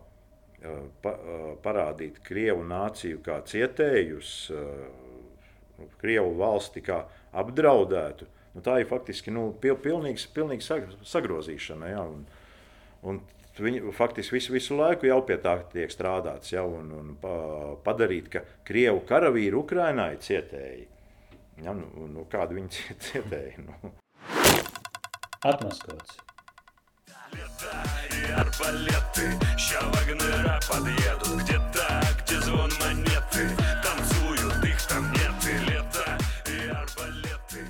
pa, 1.02 1.16
uh, 1.16 1.48
parādīt 1.64 2.20
Krievu 2.28 2.68
nāciju 2.68 3.24
kā 3.24 3.40
cietējus, 3.48 4.36
uh, 4.52 5.88
Krievu 6.04 6.36
valsti 6.40 6.84
kā 6.84 7.06
apdraudētu, 7.34 8.28
Nu, 8.54 8.62
tā 8.62 8.80
ir 8.82 8.90
faktiski 8.90 9.34
nu, 9.34 9.48
pil, 9.62 9.76
pilnīgs, 9.82 10.28
pilnīgs 10.36 10.70
sagrozīšana. 11.10 11.94
Ja, 11.96 12.04
un, 12.06 12.26
un 13.02 13.24
Viņi 13.54 13.92
faktiski 13.94 14.34
visu, 14.34 14.50
visu 14.56 14.74
laiku 14.74 15.06
jau 15.06 15.20
pie 15.28 15.36
tā 15.38 15.60
tiek 15.70 15.92
strādāts, 15.94 16.50
jau 16.56 16.64
un, 16.74 16.88
un 16.98 17.12
padarīt, 17.86 18.32
ka 18.34 18.42
krievu 18.66 19.04
karavīri 19.06 19.60
Ukrainā 19.60 20.08
ir 20.16 20.24
cietēji. 20.26 20.88
Ja, 21.62 21.76
nu, 21.78 22.08
nu, 22.10 22.26
kādi 22.32 22.58
viņi 22.58 22.88
cietēji? 23.12 23.68
Nu. 23.68 23.94
Atmaskots. 25.46 26.18
арбалеты 28.34 29.40
Ща 29.58 29.80
Вагнера 29.82 30.60
подъедут 30.70 31.44
Где-то, 31.44 32.02
где 32.24 32.40
звон 32.42 32.72
монеты 32.80 33.50
Танцуют, 33.84 34.27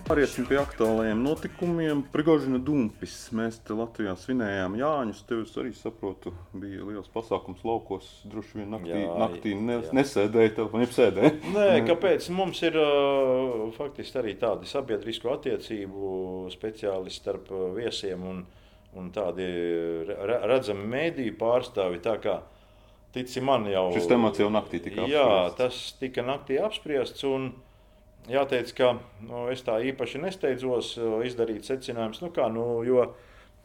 Pāriesim 0.09 0.47
pie 0.49 0.57
aktuālajiem 0.57 1.19
notikumiem. 1.21 1.99
Prigožina 2.09 2.57
Dumpis. 2.65 3.13
Mēs 3.37 3.59
te 3.61 3.75
Latvijā 3.77 4.15
svinējām 4.17 4.79
Jāņus. 4.81 5.19
Tev 5.29 5.43
arī 5.61 5.73
saprotu, 5.77 6.33
bija 6.57 6.87
liels 6.89 7.11
pasākums 7.13 7.61
laukos. 7.69 8.07
Droši 8.33 8.63
vien 8.63 8.73
naktī, 8.73 8.95
jā, 9.03 9.11
naktī 9.21 9.53
ne, 9.69 9.77
jā. 9.85 9.93
nesēdēja, 9.99 10.55
tev 10.57 10.79
nepsēdēja. 10.81 11.33
Nē, 11.53 11.67
kāpēc? 11.91 12.31
Mums 12.33 12.63
ir 12.65 12.81
uh, 12.81 13.69
faktiski 13.77 14.23
arī 14.23 14.35
tādi 14.41 14.71
sabiedrisko 14.71 15.35
attiecību 15.35 16.15
speciālisti 16.57 17.21
starp 17.21 17.53
viesiem 17.77 18.25
un, 18.33 18.43
un 18.97 19.13
tādi 19.13 19.45
redzami 20.09 20.89
mēdīju 20.97 21.37
pārstāvi. 21.37 22.01
Tici 23.13 23.45
man 23.45 23.69
jau. 23.69 23.91
Šis 23.93 24.09
temats 24.09 24.41
jau 24.41 24.49
naktī 24.53 24.81
tika 24.81 25.05
apspriests. 25.05 25.21
Jā, 25.21 25.57
tas 25.61 25.87
tika 26.01 26.25
naktī 26.25 26.57
apspriests. 26.65 27.29
Un, 27.29 27.51
jāteic, 28.29 28.73
ka 28.77 28.93
nu, 29.25 29.47
es 29.53 29.63
tā 29.67 29.79
īpaši 29.91 30.23
nesteidzos 30.25 30.95
izdarīt 31.29 31.69
secinājumus. 31.69 32.23
Nu, 32.25 32.33
kā, 32.35 32.49
nu, 32.53 32.65
jo, 32.87 33.11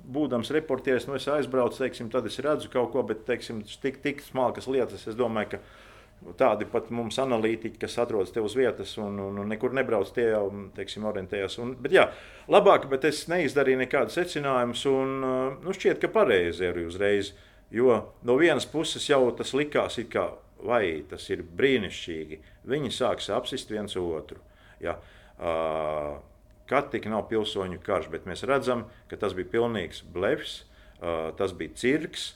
būdams 0.04 0.52
reportieris, 0.56 1.08
nu, 1.08 1.18
es 1.18 1.30
aizbraucu, 1.32 1.80
teiksim, 1.80 2.12
tad 2.13 2.28
es 2.30 2.39
redzu 2.44 2.72
kaut 2.74 2.92
ko, 2.94 3.04
bet 3.08 3.26
teiksim, 3.28 3.63
tik, 3.84 4.02
tik 4.04 4.22
smalkas 4.26 4.68
lietas. 4.72 5.08
Es 5.08 5.18
domāju, 5.20 5.56
ka 5.56 6.34
tādi 6.39 6.68
pat 6.70 6.89
mums 6.94 7.18
analītiķi, 7.20 7.80
kas 7.82 7.98
atrodas 8.00 8.32
te 8.32 8.44
uz 8.44 8.56
vietas 8.56 8.96
un, 9.02 9.18
un, 9.20 9.39
un 9.44 9.50
nekur 9.52 9.76
nebrauc, 9.76 10.12
tie 10.16 10.30
jau 10.32 10.46
teiksim, 10.76 11.08
orientējas. 11.10 11.58
Un, 11.63 11.74
bet, 11.80 11.96
jā, 11.96 12.08
labāk, 12.52 12.88
bet 12.92 13.08
es 13.10 13.26
neizdarīju 13.32 13.82
nekādus 13.84 14.20
secinājumus, 14.20 14.86
un 14.92 15.18
nu, 15.24 15.76
šķiet, 15.76 16.00
ka 16.04 16.12
pareizi 16.13 16.70
ir 16.70 16.86
uzreiz. 16.86 17.34
Jo 17.74 17.96
no 18.22 18.36
vienas 18.38 18.68
puses 18.70 19.08
jau 19.10 19.24
tas 19.34 19.50
likās, 19.58 19.98
kā, 20.12 20.28
vai 20.62 21.02
tas 21.10 21.24
ir 21.34 21.42
brīnišķīgi. 21.58 22.38
Viņi 22.69 22.91
sāks 22.95 23.28
apsist 23.34 23.71
viens 23.71 23.95
otru. 23.99 24.39
Ja? 24.84 24.95
Uh, 25.36 26.21
kad 26.69 26.91
tik 26.93 27.10
nav 27.12 27.28
pilsoņu 27.32 27.82
karš, 27.84 28.10
bet 28.13 28.28
mēs 28.30 28.45
redzam, 28.47 28.86
ka 29.12 29.19
tas 29.19 29.36
bija 29.36 29.52
pilnīgs 29.58 30.04
blefs, 30.13 30.62
uh, 31.02 31.34
tas 31.38 31.56
bija 31.58 31.76
cirks, 31.80 32.32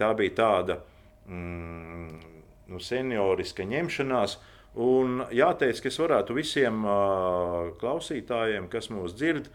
tā 0.00 0.10
bija 0.18 0.34
tāda 0.40 0.80
mm, 1.28 2.18
nu, 2.72 2.82
senioriska 2.82 3.66
ņemšanās. 3.68 4.38
Un 4.78 5.22
jāteic, 5.34 5.78
ka 5.82 5.90
es 5.90 5.96
varētu 5.98 6.36
visiem 6.36 6.82
uh, 6.84 7.70
klausītājiem, 7.80 8.68
kas 8.70 8.90
mūs 8.94 9.14
dzird, 9.18 9.48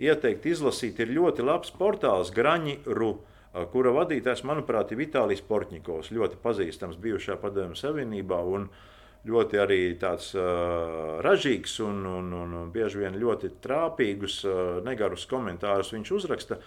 ieteikt 0.00 0.46
izlasīt. 0.48 1.00
Ir 1.02 1.16
ļoti 1.16 1.44
labs 1.44 1.72
portāls 1.76 2.30
Graņi.ru, 2.36 3.10
uh, 3.16 3.64
kura 3.72 3.92
vadītājs, 3.96 4.44
manuprāt, 4.48 4.92
ir 4.92 5.02
Vitālijs 5.02 5.42
Portņikovs, 5.48 6.12
ļoti 6.16 6.40
pazīstams 6.44 7.00
bijušajā 7.02 7.36
Padomju 7.42 7.80
Savienībā. 7.80 8.40
Un, 8.54 8.70
uh, 8.70 8.86
ļoti 9.28 9.60
arī 9.60 9.80
tāds 10.00 10.32
uh, 10.38 11.20
ražīgs 11.24 11.76
un, 11.84 12.04
un, 12.08 12.32
un, 12.32 12.52
un 12.62 12.68
bieži 12.72 13.02
vien 13.02 13.18
ļoti 13.20 13.52
trāpīgus, 13.60 14.40
uh, 14.48 14.78
negarus 14.86 15.26
komentārus 15.28 15.92
viņš 15.92 16.12
uzraksta. 16.16 16.60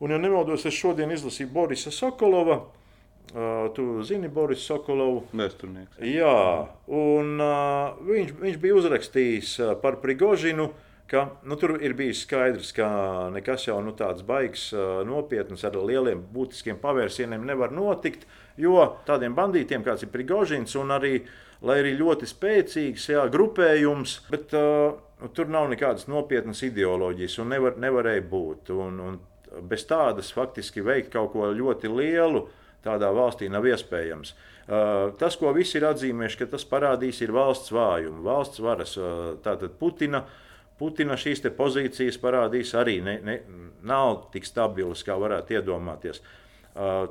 Un, 0.00 0.14
ja 0.14 0.20
nemaldos, 0.20 0.64
es 0.64 0.76
šodien 0.76 1.12
izlasīju 1.12 1.50
Borisa 1.52 1.92
Sokolova. 1.92 2.62
Uh, 3.30 3.68
tu 3.76 4.00
zini, 4.02 4.26
Boris 4.32 4.64
Sokolovu? 4.66 5.26
Vēsturnieks. 5.36 6.00
Jā, 6.02 6.70
un 6.90 7.36
uh, 7.36 7.98
viņš, 8.08 8.32
viņš 8.40 8.56
bija 8.62 8.78
uzrakstījis 8.80 9.58
par 9.84 10.00
Prigožinu. 10.02 10.72
Ka, 11.10 11.24
nu, 11.42 11.56
tur 11.58 11.74
ir 11.82 11.96
bijis 11.98 12.20
skaidrs, 12.22 12.68
ka 12.70 12.86
nekas 13.34 13.64
jau 13.66 13.80
nu, 13.82 13.90
tāds 13.98 14.22
baigs, 14.26 14.68
uh, 14.72 15.02
nopietns 15.06 15.66
ar 15.66 15.76
lieliem 15.78 16.22
būtiskiem 16.32 16.78
pavērsieniem 16.80 17.44
nevar 17.46 17.74
notikt. 17.74 18.26
Jo 18.58 18.84
tādiem 19.06 19.34
bandītiem, 19.34 19.82
kāds 19.86 20.06
ir 20.06 20.12
Prigožins, 20.14 20.76
un 20.78 20.94
arī 20.94 21.16
uh, 21.20 21.32
lai 21.66 21.80
arī 21.82 21.94
ļoti 21.98 22.28
spēcīgs 22.28 23.10
jā, 23.12 23.24
grupējums, 23.32 24.16
bet 24.32 24.54
uh, 24.56 24.94
tur 25.36 25.50
nav 25.52 25.68
nekādas 25.72 26.08
nopietnas 26.10 26.62
ideoloģijas 26.66 27.38
un 27.42 27.52
nevar, 27.54 27.76
nevarēja 27.80 28.24
būt. 28.30 28.72
Un, 28.74 29.00
un 29.04 29.18
bez 29.68 29.84
tādas 29.88 30.32
faktiski 30.34 30.84
veikt 30.84 31.12
kaut 31.14 31.34
ko 31.34 31.50
ļoti 31.54 31.90
lielu. 31.92 32.46
Tādā 32.80 33.10
valstī 33.12 33.50
nav 33.52 33.66
iespējams. 33.68 34.32
Uh, 34.70 35.10
tas, 35.20 35.34
ko 35.36 35.50
visi 35.52 35.76
ir 35.76 35.84
atzīmējuši, 35.90 36.38
ka 36.40 36.46
tas 36.54 36.64
parādīs, 36.68 37.18
ir 37.20 37.32
valsts 37.36 37.72
vājumu, 37.74 38.22
valsts 38.24 38.62
varas. 38.64 38.94
Uh, 38.96 39.34
tātad 39.44 39.74
Putina, 39.76 40.22
Putina 40.80 41.18
šīs 41.20 41.44
pozīcijas 41.58 42.16
parādīs 42.22 42.72
arī 42.78 43.00
ne, 43.04 43.18
ne, 43.26 43.36
nav 43.84 44.30
tik 44.32 44.48
stabilas, 44.48 45.04
kā 45.04 45.18
varētu 45.20 45.58
iedomāties. 45.58 46.22
Uh, 46.72 47.10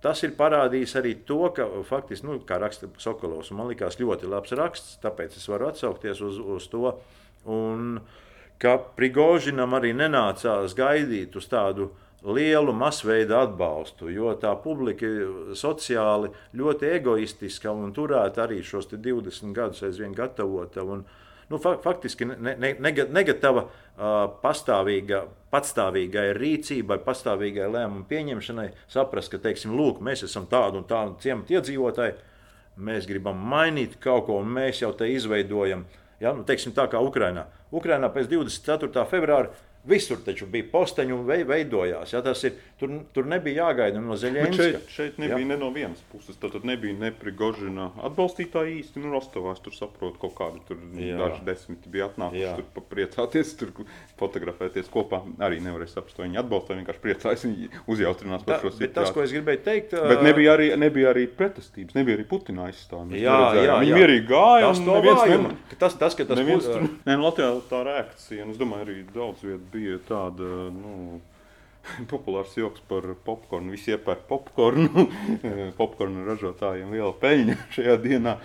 Tas 0.00 0.22
ir 0.24 0.32
parādījis 0.38 0.94
arī 0.96 1.12
to, 1.28 1.42
ka 1.56 1.66
faktiski, 1.84 2.24
nu, 2.28 2.38
kā 2.48 2.56
raksta 2.60 2.88
Sokolovs, 3.00 3.50
man 3.52 3.68
liekas, 3.68 3.98
ļoti 4.00 4.30
labs 4.32 4.54
raksts, 4.56 4.96
tāpēc 5.02 5.36
es 5.36 5.48
varu 5.50 5.68
atsaukties 5.68 6.22
uz, 6.24 6.38
uz 6.40 6.68
to. 6.72 6.94
Un 7.52 7.98
ka 8.60 8.78
Prigožinam 8.96 9.76
arī 9.76 9.92
nenācās 9.96 10.72
gaidīt 10.76 11.36
uz 11.36 11.48
tādu 11.52 11.90
lielu 12.24 12.72
masveida 12.76 13.42
atbalstu, 13.46 14.10
jo 14.12 14.32
tā 14.40 14.52
publika 14.60 15.08
ir 15.08 15.54
sociāli 15.56 16.32
ļoti 16.56 16.90
egoistiska 16.96 17.72
un 17.72 17.94
turēta 17.96 18.44
arī 18.44 18.60
šos 18.64 18.90
20 18.92 19.56
gadus 19.56 19.84
aizvien 19.84 20.16
gatavota. 20.16 20.84
Un, 20.84 21.04
nu, 21.50 21.58
fa 21.58 21.74
faktiski 21.82 22.26
ne, 22.30 22.54
ne, 22.58 22.72
negatava 23.10 23.66
pastāvīga, 24.42 25.24
patstāvīgai 25.52 26.30
rīcībai, 26.38 27.00
pastāvīgai 27.04 27.68
lēmumu 27.74 28.06
pieņemšanai, 28.10 28.68
saprast, 28.90 29.32
ka 29.32 29.40
teiksim, 29.42 29.74
lūk, 29.76 30.00
mēs 30.04 30.24
esam 30.28 30.46
tādi 30.50 30.80
un 30.80 30.86
tādi 30.88 31.26
ciemati 31.26 31.58
iedzīvotāji, 31.58 32.14
mēs 32.80 33.08
gribam 33.10 33.40
mainīt 33.50 33.98
kaut 34.00 34.28
ko, 34.28 34.38
un 34.40 34.52
mēs 34.56 34.84
jau 34.84 34.92
te 34.96 35.10
izveidojam, 35.10 35.84
ja, 36.22 36.32
nu, 36.36 36.46
teiksim, 36.48 36.72
tā 36.76 36.86
kā 36.92 37.02
Ukrainā. 37.02 37.48
Ukrainā 37.74 38.08
pēc 38.14 38.30
24. 38.30 39.04
februāra 39.10 39.50
Visur 39.88 40.18
taču 40.20 40.44
bija 40.44 40.66
posteņi 40.68 41.14
un 41.14 41.22
veidojās. 41.24 42.10
Ja, 42.12 42.20
ir, 42.20 42.56
tur, 42.76 42.90
tur 43.16 43.28
nebija 43.30 43.64
jāgaida 43.64 44.02
no 44.04 44.16
Zelenska. 44.20 44.66
Šeit, 44.66 44.90
šeit 44.92 45.20
nebija 45.22 45.40
ja. 45.40 45.46
ne 45.54 45.56
no 45.56 45.70
vienas 45.72 46.02
puses. 46.12 46.36
Tad, 46.36 46.52
tad 46.52 46.66
nebija 46.68 46.98
ne 47.00 47.08
Prigožina 47.16 47.86
atbalstītāji 48.04 48.76
īsti. 48.82 49.00
Nu, 49.00 49.14
Rostovās 49.14 49.62
tur 49.64 49.72
saprot, 49.72 50.18
kaut 50.20 50.34
kādi 50.36 50.60
tur 50.68 50.82
jā. 51.00 51.16
daži 51.16 51.40
desmiti 51.48 51.92
bija 51.92 52.10
atnākuši 52.10 52.50
tur 52.58 52.66
papriecāties, 52.76 53.54
tur 53.56 53.72
fotografēties 54.20 54.90
kopā. 54.92 55.22
Arī 55.40 55.62
nevarēja 55.64 55.94
saprast, 55.94 56.20
viņi 56.20 56.42
atbalstīja, 56.42 56.82
vienkārši 56.82 57.02
priecājas, 57.06 57.46
viņi 57.48 57.72
uzjautrinās 57.88 58.44
par 58.44 58.60
šo 58.60 58.74
situāciju. 58.74 58.94
Tas, 59.00 59.14
ko 59.16 59.24
es 59.24 59.32
gribēju 59.32 59.64
teikt, 59.64 59.96
bet 60.12 60.24
nebija 60.28 60.58
arī, 60.58 60.68
nebija 60.80 61.14
arī 61.14 61.24
pretestības, 61.40 61.96
nebija 61.96 62.20
arī 62.20 62.28
Putina 62.28 62.68
aizstāvības. 62.68 63.16
Jā, 63.24 63.40
jā, 63.56 63.80
viņi 63.80 63.96
mierīgi 63.96 64.28
gāja. 64.28 64.68
Tas, 64.68 64.84
neviens, 64.84 65.74
tas, 65.80 65.98
tas, 66.04 66.18
ka 66.18 66.28
tas 66.28 66.40
neviens, 66.42 66.68
tur, 66.68 66.84
ne, 67.08 67.18
Latvijā 67.24 67.50
tā 67.72 67.82
reakcija, 67.88 68.44
un 68.44 68.54
es 68.54 68.60
domāju, 68.60 68.86
arī 68.86 68.98
daudz 69.14 69.44
vietu 69.46 69.69
bija 69.72 69.98
tāda. 70.08 70.48
Nu, 70.74 71.20
populārs 72.12 72.54
joks 72.58 72.82
par 72.88 73.06
popkornu. 73.24 73.72
Visi 73.74 73.94
iepērk 73.94 74.26
popkornu. 74.30 75.06
popkornu 75.80 76.24
ražotājiem 76.28 76.92
liela 76.94 77.12
peļņa 77.20 77.56
šajā 77.76 77.96
dienā, 78.04 78.36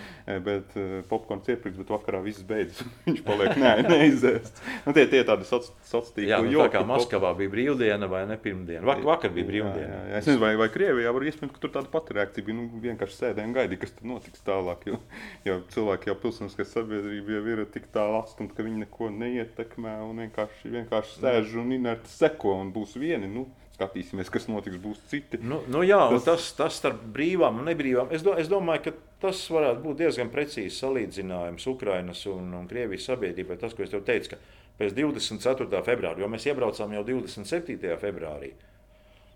bet 0.45 0.75
eh, 0.79 0.97
popkorns 1.09 1.49
iepirks, 1.51 1.77
bet 1.81 1.93
vakarā 1.95 2.21
viss 2.25 2.45
beidzas. 2.47 2.85
Viņš 3.07 3.21
paliek 3.27 3.59
ne, 3.61 3.73
neizēsts. 3.89 4.63
Nu, 4.87 4.95
tie, 4.95 5.05
tie 5.11 5.23
tādi 5.27 5.47
sociāli. 5.47 6.29
Jā, 6.29 6.41
nu, 6.45 6.57
tā 6.63 6.69
kā 6.73 6.83
Maskavā 6.87 7.33
bija 7.37 7.53
brīvdiena 7.53 8.09
vai 8.11 8.25
ne 8.29 8.37
pirmdiena. 8.41 8.85
Vak, 8.87 9.03
vakar 9.05 9.33
bija 9.35 9.49
brīvdiena. 9.49 9.85
Jā, 9.85 10.01
jā, 10.01 10.11
jā. 10.11 10.21
Es 10.21 10.29
nezinu, 10.29 10.43
vai, 10.43 10.53
vai 10.59 10.69
Krievijā 10.73 11.13
var 11.15 11.27
iespējams, 11.29 11.53
ka 11.55 11.63
tur 11.63 11.73
tāda 11.75 11.91
pati 11.93 12.17
reakcija 12.17 12.47
bija. 12.47 12.57
Nu, 12.59 12.67
vienkārši 12.85 13.19
sēdēja 13.19 13.49
un 13.49 13.55
gaidīja, 13.55 13.81
kas 13.83 13.95
tur 13.97 14.09
notiks 14.09 14.43
tālāk. 14.45 14.85
Jo, 14.89 14.99
jo 15.47 15.57
cilvēki 15.73 16.11
jau 16.11 16.17
pilsoniskā 16.23 16.65
sabiedrība 16.69 17.37
jau 17.37 17.43
ir 17.53 17.63
tik 17.73 17.89
tālu 17.93 18.19
atstumta, 18.21 18.55
ka 18.57 18.65
viņi 18.65 18.83
neko 18.85 19.09
neietekmē 19.15 19.95
un 20.05 20.23
vienkārši, 20.25 20.71
vienkārši 20.75 21.19
sēž 21.21 21.55
un 21.61 21.73
inerti 21.75 22.11
seko 22.11 22.55
un 22.61 22.71
būs 22.75 22.95
vieni. 23.01 23.24
Nu, 23.31 23.45
skatīsimies, 23.75 24.29
kas 24.31 24.47
notiks, 24.51 24.79
būs 24.81 25.01
citi. 25.11 25.39
Nu, 25.43 25.61
nu 25.71 25.83
jā, 25.85 25.99
tas... 26.13 26.25
tas, 26.27 26.49
tas 26.59 26.77
starp 26.79 27.01
brīvām 27.15 27.61
un 27.61 27.69
nebrīvām. 27.69 28.11
Es, 28.15 28.23
do, 28.25 28.35
es 28.39 28.51
domāju, 28.51 28.87
ka 28.87 28.95
tas 29.25 29.41
varētu 29.51 29.83
būt 29.83 30.03
diezgan 30.03 30.31
precīzs 30.33 30.79
salīdzinājums 30.83 31.67
Ukrainas 31.71 32.23
un, 32.31 32.53
un 32.55 32.69
Krievijas 32.71 33.09
sabiedrībai. 33.11 33.59
Tas, 33.61 33.75
ko 33.75 33.85
es 33.85 33.91
tev 33.91 34.05
teicu, 34.07 34.35
ka 34.35 34.39
pēc 34.79 34.95
24. 34.95 35.83
februāra, 35.87 36.21
jo 36.21 36.31
mēs 36.31 36.47
iebraucām 36.51 36.95
jau 36.95 37.03
27. 37.07 37.91
februārī. 38.01 38.53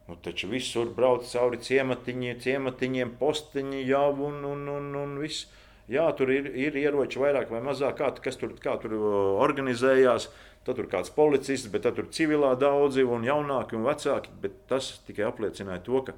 Nu, 0.10 0.16
taču 0.26 0.50
visur 0.50 0.90
brauc 0.96 1.28
cauri 1.30 1.60
ciematiņiem, 1.62 2.40
ciematiņiem 2.42 3.12
posteņi 3.20 3.84
jau 3.86 4.10
un, 4.26 4.40
un, 4.50 4.64
un, 4.74 4.88
un 5.04 5.18
viss. 5.22 5.46
Jā, 5.90 6.06
tur 6.14 6.30
ir, 6.30 6.52
ir 6.54 6.76
ieroči 6.78 7.18
vairāk 7.18 7.50
vai 7.50 7.64
mazāk, 7.66 7.98
kā, 7.98 8.12
kas 8.22 8.38
tur, 8.38 8.54
kā 8.62 8.76
tur 8.82 8.94
organizējās. 9.42 10.30
Tad 10.68 10.76
tur 10.76 10.90
kāds 10.92 11.10
policists, 11.16 11.70
bet 11.72 11.88
tur 11.88 12.10
civilā 12.14 12.52
daudzi 12.60 13.06
un 13.08 13.24
jaunāki 13.26 13.78
un 13.78 13.88
vecāki. 13.88 14.52
Tas 14.70 14.92
tikai 15.08 15.26
apliecināja 15.30 15.82
to, 15.88 16.02
ka 16.06 16.14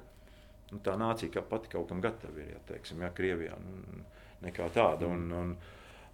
nu, 0.72 0.80
tā 0.84 0.96
nācija 0.98 1.32
kā 1.32 1.44
pati 1.46 1.70
kaut 1.72 1.88
kam 1.88 2.02
gatava 2.04 2.42
ir. 2.42 2.50
Ja, 2.56 2.60
teiksim, 2.68 3.00
ja, 3.04 3.12
Krievijā 3.14 3.56
nu, 3.62 4.02
nekā 4.44 4.66
tāda. 4.74 5.08
Un, 5.08 5.30
un 5.38 5.54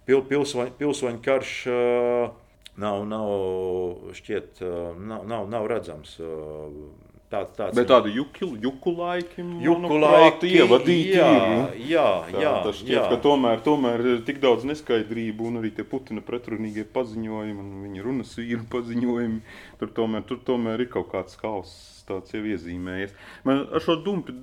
pil, 0.07 0.21
pilsoņu, 0.29 0.77
pilsoņu 0.79 1.23
karš 1.25 1.55
uh, 1.73 2.29
nav, 2.79 3.03
nav, 3.09 3.33
šķiet, 4.21 4.63
uh, 4.63 4.93
nav, 5.09 5.25
nav, 5.27 5.49
nav 5.51 5.67
redzams. 5.73 6.15
Uh, 6.21 7.08
Tāds, 7.29 7.51
tāds 7.53 7.77
Bet 7.77 7.85
tādu 7.85 8.09
juku, 8.09 8.47
laiki, 8.97 9.43
juku 9.61 9.97
laiki 10.01 10.49
ievadīti. 10.49 11.11
Jā, 11.13 11.27
jā, 11.77 12.05
jā. 12.33 12.53
Tā, 12.65 12.71
šķiet, 12.73 12.93
jā. 12.95 13.03
ka 13.11 13.19
tomēr, 13.21 13.59
tomēr 13.61 14.01
ir 14.01 14.23
tik 14.25 14.39
daudz 14.41 14.65
neskaidrību 14.65 15.45
un 15.45 15.59
arī 15.59 15.69
tie 15.77 15.85
Putina 15.85 16.23
pretrunīgie 16.25 16.87
paziņojumi 16.89 17.61
un 17.61 17.83
viņa 17.83 18.05
runas 18.07 18.31
vīru 18.39 18.65
paziņojumi. 18.73 19.43
Tur 19.77 19.91
tomēr, 19.99 20.23
tur 20.25 20.39
tomēr 20.47 20.81
ir 20.81 20.89
kaut 20.95 21.11
kāds 21.11 21.37
hauss 21.43 21.99
tāds 22.09 22.33
jau 22.33 22.41
iezīmējies. 22.49 23.13
Man 23.45 23.61
ar 23.77 23.85
šo 23.85 23.99
dumpi, 24.01 24.33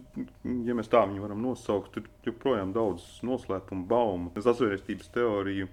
ja 0.68 0.78
mēs 0.78 0.92
tā 0.92 1.02
viņu 1.08 1.24
varam 1.24 1.42
nosaukt, 1.42 1.98
ir 1.98 2.06
joprojām 2.28 2.70
daudz 2.76 3.02
noslēpumu 3.26 3.82
baumu. 3.90 4.30
Es 4.38 4.46
asvērstības 4.46 5.10
teoriju. 5.16 5.66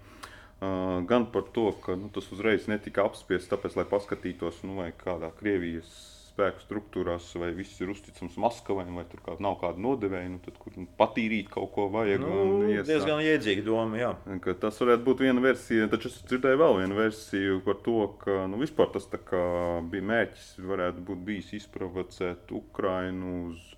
Uh, 0.63 1.04
gan 1.06 1.28
par 1.30 1.45
to, 1.54 1.69
ka 1.84 1.93
nu, 1.99 2.10
tas 2.15 2.26
uzreiz 2.34 2.65
netika 2.71 3.04
apspiests, 3.06 3.52
tāpēc, 3.52 3.78
lai 3.78 3.86
paskatītos, 3.89 4.63
nu, 4.65 4.80
vai 4.80 4.89
kādā 4.95 5.30
Krievijas 5.36 5.91
spēku 6.34 6.63
struktūrās, 6.63 7.28
vai 7.38 7.52
viss 7.54 7.80
ir 7.82 7.91
uzticams 7.93 8.36
Maskavai, 8.41 8.86
vai 8.96 9.06
tur 9.10 9.22
kā, 9.26 9.36
nav 9.43 9.60
kāda 9.62 9.82
nodevēja, 9.82 10.32
nu, 10.34 10.39
tad, 10.43 10.58
kur 10.62 10.76
patīrīt 11.00 11.52
kaut 11.54 11.69
ko 11.76 11.88
vajag. 11.93 12.24
Nu, 12.24 12.63
iesā. 12.72 12.88
diezgan 12.89 13.22
iedzīga 13.24 13.65
doma, 13.67 14.00
jā. 14.00 14.12
Ka 14.43 14.56
tas 14.65 14.80
varētu 14.82 15.06
būt 15.06 15.24
viena 15.28 15.43
versija, 15.43 15.89
taču 15.91 16.10
es 16.10 16.17
dzirdēju 16.26 16.62
vēl 16.63 16.80
vienu 16.82 16.98
versiju 16.98 17.62
par 17.67 17.80
to, 17.86 18.00
ka 18.24 18.39
nu, 18.50 18.62
vispār 18.63 18.89
tas 18.96 19.10
bija 19.13 20.10
mērķis, 20.10 20.50
varētu 20.74 21.06
būt 21.10 21.24
bijis 21.30 21.54
izprovocēt 21.62 22.54
Ukrainu 22.56 23.36
uz 23.52 23.72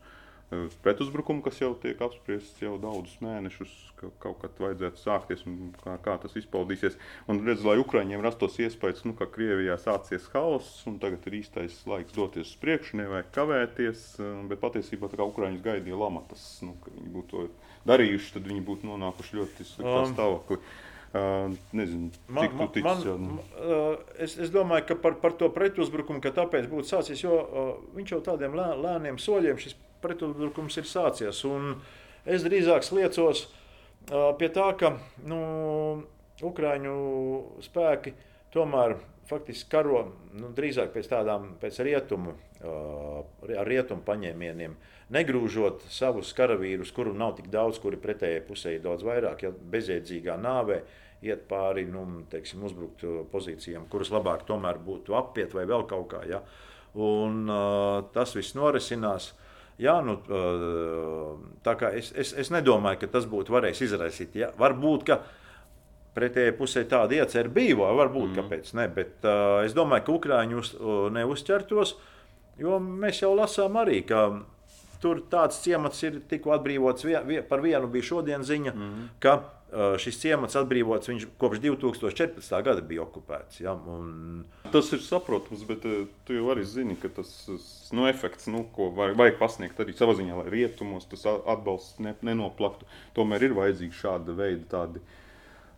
pretuzbrukumu, 0.86 1.42
kas 1.42 1.58
jau 1.62 1.72
tiek 1.82 2.00
apspriests 2.06 2.62
jau 2.62 2.76
daudzus 2.82 3.18
mēnešus, 3.24 3.72
ka 3.98 4.12
kaut 4.22 4.38
kad 4.44 4.60
vajadzētu 4.62 5.02
sākties 5.02 5.44
un 5.50 5.72
kā, 5.82 5.96
kā 6.06 6.16
tas 6.22 6.36
izpaudīsies. 6.38 6.98
Un 7.32 7.42
redz, 7.48 7.66
lai 7.66 7.78
Ukraiņiem 7.82 8.24
rastos 8.24 8.60
iespējas, 8.62 9.04
nu, 9.10 9.16
ka 9.18 9.28
Krievijā 9.32 9.78
sācies 9.82 10.28
haoss 10.36 10.86
un 10.90 11.00
tagad 11.02 11.26
ir 11.30 11.40
īstais 11.42 11.80
laiks 11.90 12.16
doties 12.16 12.54
uz 12.54 12.58
priekšu, 12.62 13.00
nevajag 13.02 13.32
kavēties, 13.36 14.08
bet 14.52 14.62
patiesībā 14.62 15.10
tā 15.10 15.20
kā 15.20 15.30
Ukraiņus 15.32 15.66
gaidīja 15.66 16.02
lamatas, 16.02 16.48
nu, 16.66 16.76
ka 16.84 16.94
viņi 16.94 17.14
būtu 17.16 17.32
to 17.34 17.48
darījuši, 17.90 18.36
tad 18.38 18.52
viņi 18.52 18.66
būtu 18.68 18.92
nonākuši 18.92 19.42
ļoti 19.42 19.72
sliktā 19.72 20.02
um. 20.04 20.12
stāvoklī. 20.14 20.62
Uh, 21.16 21.54
nezinu, 21.72 22.10
man, 22.28 22.44
cik 22.44 22.56
tu 22.60 22.66
tici. 22.76 22.84
Man, 22.84 23.22
man, 23.24 23.36
uh, 23.56 24.02
es, 24.20 24.34
es 24.36 24.50
domāju, 24.52 24.84
ka 24.90 24.98
par, 25.00 25.14
par 25.22 25.32
to 25.40 25.48
pretuzbrukumu, 25.56 26.20
ka 26.20 26.34
tāpēc 26.36 26.68
būtu 26.68 26.90
sācies, 26.90 27.22
jo 27.24 27.38
uh, 27.40 27.70
viņš 27.96 28.12
jau 28.18 28.20
tādiem 28.26 28.58
lē, 28.60 28.66
lēniem 28.84 29.20
soļiem 29.24 29.62
šis 29.64 29.78
pretuzbrukums 30.06 30.78
ir 30.82 30.90
sācies. 30.90 31.42
Un 31.50 31.76
es 32.26 32.46
drīzāk 32.46 32.86
liecos 32.96 33.48
uh, 33.48 34.32
pie 34.40 34.50
tā, 34.54 34.70
ka 34.80 34.96
nu, 35.26 35.42
Ukrāņu 36.44 36.96
spēki 37.64 38.12
tomēr 38.52 38.98
faktiski 39.30 39.70
karo 39.72 40.02
nu, 40.36 40.50
drīzāk 40.56 40.92
pēc 40.94 41.08
tādām 41.14 41.54
pēc 41.62 41.80
rietumu, 41.86 42.36
ar 42.66 43.68
rietumu 43.68 44.04
paņēmieniem. 44.06 44.76
Negrūžot 45.16 45.86
savus 45.94 46.34
karavīrus, 46.38 46.92
kuru 46.96 47.14
nav 47.16 47.36
tik 47.38 47.48
daudz, 47.54 47.80
kuri 47.82 48.00
pretējai 48.02 48.44
pusē 48.48 48.76
ir 48.76 48.84
daudz 48.84 49.06
vairāk, 49.06 49.46
ja 49.46 49.54
bezjēdzīgā 49.54 50.38
nāvē 50.42 50.82
iet 51.26 51.46
pāri 51.50 51.86
nu, 51.90 52.04
teiksim, 52.30 52.66
uzbrukt 52.68 53.06
pozīcijām, 53.32 53.88
kuras 53.90 54.12
labāk 54.14 54.46
tomēr 54.50 54.82
būtu 54.84 55.16
apiet 55.18 55.56
vai 55.56 55.66
vēl 55.70 55.88
kaut 55.90 56.10
kā. 56.12 56.22
Ja? 56.30 56.44
Un, 56.96 57.46
uh, 57.48 58.04
tas 58.14 58.36
viss 58.36 58.58
norisinās. 58.58 59.32
Uh, 59.32 59.45
Jā, 59.82 59.98
nu, 60.06 60.14
es, 61.92 62.14
es, 62.16 62.30
es 62.40 62.52
nedomāju, 62.54 63.02
ka 63.02 63.10
tas 63.18 63.26
būtu 63.28 63.52
varējis 63.52 63.82
izraisīt. 63.90 64.38
Ja? 64.40 64.54
Varbūt, 64.56 65.04
ka 65.10 65.20
pretējai 66.16 66.54
pusē 66.56 66.86
tāda 66.88 67.18
iecerē 67.18 67.52
bija, 67.52 67.76
vai 67.82 67.92
varbūt 68.00 68.30
mm. 68.30 68.36
kāpēc 68.40 68.72
ne. 68.80 68.88
Bet 68.96 69.28
uh, 69.28 69.60
es 69.68 69.76
domāju, 69.76 70.06
ka 70.08 70.16
Ukrāņi 70.16 70.60
uz, 70.62 70.72
uh, 70.80 71.08
neuzķertos, 71.12 71.96
jo 72.62 72.80
mēs 72.80 73.20
jau 73.26 73.34
lasām 73.36 73.76
arī, 73.82 74.00
ka 74.08 74.30
tur 75.06 75.22
tāds 75.30 75.62
ciemats 75.62 76.02
ir 76.08 76.18
tikko 76.30 76.56
atbrīvots. 76.58 77.06
Vien, 77.06 77.22
vien, 77.28 77.46
par 77.46 77.62
vienu 77.62 77.90
bija 77.92 78.10
šodien 78.10 78.46
ziņa, 78.46 78.74
mm. 78.74 79.06
ka 79.22 79.36
uh, 79.38 79.96
šis 80.02 80.18
ciemats 80.24 80.58
atbrīvots, 80.58 81.12
viņš 81.12 81.28
kopš 81.42 81.62
2014. 81.64 82.56
gada 82.66 82.84
bija 82.86 83.06
okupēts. 83.06 83.62
Ja? 83.62 83.76
Un... 83.78 84.46
Tas 84.74 84.90
ir 84.96 85.04
saprotams, 85.06 85.66
bet 85.70 85.86
uh, 85.86 86.08
tu 86.26 86.38
jau 86.38 86.50
arī 86.54 86.66
zini, 86.70 86.98
ka 87.02 87.12
tas 87.20 87.32
nu, 87.94 88.08
efekts, 88.10 88.50
nu, 88.52 88.66
ko 88.76 88.90
vajag, 88.98 89.18
vajag 89.22 89.42
pasniegt 89.42 89.82
arī 89.84 89.94
savā 89.98 90.18
ziņā, 90.18 90.40
lai 90.42 90.54
rietumos 90.54 91.06
tas 91.12 91.28
atbalsts 91.30 92.02
ne, 92.04 92.16
nenoplaktu. 92.26 92.90
Tomēr 93.18 93.50
ir 93.50 93.60
vajadzīgi 93.60 94.02
šāda 94.02 94.38
veida 94.38 94.66
tādi, 94.74 95.06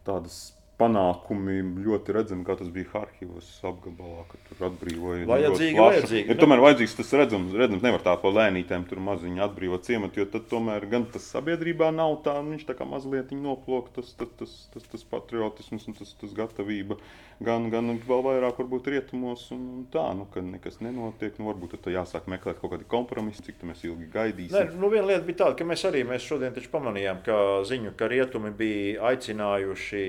tādas 0.07 0.45
panākumi 0.77 1.57
ļoti 1.81 2.13
redzami, 2.13 2.45
kā 2.45 2.53
tas 2.59 2.69
bija 2.73 2.91
Harkivas 2.91 3.47
apgabalā, 3.65 4.27
kad 4.29 4.43
tur 4.49 4.67
atbrīvoja. 4.69 5.25
Vajadzīgi, 5.29 5.77
vajadzīgi. 5.81 6.25
Ir 6.29 6.37
tomēr 6.37 6.61
vajadzīgs 6.61 6.93
tas 6.99 7.13
redzams, 7.17 7.55
redzams 7.57 7.85
nevar 7.85 8.03
tā 8.05 8.13
pa 8.21 8.31
lēnītēm 8.35 8.85
tur 8.89 9.01
maziņu 9.07 9.41
atbrīvot 9.47 9.87
ciematu, 9.87 10.21
jo 10.21 10.27
tad 10.35 10.45
tomēr 10.51 10.85
gan 10.91 11.07
tas 11.13 11.25
sabiedrībā 11.33 11.89
nav 11.95 12.19
tā, 12.25 12.35
viņš 12.45 12.67
tā 12.69 12.77
kā 12.77 12.85
mazliet 12.89 13.33
noplok, 13.33 13.89
tas, 13.95 14.11
tas, 14.19 14.29
tas, 14.37 14.53
tas, 14.73 14.85
tas 14.91 15.07
patriotisms 15.09 15.89
un 15.89 15.97
tas, 15.97 16.13
tas 16.21 16.37
gatavība, 16.37 16.99
gan, 17.41 17.71
gan 17.73 17.97
vēl 18.05 18.23
vairāk 18.29 18.61
varbūt 18.61 18.91
rietumos 18.93 19.47
un, 19.55 19.65
un 19.79 19.89
tā, 19.93 20.05
nu, 20.17 20.29
ka 20.29 20.45
nekas 20.45 20.77
nenotiek, 20.85 21.41
nu 21.41 21.49
varbūt 21.49 21.79
tad 21.79 21.89
jāsāk 21.95 22.29
meklēt 22.29 22.61
kaut 22.61 22.75
kādi 22.75 22.85
kompromisi, 22.89 23.47
cik 23.49 23.65
mēs 23.65 23.81
ilgi 23.89 24.11
gaidīsim. 24.13 24.53
Nē, 24.53 24.77
nu 24.77 24.93
viena 24.93 25.09
lieta 25.09 25.25
bija 25.25 25.41
tāda, 25.41 25.57
ka 25.57 25.67
mēs 25.69 25.87
arī 25.89 26.05
mēs 26.05 26.29
šodien 26.29 26.53
taču 26.53 26.69
pamanījām, 26.73 27.25
ka 27.25 27.41
ziņu, 27.65 27.97
ka 27.97 28.09
rietumi 28.13 28.53
bija 28.57 29.09
aicinājuši 29.11 30.05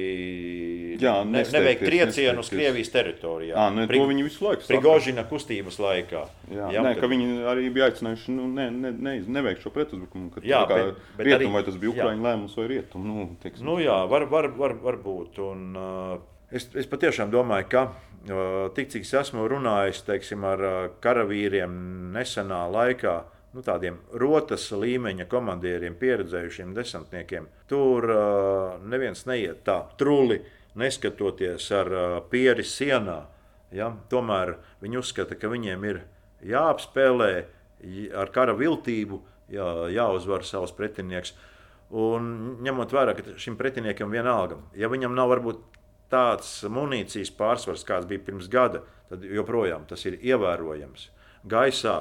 Jā, 0.98 1.12
ne, 1.28 1.42
neveikt 1.54 1.84
triecienu 1.86 2.42
uz 2.42 2.50
Krievijas 2.52 2.90
teritorijā. 2.92 3.52
Jā, 3.54 3.66
ne, 3.74 3.84
Pri, 3.90 4.00
to 4.00 4.08
viņi 4.10 4.24
visu 4.26 4.44
laiku 4.44 4.64
saka. 4.64 4.72
Prigožina 4.72 5.24
kustības 5.28 5.78
laikā. 5.82 6.24
Jā, 6.50 6.70
jā, 6.74 6.82
nē, 6.84 6.94
ka 6.98 7.10
viņi 7.10 7.28
arī 7.52 7.68
bija 7.74 7.90
aicinājuši 7.92 8.34
nu, 8.34 8.48
ne, 8.56 8.66
ne, 8.74 8.92
ne, 8.92 9.14
neveikt 9.38 9.62
šo 9.64 9.72
pretuzbrukumu. 9.74 10.42
Jā, 10.42 10.64
bet, 10.70 10.98
bet 11.18 11.30
rietum, 11.30 11.48
arī, 11.48 11.52
vai 11.54 11.64
tas 11.68 11.78
bija 11.78 11.94
Ukraiņu 11.94 12.28
lēmums 12.28 12.58
vai 12.58 12.66
rietum. 12.74 13.06
Nu, 13.08 13.28
teiksim. 13.44 13.64
nu 13.68 13.78
jā, 13.82 14.00
var, 14.10 14.26
var, 14.32 14.50
var, 14.58 14.76
var 14.82 15.00
būt. 15.04 15.40
Un, 15.46 15.64
uh, 15.78 16.44
es, 16.50 16.68
es 16.74 16.90
patiešām 16.90 17.30
domāju, 17.34 17.70
ka 17.72 17.86
uh, 17.88 18.68
tik 18.76 18.90
cik 18.94 19.06
es 19.06 19.14
esmu 19.22 19.46
runājis 19.54 20.02
teiksim, 20.08 20.46
ar 20.48 20.66
uh, 20.66 20.78
karavīriem 21.04 21.78
nesenā 22.16 22.64
laikā, 22.74 23.18
uh, 23.22 23.37
nu, 23.54 23.62
tādiem 23.64 23.98
rotas 24.20 24.68
līmeņa 24.72 25.28
komandieriem, 25.30 25.96
pieredzējušiem 25.98 26.74
desantniekiem. 26.76 27.48
Tur 27.70 28.08
uh, 28.12 28.76
neviens 28.84 29.24
neiet 29.28 29.64
tā 29.66 29.80
truli, 30.00 30.40
neskatoties 30.78 31.70
ar 31.74 31.92
uh, 31.92 32.06
pieri 32.30 32.66
sienā. 32.66 33.22
Ja? 33.74 33.90
Tomēr 34.12 34.56
viņi 34.82 35.00
uzskata, 35.00 35.38
ka 35.38 35.50
viņiem 35.52 35.88
ir 35.88 36.02
jāapspēlē 36.46 37.32
ar 38.18 38.32
kara 38.34 38.54
viltību, 38.58 39.20
jā, 39.52 39.68
jāuzvar 39.94 40.44
savs 40.46 40.74
pretinieks. 40.76 41.34
Un 41.88 42.58
ņemot 42.64 42.92
vērā, 42.92 43.14
ka 43.16 43.38
šim 43.40 43.56
pretiniekam 43.56 44.12
vienalga, 44.12 44.58
ja 44.76 44.90
viņam 44.92 45.14
nav 45.16 45.30
varbūt 45.32 45.62
tāds 46.12 46.50
munīcijas 46.68 47.30
pārsvars, 47.36 47.84
kāds 47.88 48.08
bija 48.08 48.24
pirms 48.26 48.48
gada, 48.52 48.82
tad 49.08 49.24
joprojām 49.24 49.86
tas 49.88 50.04
ir 50.08 50.18
ievērojams. 50.20 51.08
Gaisā 51.48 51.96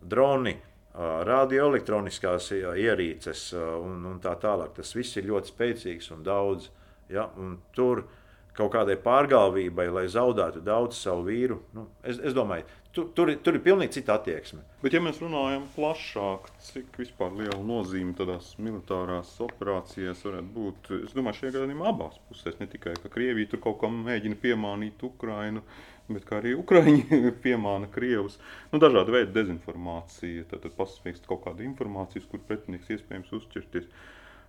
droni, 0.00 0.56
radioelektroniskās 0.96 2.50
ierīces 2.56 3.50
un, 3.56 4.04
un 4.12 4.20
tā 4.22 4.36
tālāk. 4.40 4.76
Tas 4.78 4.94
viss 4.96 5.18
ir 5.20 5.28
ļoti 5.28 5.52
spēcīgs 5.52 6.12
un 6.16 6.22
daudz. 6.26 6.70
Ja? 7.12 7.28
Un 7.36 7.58
tur 7.76 8.06
kaut 8.56 8.72
kādai 8.72 8.96
pārgalvībai, 9.00 9.90
lai 9.92 10.06
zaudētu 10.08 10.62
daudz 10.64 10.98
savu 10.98 11.26
vīru, 11.28 11.60
nu, 11.76 11.86
es, 12.06 12.16
es 12.24 12.32
domāju, 12.36 12.64
tu, 12.96 13.04
tur, 13.16 13.32
tur 13.44 13.58
ir 13.58 13.62
pilnīgi 13.64 13.98
cita 13.98 14.16
attieksme. 14.16 14.62
Bet, 14.80 14.94
ja 14.96 15.02
mēs 15.04 15.20
runājam 15.20 15.66
plašāk, 15.74 16.48
cik 16.64 16.96
liela 16.96 17.58
nozīme 17.60 18.16
tādās 18.16 18.54
militārās 18.56 19.34
operācijās 19.44 20.24
varētu 20.24 20.52
būt, 20.54 20.90
es 21.02 21.12
domāju, 21.16 21.42
šajā 21.42 21.56
gadījumā 21.58 21.90
abās 21.92 22.16
pusēs, 22.30 22.56
ne 22.62 22.70
tikai, 22.72 22.96
ka 23.02 23.12
Krievija 23.12 23.52
tur 23.52 23.60
kaut 23.66 23.82
kam 23.82 24.00
mēģina 24.06 24.40
piemānīt 24.40 25.04
Ukrainu, 25.04 25.64
bet 26.12 26.32
arī 26.36 26.54
Ukrāņi 26.58 27.22
piemāna 27.44 27.88
Krievus. 27.92 28.38
Nu, 28.72 28.80
dažādi 28.82 29.14
veidi 29.14 29.34
dezinformācija, 29.36 30.46
tad, 30.52 30.68
pasniegst 30.78 31.26
kaut 31.28 31.44
kādu 31.46 31.66
informāciju, 31.66 32.28
kur 32.30 32.44
pretinieks 32.46 32.92
iespējams 32.96 33.34
uzķerties. 33.40 33.90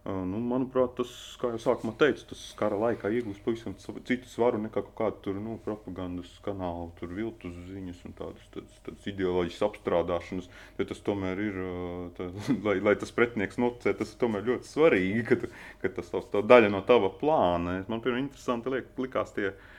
Nu, 0.08 0.38
manuprāt, 0.40 0.94
tas, 0.96 1.10
kā 1.42 1.50
jau 1.52 1.58
sākumā 1.60 1.92
teicu, 2.00 2.22
tas 2.30 2.40
kara 2.56 2.78
laikā 2.80 3.10
iegūst 3.12 3.42
pavisam 3.44 3.74
citu 3.76 4.30
svaru 4.32 4.62
nekā 4.64 4.80
kaut 4.86 4.94
kāda 4.96 5.18
tur, 5.26 5.36
nu, 5.44 5.58
propagandas 5.66 6.30
kanāla, 6.46 6.86
tur 6.96 7.12
viltus 7.12 7.58
ziņas 7.68 8.06
un 8.08 8.16
tādas, 8.16 8.46
tādas, 8.54 8.78
tādas 8.86 9.10
ideoloģiskas 9.12 9.66
apstrādāšanas. 9.68 10.48
Tad 10.78 10.94
tas 10.94 11.04
tomēr 11.04 11.42
ir, 11.44 11.60
tā, 12.16 12.30
lai, 12.70 12.78
lai 12.88 12.96
tas 13.02 13.12
pretinieks 13.18 13.60
nocē, 13.60 13.98
tas 14.00 14.14
ir 14.14 14.22
tomēr 14.22 14.48
ļoti 14.48 14.72
svarīgi, 14.72 15.26
ka, 15.28 15.52
ka 15.84 15.92
tas 16.00 16.14
tā 16.32 16.46
daļa 16.54 16.72
no 16.72 16.86
tava 16.88 17.12
plāna. 17.20 17.82
Man, 17.92 18.00
piemēram, 18.00 18.30
interesanti 18.30 18.78
liek, 18.78 18.94
likās 19.04 19.36
tie, 19.36 19.52
uh, 19.52 19.77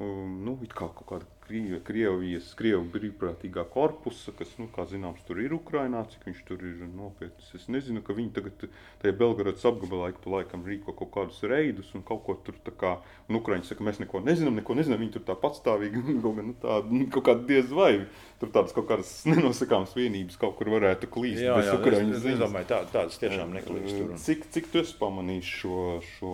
nu, 0.00 0.56
kā 0.74 0.88
kaut 0.88 1.06
kāda 1.12 1.39
Krievi, 1.50 1.80
Krievijas, 1.82 2.52
Krievu 2.54 2.84
brīvprātīgā 2.92 3.64
korpusa, 3.72 4.30
kas, 4.38 4.52
nu, 4.60 4.68
kā 4.70 4.84
zināms, 4.86 5.22
tur 5.26 5.40
ir 5.42 5.54
Ukrainā, 5.56 6.04
cik 6.12 6.28
viņš 6.28 6.42
tur 6.46 6.62
ir 6.62 6.84
nopietns. 6.86 7.48
Es 7.58 7.66
nezinu, 7.72 8.02
ka 8.06 8.14
viņi 8.14 8.30
tagad 8.36 8.66
tajā 9.02 9.14
Belgradas 9.18 9.66
apgabalā 9.66 10.12
ik 10.12 10.20
pa 10.22 10.36
laikam 10.36 10.62
rīko 10.66 10.94
kaut 10.94 11.10
kādus 11.16 11.40
reidus 11.50 11.90
un 11.98 12.04
kaut 12.06 12.22
ko 12.26 12.36
tur 12.46 12.60
tā 12.62 12.74
kā, 12.78 12.92
un 13.26 13.40
Ukraiņi 13.40 13.66
saka, 13.66 13.86
mēs 13.86 13.98
neko 14.02 14.22
nezinām, 14.22 14.60
neko 14.60 14.76
nezinām, 14.78 15.02
viņi 15.02 15.16
tur 15.16 15.26
tā 15.26 15.36
patstāvīgi, 15.42 16.04
kaut, 16.24 16.38
nu, 16.38 16.54
tā, 16.62 16.78
nu, 16.86 17.08
kaut 17.10 17.26
kāda 17.32 17.46
diez 17.50 17.74
vai, 17.74 17.90
tur 18.38 18.54
tādas 18.54 18.76
kaut 18.76 18.86
kādas 18.92 19.10
nenosakāmas 19.26 19.96
vienības 19.98 20.38
kaut 20.40 20.54
kur 20.60 20.70
varētu 20.76 21.10
klīst. 21.10 21.42
Jā, 21.42 21.58
jā, 21.66 21.74
Ukraiņas 21.80 22.20
es, 22.20 22.22
es, 22.22 22.36
es 22.36 22.40
domāju, 22.44 22.70
tā, 22.70 22.80
tādas 22.94 23.18
tiešām 23.22 23.58
neklīst 23.58 23.96
tur. 23.96 24.14
Cik, 24.22 24.46
cik 24.54 24.70
tu 24.70 24.84
esi 24.84 24.94
pamanījis 25.02 25.52
šo, 25.58 25.82
šo, 26.14 26.32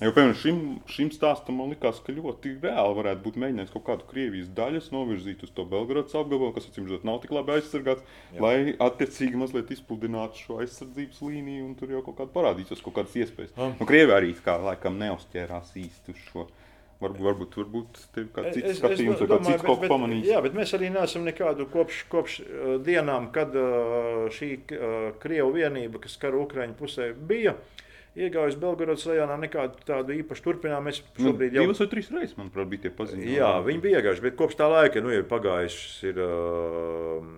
jo, 0.00 0.08
piemēram, 0.08 0.36
šim, 0.40 0.64
šim 0.90 1.12
stāstam 1.12 1.60
man 1.60 1.74
likās, 1.74 2.00
ka 2.04 2.16
ļoti 2.16 2.56
reāli 2.64 2.98
varētu 3.02 3.24
būt 3.28 3.40
mēģinājums 3.44 3.76
kaut 3.76 3.86
kādu 3.90 4.08
Krievijas 4.08 4.53
daļas 4.56 4.90
novirzīt 4.94 5.44
uz 5.46 5.52
to 5.54 5.66
Belgradas 5.68 6.16
apgabalu, 6.18 6.52
kas 6.56 6.68
acīm 6.68 6.88
redzot 6.88 7.06
nav 7.08 7.20
tik 7.22 7.34
labi 7.36 7.56
aizsargāts, 7.56 8.04
Jā. 8.34 8.42
lai 8.44 8.56
attiecīgi 8.86 9.40
mazliet 9.40 9.72
izpludinātu 9.74 10.40
šo 10.40 10.58
aizsardzības 10.64 11.22
līniju 11.24 11.68
un 11.68 11.78
tur 11.78 11.94
jau 11.94 12.02
kaut 12.06 12.20
kāda 12.20 12.34
parādītos 12.34 12.84
kaut 12.84 12.98
kādas 12.98 13.16
iespējas. 13.20 13.54
Ah. 13.56 13.74
Nu, 13.78 13.88
Krievi 13.88 14.14
arī 14.16 14.34
kā 14.44 14.58
laikam 14.62 15.00
neuzķērās 15.02 15.74
īsti 15.84 16.14
uz 16.14 16.28
šo. 16.30 16.48
Varbūt, 17.02 17.24
varbūt, 17.26 17.56
varbūt 17.58 17.98
tev 18.14 18.28
kā 18.32 18.44
cits 18.54 18.68
es, 18.70 18.76
skatījums, 18.78 19.18
vai 19.18 19.26
kāds 19.34 19.48
cits 19.50 19.64
kaut 19.66 19.80
ko 19.82 19.88
pamanījis. 19.90 20.28
Jā, 20.30 20.38
bet 20.44 20.54
mēs 20.56 20.72
arī 20.78 20.92
neesam 20.94 21.26
nekādu 21.26 21.66
kopš, 21.68 22.04
kopš 22.08 22.36
uh, 22.40 22.68
dienām, 22.86 23.26
kad 23.34 23.52
uh, 23.58 24.30
šī 24.32 24.50
uh, 24.62 24.94
Krievu 25.20 25.50
vienība, 25.58 26.00
kas 26.06 26.14
kara 26.22 26.38
Ukraiņu 26.40 26.78
pusē 26.78 27.10
bija, 27.18 27.56
uh, 27.58 27.84
iegājusi 28.14 28.60
Belgorodas 28.62 29.06
rajonā, 29.08 29.36
nekādu 29.42 29.82
tādu 29.86 30.14
īpašu 30.14 30.44
turpinājumu. 30.46 30.86
Mēs 30.88 31.00
nu, 31.02 31.26
šobrīd 31.26 31.54
nu, 31.54 31.58
jau 31.58 31.66
divas 31.66 31.82
vai 31.82 31.88
trīs 31.90 32.10
reizes, 32.14 32.36
manuprāt, 32.38 32.70
bija 32.70 32.86
tie 32.86 32.92
paziņojumi. 32.94 33.34
Jā, 33.34 33.50
viņi 33.66 33.82
bija 33.82 34.00
iegājuši, 34.00 34.24
bet 34.28 34.36
kopš 34.38 34.58
tā 34.60 34.68
laika 34.70 35.02
nu, 35.02 35.12
ir 35.14 35.26
pagājušas 35.30 35.96
ir, 36.10 36.20
uh, 36.22 37.30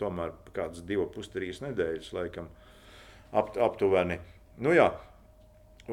tomēr 0.00 0.32
kādas 0.56 0.84
divas, 0.88 1.12
pus 1.14 1.28
trīs 1.32 1.60
nedēļas, 1.64 2.12
laikam, 2.16 2.48
ap, 3.36 3.52
aptuveni. 3.68 4.20
Nu, 4.64 4.72
jā. 4.76 4.88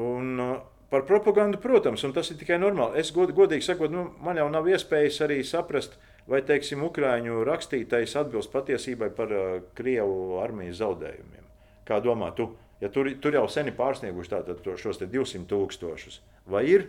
Un, 0.00 0.32
uh, 0.40 0.56
par 0.92 1.04
propagandu, 1.08 1.60
protams, 1.60 2.04
un 2.08 2.16
tas 2.16 2.32
ir 2.32 2.40
tikai 2.40 2.56
normāli. 2.62 3.02
Es 3.04 3.12
god, 3.12 3.34
godīgi 3.36 3.68
sakot, 3.68 3.92
nu, 3.92 4.08
man 4.24 4.40
jau 4.40 4.48
nav 4.52 4.70
iespējas 4.72 5.20
arī 5.26 5.42
saprast, 5.44 6.00
vai 6.30 6.40
teiksim, 6.46 6.80
Ukrāņu 6.88 7.44
rakstītais 7.44 8.16
atbilst 8.16 8.52
patiesībai 8.54 9.12
par 9.12 9.36
uh, 9.36 9.54
Krievu 9.76 10.38
armijas 10.40 10.80
zaudējumiem. 10.80 11.44
Kā 11.84 12.00
domā 12.00 12.32
tu? 12.38 12.54
Ja 12.82 12.90
tur, 12.90 13.06
tur 13.22 13.36
jau 13.36 13.44
sen 13.50 13.70
ir 13.70 13.76
pārsnieguši 13.78 14.32
tātad, 14.32 14.64
šos 14.80 14.98
200 14.98 15.46
tūkstošus, 15.50 16.18
vai 16.50 16.64
ir? 16.66 16.88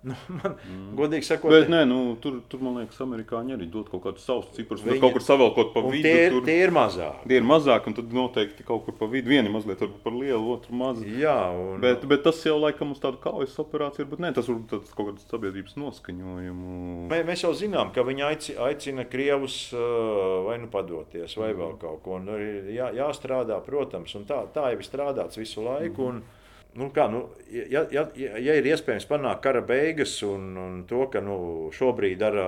Nu, 0.00 0.14
man, 0.32 0.54
mm. 0.64 0.92
Godīgi 0.96 1.26
sakot, 1.28 1.52
bet, 1.52 1.66
nē, 1.68 1.82
nu, 1.84 1.96
tur, 2.24 2.38
tur, 2.48 2.62
man 2.64 2.78
liekas, 2.80 2.96
amerikāņi 3.04 3.52
arī 3.52 3.66
dod 3.68 3.90
kaut 3.92 4.00
kādus 4.06 4.24
savus 4.24 4.48
ciprus. 4.56 4.80
Viņi 4.86 5.02
kaut 5.02 5.12
kur 5.12 5.24
savēlkot 5.26 5.74
pa 5.74 5.82
vidu. 5.84 6.06
Tie, 6.06 6.30
tur, 6.32 6.46
tie 6.46 6.56
ir 6.64 6.72
mazāki. 6.72 7.28
Tie 7.28 7.36
ir 7.36 7.44
mazāki, 7.44 7.90
un 7.90 7.96
tad 7.98 8.14
noteikti 8.16 8.64
kaut 8.64 8.86
kur 8.86 8.96
pa 8.96 9.10
vidu. 9.12 9.28
Vieni 9.28 9.52
mazliet 9.52 9.84
par 10.00 10.16
lielu, 10.16 10.40
otru 10.54 10.78
mazu. 10.80 11.04
Jā, 11.04 11.36
un... 11.52 11.84
bet, 11.84 12.08
bet 12.08 12.24
tas 12.24 12.40
jau 12.48 12.56
laikam 12.62 12.96
uz 12.96 13.02
tādu 13.04 13.20
kaujas 13.20 13.58
operāciju, 13.60 14.08
bet 14.14 14.24
nē, 14.24 14.32
tas 14.40 14.48
varbūt 14.48 14.72
tāds 14.72 14.96
kaut 14.96 15.12
kāds 15.12 15.28
sabiedrības 15.28 15.76
noskaņojumu. 15.82 16.80
Mē, 17.12 17.20
mēs 17.28 17.44
jau 17.44 17.52
zinām, 17.60 17.92
ka 17.92 18.06
viņi 18.08 18.28
aicina, 18.30 18.70
aicina 18.70 19.08
Krievus 19.10 19.60
vai 20.48 20.56
nu 20.64 20.72
padoties, 20.72 21.36
vai 21.36 21.52
mm. 21.52 21.60
vēl 21.60 21.78
kaut 21.84 22.04
ko. 22.06 22.16
Un 22.16 22.32
jā, 22.72 22.88
jāstrādā, 22.96 23.60
protams, 23.68 24.16
un 24.16 24.24
tā, 24.28 24.46
tā 24.54 24.72
jau 24.72 24.80
ir 24.80 24.88
strādāts 24.88 25.44
visu 25.44 25.68
laiku. 25.68 26.08
Mm. 26.08 26.20
Un, 26.24 26.38
Nu, 26.78 26.86
kā, 26.94 27.08
nu, 27.10 27.24
ja, 27.50 27.82
ja, 27.90 28.04
ja 28.14 28.54
ir 28.54 28.66
iespējams 28.70 29.08
panākt 29.10 29.42
kara 29.42 29.62
beigas 29.66 30.12
un, 30.22 30.52
un 30.54 30.76
to, 30.86 31.02
ka 31.10 31.22
nu, 31.24 31.36
šobrīd 31.74 32.22
ar, 32.22 32.38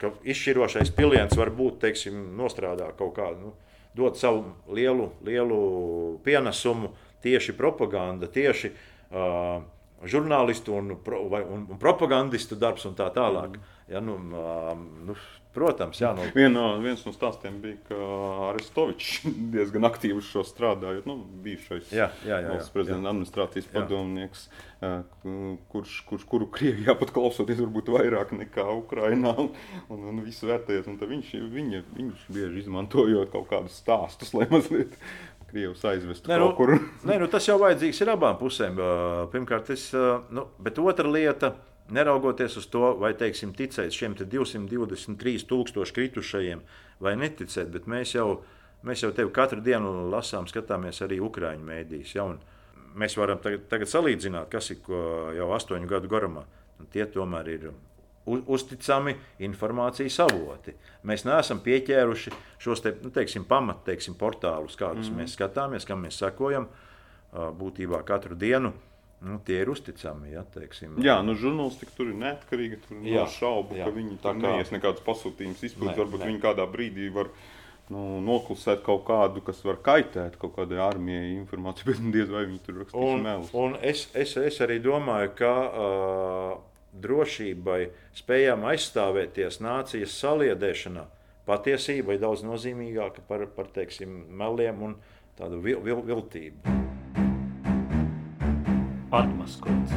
ka 0.00 0.12
izšķirošais 0.28 0.92
piliens 0.96 1.36
var 1.38 1.52
būt 1.56 1.80
teiksim, 1.86 2.18
nostrādā 2.36 2.90
kaut 2.98 3.14
kādu, 3.16 3.48
nu, 3.48 3.54
dot 3.96 4.20
savu 4.20 4.44
lielu, 4.68 5.08
lielu 5.24 5.60
pienesumu 6.24 6.92
tieši 7.24 7.56
propaganda, 7.56 8.28
tieši 8.28 8.70
uh, 8.70 9.62
žurnālistu 10.04 10.76
un, 10.76 10.94
un, 10.96 11.64
un 11.64 11.80
propagandistu 11.80 12.56
darbs 12.60 12.86
un 12.88 12.96
tā 12.96 13.08
tālāk. 13.14 13.56
Mm. 13.56 13.76
Ja, 13.90 14.04
nu, 14.04 14.16
uh, 14.36 14.74
nu, 15.08 15.16
Protams, 15.50 15.98
jā. 15.98 16.12
No... 16.14 16.22
Vien 16.30 16.52
no, 16.54 16.64
viens 16.78 17.00
no 17.02 17.10
stāstiem 17.10 17.56
bija, 17.62 17.78
ka 17.88 17.96
Aristovičs 18.52 19.24
diezgan 19.54 19.88
aktīvi 19.88 20.22
šo 20.22 20.44
strādājot. 20.46 21.08
Nu, 21.10 21.16
bijušais 21.42 21.90
jā, 21.90 22.06
jā, 22.22 22.36
jā, 22.36 22.52
valsts 22.52 22.70
prezidenta 22.74 23.10
administrācijas 23.10 23.66
padomnieks, 23.72 24.44
kurš, 25.72 25.96
kurš, 26.06 26.26
kuru 26.30 26.46
Krievijā 26.54 26.94
pat 27.00 27.10
klausoties 27.16 27.58
varbūt 27.64 27.90
vairāk 27.96 28.30
nekā 28.38 28.68
Ukrainā 28.76 29.34
un, 29.42 29.50
un, 29.90 30.20
visu 30.22 30.46
vērtējot. 30.50 30.86
Un 30.92 31.00
viņš, 31.16 31.32
viņa, 31.56 31.82
viņš 31.96 32.28
bieži 32.30 32.62
izmantojot 32.62 33.34
kaut 33.34 33.50
kādus 33.50 33.80
stāstus, 33.82 34.30
lai 34.36 34.46
mazliet 34.54 34.94
Krievijas 35.50 35.82
aizvestu 35.90 36.30
nē, 36.30 36.38
nu, 36.38 36.52
kaut 36.52 36.60
kur. 36.60 36.76
nē, 37.10 37.16
nu, 37.18 37.26
tas 37.32 37.50
jau 37.50 37.58
vajadzīgs 37.58 38.04
ir 38.04 38.12
abām 38.14 38.38
pusēm. 38.38 38.78
Pirmkārt, 39.34 39.74
es, 39.74 39.88
nu, 40.30 40.46
bet 40.62 40.78
otra 40.78 41.10
lieta 41.10 41.56
ir 41.56 41.66
Neraugoties 41.90 42.56
uz 42.60 42.68
to, 42.70 42.92
vai 43.00 43.12
teiksim, 43.18 43.52
ticēt 43.56 43.94
šiem 43.94 44.14
223,000 44.20 45.94
kritušajiem, 45.96 46.62
vai 47.02 47.16
neticēt, 47.18 47.70
bet 47.74 47.88
mēs 47.90 48.14
jau, 48.14 48.40
mēs 48.86 49.04
jau 49.04 49.10
tevi 49.16 49.32
katru 49.34 49.62
dienu 49.64 50.08
lasām, 50.12 50.48
skatāmies 50.50 51.02
arī 51.06 51.20
Ukrāņu 51.24 51.66
mēdīs. 51.66 52.14
Ja, 52.14 52.28
mēs 52.94 53.16
varam 53.18 53.40
tagad, 53.42 53.66
tagad 53.70 53.90
salīdzināt, 53.90 54.50
kas 54.52 54.72
ir 54.74 54.82
jau 55.38 55.52
astoņu 55.56 55.90
gadu 55.90 56.10
garumā. 56.10 56.46
Tie 56.92 57.04
tomēr 57.10 57.48
ir 57.52 57.70
uzticami 58.26 59.14
informācijas 59.46 60.20
avoti. 60.24 60.74
Mēs 61.08 61.24
neesam 61.26 61.60
pieķēruši 61.64 62.32
šos 62.60 62.84
te, 62.84 62.94
nu, 63.02 63.10
teiksim, 63.14 63.46
pamat 63.48 63.82
teiksim, 63.88 64.16
portālus, 64.20 64.78
kādus 64.78 65.10
mm. 65.10 65.22
mēs 65.22 65.34
skatāmies, 65.36 65.86
kam 65.88 66.04
mēs 66.04 66.20
sekojam 66.20 66.68
būtībā 67.32 68.02
katru 68.06 68.36
dienu. 68.38 68.72
Nu, 69.20 69.36
tie 69.44 69.58
ir 69.60 69.68
uzticami. 69.68 70.30
Ja, 70.32 70.42
teiksim. 70.48 70.94
Jā, 71.04 71.18
nu, 71.20 71.34
žurnālistika 71.36 71.92
tur 71.96 72.08
ir 72.08 72.14
neatkarīga. 72.22 72.78
Tur 72.86 73.02
nav 73.04 73.26
šaubu, 73.34 73.76
jā. 73.76 73.84
ka 73.84 73.92
viņi 73.92 74.14
tur 74.22 74.32
kā- 74.38 74.54
neies 74.56 74.70
nekādus 74.72 75.02
pasūtījumus 75.04 75.64
izpildīt. 75.68 75.98
Varbūt 76.00 76.22
nē. 76.24 76.28
viņi 76.30 76.40
kādā 76.40 76.64
brīdī 76.72 77.10
var 77.12 77.28
nu, 77.92 78.20
noklusēt 78.24 78.80
kaut 78.86 79.04
kādu, 79.04 79.42
kas 79.44 79.60
var 79.66 79.76
kaitēt 79.84 80.38
kaut 80.40 80.54
kādai 80.56 80.78
armijai 80.80 81.34
informāciju, 81.36 81.86
bet 81.90 82.00
diez 82.14 82.32
vai 82.32 82.46
viņi 82.48 82.60
tur 82.64 82.80
rakstīs 82.80 82.96
Un, 83.12 83.22
melus. 83.26 83.52
un 83.52 83.76
es, 83.82 84.06
es, 84.14 84.36
es 84.40 84.60
arī 84.64 84.78
domāju, 84.80 85.34
ka 85.36 85.52
uh, 85.68 86.58
drošībai, 87.04 87.80
spējām 88.22 88.64
aizstāvēties 88.72 89.60
nācijas 89.62 90.16
saliedēšanā, 90.22 91.04
patiesība 91.50 92.14
ir 92.16 92.22
daudz 92.24 92.44
nozīmīgāka 92.46 93.24
par, 93.28 93.44
par 93.56 93.68
teiksim, 93.74 94.22
meliem 94.38 94.80
un 94.88 94.96
tādu 95.38 95.60
vil, 95.64 95.80
vil, 95.84 96.00
viltību. 96.08 96.78
Atmaskots. 99.10 99.94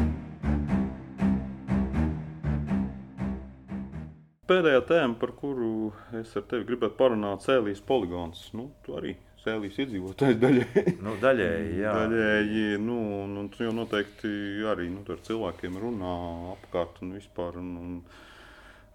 Pēdējā 4.49 4.79
tēma, 4.89 5.13
par 5.21 5.35
kuru 5.37 5.91
es 6.17 6.31
ar 6.39 6.47
tevi 6.49 6.65
gribētu 6.71 6.97
parunāt, 6.97 7.43
ir 7.43 7.45
Sēlijas 7.45 7.83
poligons. 7.85 8.41
Nu, 8.57 8.71
tu 8.81 8.97
arī 8.97 9.13
Sēlijas 9.43 9.77
iedzīvotājs 9.83 10.39
daļai. 10.41 10.83
Nu, 11.05 11.13
daļēji, 11.21 11.77
jā. 11.83 11.93
Daļēji, 11.99 12.65
nu, 12.81 12.97
un, 13.21 13.37
un 13.43 13.51
tu 13.53 13.67
jau 13.67 13.75
noteikti 13.77 14.33
arī 14.71 14.89
nu, 14.89 15.05
ar 15.05 15.21
cilvēkiem 15.29 15.77
runā 15.83 16.15
apkārt 16.55 16.97
un 17.05 17.13
vispār. 17.19 17.61
Un, 17.61 17.69
un, 17.83 17.95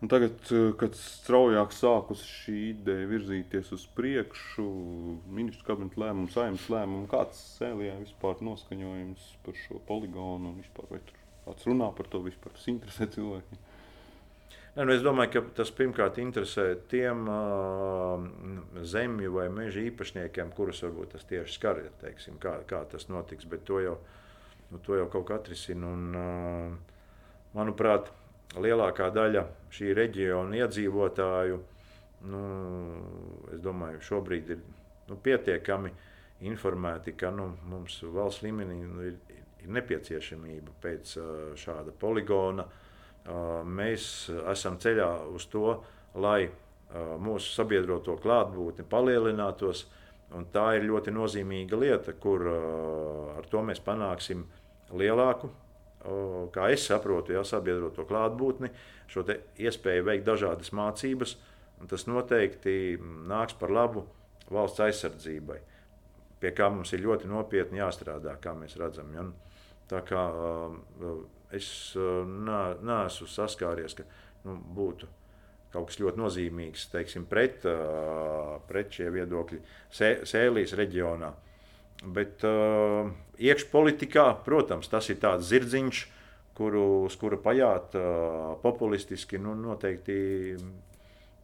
un 0.02 0.10
tagad, 0.12 0.36
eh, 0.54 0.72
kad 0.78 0.96
straujāk 0.98 1.72
sākus 1.74 2.22
šī 2.22 2.56
ideja 2.72 3.08
virzīties 3.10 3.72
uz 3.74 3.86
priekšu, 3.98 4.66
ministru 5.26 5.66
kabineta 5.66 6.02
lēmumu, 6.04 6.30
saimnes 6.34 6.68
lēmumu, 6.70 7.08
kāds 7.10 7.40
Sēlijā 7.58 7.96
vispār 8.02 8.42
noskaņojums 8.46 9.30
par 9.46 9.58
šo 9.66 9.80
poligonu 9.88 10.52
un 10.52 10.60
vispār 10.62 10.92
vai 10.92 11.00
tur 11.06 11.18
kāds 11.48 11.66
runā 11.66 11.88
par 11.96 12.06
to 12.12 12.22
vispār, 12.24 12.54
tas 12.54 12.68
interesē 12.70 13.08
cilvēkiem. 13.16 13.64
Ne, 14.76 14.84
nu 14.84 14.92
es 14.94 15.00
domāju, 15.02 15.32
ka 15.32 15.40
tas 15.58 15.72
pirmkārt 15.74 16.20
interesē 16.22 16.68
tiem 16.90 17.24
uh, 17.26 18.20
zemju 18.86 19.32
vai 19.34 19.48
meža 19.50 19.80
īpašniekiem, 19.88 20.52
kurus 20.54 20.84
varbūt 20.84 21.16
tas 21.16 21.24
tieši 21.26 21.56
skar, 21.56 21.80
ja 21.82 21.90
teiksim, 22.04 22.36
kā, 22.38 22.52
kā 22.68 22.84
tas 22.92 23.08
notiks. 23.10 23.48
Bet 23.50 23.64
to 23.66 23.80
jau, 23.82 23.96
nu, 24.70 24.78
to 24.86 25.00
jau 25.00 25.08
kaut 25.10 25.26
kā 25.32 25.40
atrisina. 25.40 25.90
Un, 25.90 26.04
uh, 26.14 27.00
manuprāt, 27.58 28.12
lielākā 28.56 29.10
daļa 29.12 29.44
šī 29.74 29.92
reģiona 29.96 30.62
iedzīvotāju, 30.62 31.58
nu, 32.32 32.42
es 33.52 33.60
domāju, 33.62 34.00
šobrīd 34.08 34.54
ir 34.54 34.62
nu, 35.10 35.18
pietiekami 35.22 35.92
informēti, 36.48 37.14
ka 37.18 37.30
nu, 37.34 37.50
mums 37.68 38.00
valsts 38.14 38.44
līmenī 38.46 38.78
nu, 38.86 39.04
ir, 39.10 39.18
ir 39.60 39.74
nepieciešamība 39.76 40.78
pēc 40.82 41.14
šāda 41.60 41.94
poligona. 42.00 42.64
Mēs 43.68 44.30
esam 44.54 44.78
ceļā 44.80 45.10
uz 45.34 45.46
to, 45.52 45.76
lai 46.16 46.48
mūsu 47.20 47.52
sabiedroto 47.52 48.16
klātbūtne 48.22 48.86
palielinātos. 48.88 49.84
Tā 50.52 50.64
ir 50.76 50.84
ļoti 50.88 51.12
nozīmīga 51.12 51.76
lieta, 51.80 52.14
kur 52.20 52.44
ar 52.48 53.48
to 53.48 53.62
mēs 53.64 53.80
panāksim 53.84 54.44
lielāku, 54.92 55.48
kā 56.54 56.68
es 56.72 56.86
saprotu, 56.88 57.34
jau 57.34 57.44
sabiedroto 57.46 58.04
klātbūtni, 58.08 58.70
šo 59.10 59.24
iespēju 59.58 60.06
veikt 60.06 60.26
dažādas 60.28 60.72
mācības. 60.76 61.36
Tas 61.88 62.06
noteikti 62.10 62.98
nāks 63.30 63.54
par 63.58 63.70
labu 63.70 64.02
valsts 64.50 64.82
aizsardzībai, 64.82 65.58
pie 66.42 66.50
kā 66.56 66.66
mums 66.72 66.92
ir 66.96 67.04
ļoti 67.04 67.28
nopietni 67.30 67.78
jāstrādā, 67.78 68.34
kā 68.42 68.54
mēs 68.58 68.74
redzam. 68.80 69.12
Ja? 69.14 69.26
Tā 69.88 70.02
kā 70.06 70.24
es 71.54 71.68
neesmu 71.94 73.28
saskāries, 73.30 73.94
ka 73.98 74.06
nu, 74.44 74.58
būtu 74.74 75.08
kaut 75.72 75.90
kas 75.90 75.98
ļoti 76.00 76.20
nozīmīgs 76.20 76.86
teiksim, 76.92 77.26
pret, 77.28 77.64
pret 78.68 78.94
šie 78.94 79.10
viedokļi 79.12 79.58
Sē- 79.92 80.24
Sēlijas 80.28 80.72
reģionā. 80.78 81.28
Bet 82.04 82.44
uh, 82.46 83.10
iekšpolitikā, 83.42 84.28
protams, 84.46 84.90
tas 84.90 85.08
ir 85.10 85.18
tāds 85.22 85.48
zirdziņš, 85.50 86.02
kuru, 86.58 86.84
uz 87.08 87.16
kura 87.18 87.38
pajāt 87.42 87.96
uh, 87.98 88.52
populistiski 88.62 89.40
nu, 89.42 89.56
noteikti 89.58 90.18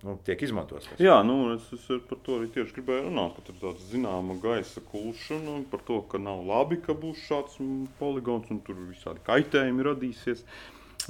nu, 0.05 0.14
tiek 0.27 0.43
izmantots. 0.47 0.87
tas. 0.90 1.01
Jā, 1.03 1.17
nu, 1.27 1.55
es, 1.55 1.67
es 1.75 2.07
par 2.09 2.21
to 2.27 2.38
arī 2.38 2.51
tieši 2.55 2.77
gribēju 2.79 3.09
runāt, 3.09 3.35
ka 3.35 3.47
tur 3.47 3.57
ir 3.57 3.62
tāda 3.64 3.88
zināma 3.90 4.38
gaisa 4.43 4.83
kulšana 4.93 5.59
par 5.73 5.83
to, 5.88 6.01
ka 6.11 6.21
nav 6.23 6.45
labi, 6.47 6.79
ka 6.85 6.97
būs 6.99 7.25
šāds 7.29 7.59
poligons 7.99 8.51
un 8.55 8.62
tur 8.67 8.79
visādi 8.93 9.25
kaitējumi 9.27 9.88
radīsies. 9.90 10.45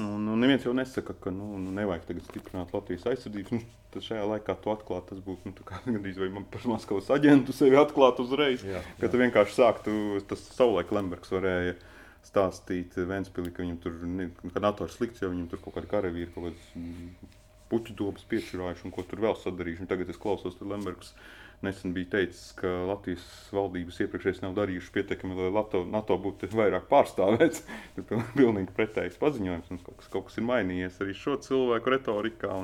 Un, 0.02 0.26
un 0.26 0.40
neviens 0.42 0.64
jau 0.64 0.72
nesaka, 0.74 1.14
ka 1.22 1.30
nu, 1.30 1.54
nu, 1.60 1.70
nevajag 1.74 2.06
tagad 2.08 2.26
stiprināt 2.26 2.72
Latvijas 2.74 3.06
aizsardzību. 3.12 3.58
Nu, 3.58 3.80
tad 3.94 4.06
šajā 4.06 4.24
laikā 4.26 4.56
to 4.64 4.72
atklāt, 4.72 5.06
tas 5.10 5.20
būtu 5.22 5.52
nu, 5.52 5.66
gandrīz 5.70 6.18
vai 6.18 6.30
man 6.34 6.46
par 6.50 6.64
Maskavas 6.70 7.12
aģentu 7.14 7.54
sevi 7.54 7.78
atklāt 7.78 8.22
uzreiz. 8.24 8.64
Jā, 8.66 8.82
Ka 9.00 9.10
tu 9.12 9.20
vienkārši 9.20 9.58
sāktu, 9.60 9.94
tas 10.30 10.42
savulaik 10.56 10.90
Lembergs 10.94 11.30
varēja 11.34 11.76
stāstīt 12.24 12.96
Ventspilī, 12.96 13.52
ka 13.54 13.62
viņam 13.62 13.78
tur, 13.84 13.96
ne, 14.08 14.30
ka 14.54 14.62
NATO 14.64 14.88
ir 14.88 14.94
slikts, 14.94 15.22
jo 15.22 15.30
viņam 15.30 15.48
tur 15.52 15.62
kaut 15.62 15.76
kādi 15.78 15.90
karavīri 15.90 16.32
kaut 16.32 16.48
kādas 16.48 16.68
mm, 16.80 17.32
puķu 17.70 17.96
dobas 17.98 18.26
piečurājuši 18.30 18.88
un 18.88 18.94
ko 18.94 19.04
tur 19.08 19.22
vēl 19.26 19.36
sadarījuši. 19.42 19.84
Un 19.84 19.90
tagad 19.90 20.10
es 20.10 20.20
klausos, 20.20 20.56
ka 20.58 20.68
Lembergs 20.68 21.12
nesen 21.62 21.94
bija 21.94 22.10
teicis, 22.16 22.52
ka 22.58 22.68
Latvijas 22.88 23.24
valdības 23.54 24.00
iepriekšējais 24.04 24.42
nav 24.42 24.56
darījuši 24.58 24.92
pietiekami, 24.94 25.36
lai 25.38 25.50
NATO, 25.54 25.84
NATO 25.88 26.18
būtu 26.20 26.50
vairāk 26.52 26.88
pārstāvēts. 26.90 27.64
Tas 27.96 28.14
ir 28.16 28.30
pilnīgi 28.36 28.74
pretējs 28.76 29.20
paziņojums. 29.22 29.72
Un 29.74 29.82
kaut 29.86 30.00
kas, 30.00 30.10
kaut 30.12 30.28
kas 30.28 30.40
ir 30.40 30.48
mainījies 30.48 31.00
arī 31.04 31.16
šo 31.18 31.38
cilvēku 31.44 31.94
retorikā. 31.94 32.58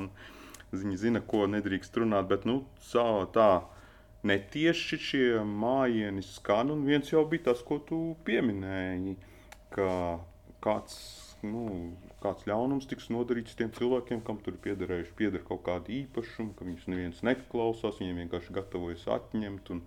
Viņi 0.71 0.97
zina, 1.01 1.21
ko 1.23 1.45
nedrīkst 1.51 1.97
runāt. 1.99 2.29
Bet 2.31 2.47
nu, 2.47 2.61
tā, 2.91 3.07
tā 3.35 3.49
netieši 4.27 4.99
šie 5.01 5.25
mājiņi 5.47 6.25
skan. 6.27 6.73
Un 6.75 6.85
viens 6.87 7.11
jau 7.11 7.23
bija 7.29 7.51
tas, 7.51 7.63
ko 7.65 7.79
tu 7.87 8.01
pieminēji, 8.27 9.17
ka 9.75 9.89
kāds, 10.63 10.95
nu, 11.47 11.65
kāds 12.23 12.45
ļaunums 12.49 12.87
tiks 12.89 13.09
nodarīts 13.13 13.57
tiem 13.59 13.71
cilvēkiem, 13.75 14.23
kam 14.27 14.39
tur 14.45 14.57
piederējuši 14.63 15.15
pieder 15.17 15.43
kaut 15.47 15.63
kāda 15.67 15.93
īpašuma, 15.95 16.55
ka 16.57 16.67
viņus 16.67 16.87
neviens 16.91 17.21
neklausās, 17.27 17.99
viņiem 18.01 18.23
vienkārši 18.23 18.55
gatavojas 18.57 19.07
atņemt. 19.17 19.73
Un, 19.75 19.83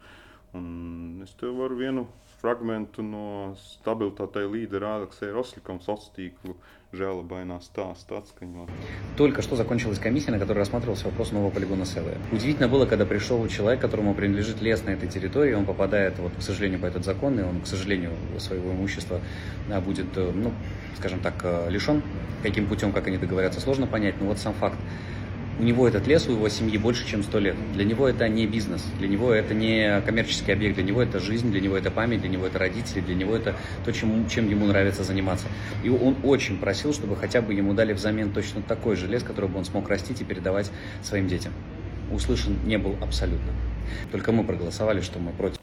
un 0.58 1.26
es 1.26 1.34
tev 1.40 1.56
varu 1.60 1.78
vienu 1.78 2.06
fragmentu 2.44 3.00
no 3.00 3.26
stabilitātei 3.56 4.44
līdera 4.44 4.98
Aleksēja 4.98 5.32
Roslika 5.32 5.72
sociālo 5.80 6.12
tīklu 6.12 6.56
žēlabainā 6.94 7.56
stāsta 7.64 8.18
atskaņot. 8.20 8.68
Только 9.16 9.42
что 9.42 9.56
закончилась 9.56 9.98
комиссия, 9.98 10.30
на 10.30 10.38
которой 10.38 10.58
рассматривался 10.58 11.06
вопрос 11.06 11.32
нового 11.32 11.50
полигона 11.50 11.86
СЛ. 11.86 12.06
Удивительно 12.32 12.68
было, 12.68 12.86
когда 12.86 13.06
пришел 13.06 13.48
человек, 13.48 13.80
которому 13.80 14.14
принадлежит 14.14 14.60
лес 14.60 14.84
на 14.84 14.90
этой 14.90 15.08
территории, 15.08 15.54
он 15.54 15.64
попадает, 15.64 16.18
вот, 16.18 16.32
к 16.38 16.42
сожалению, 16.42 16.80
по 16.80 16.86
этот 16.86 17.04
закон, 17.04 17.40
и 17.40 17.42
он, 17.42 17.62
к 17.62 17.66
сожалению, 17.66 18.12
своего 18.38 18.70
имущества 18.72 19.20
а, 19.70 19.80
будет, 19.80 20.16
э, 20.16 20.30
ну, 20.34 20.52
скажем 20.98 21.20
так, 21.20 21.34
э, 21.42 21.70
лишен. 21.70 22.02
Каким 22.42 22.66
путем, 22.66 22.92
как 22.92 23.06
они 23.06 23.16
договорятся, 23.16 23.60
сложно 23.60 23.86
понять, 23.86 24.20
но 24.20 24.26
вот 24.26 24.38
сам 24.38 24.52
факт. 24.52 24.78
У 25.56 25.62
него 25.62 25.86
этот 25.86 26.08
лес, 26.08 26.26
у 26.26 26.32
его 26.32 26.48
семьи 26.48 26.76
больше, 26.78 27.06
чем 27.06 27.22
100 27.22 27.38
лет. 27.38 27.56
Для 27.74 27.84
него 27.84 28.08
это 28.08 28.28
не 28.28 28.46
бизнес, 28.46 28.84
для 28.98 29.06
него 29.06 29.32
это 29.32 29.54
не 29.54 30.00
коммерческий 30.00 30.50
объект, 30.50 30.74
для 30.74 30.82
него 30.84 31.00
это 31.00 31.20
жизнь, 31.20 31.52
для 31.52 31.60
него 31.60 31.76
это 31.76 31.92
память, 31.92 32.22
для 32.22 32.30
него 32.30 32.46
это 32.46 32.58
родители, 32.58 33.00
для 33.00 33.14
него 33.14 33.36
это 33.36 33.54
то, 33.84 33.92
чем, 33.92 34.28
чем 34.28 34.48
ему 34.48 34.66
нравится 34.66 35.04
заниматься. 35.04 35.46
И 35.84 35.88
он 35.88 36.16
очень 36.24 36.58
просил, 36.58 36.92
чтобы 36.92 37.14
хотя 37.14 37.40
бы 37.40 37.54
ему 37.54 37.72
дали 37.72 37.92
взамен 37.92 38.32
точно 38.32 38.62
такой 38.62 38.96
же 38.96 39.06
лес, 39.06 39.22
который 39.22 39.48
бы 39.48 39.58
он 39.58 39.64
смог 39.64 39.88
растить 39.88 40.20
и 40.20 40.24
передавать 40.24 40.72
своим 41.02 41.28
детям. 41.28 41.52
Услышан 42.10 42.58
не 42.64 42.76
был 42.76 42.96
абсолютно. 43.00 43.52
Только 44.10 44.32
мы 44.32 44.42
проголосовали, 44.44 45.00
что 45.00 45.20
мы 45.20 45.30
против. 45.32 45.58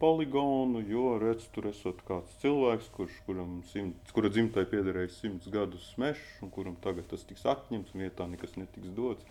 Poligonu, 0.00 0.80
jo 0.88 1.18
redz, 1.20 1.44
tur 1.52 1.68
esot 1.68 2.00
kāds 2.08 2.36
cilvēks, 2.40 2.88
kurš, 2.96 3.18
kuram 3.26 3.58
simts, 3.68 4.14
kura 4.16 4.30
dzimtai 4.32 4.64
piederēja 4.70 5.12
simts 5.12 5.50
gadus 5.52 5.90
mežs, 6.00 6.22
un 6.40 6.52
kuram 6.54 6.78
tagad 6.80 7.10
tas 7.10 7.26
tiks 7.28 7.44
atņemts, 7.44 7.92
vietā 7.92 8.24
nekas 8.30 8.56
netiks 8.56 8.94
dots. 8.96 9.28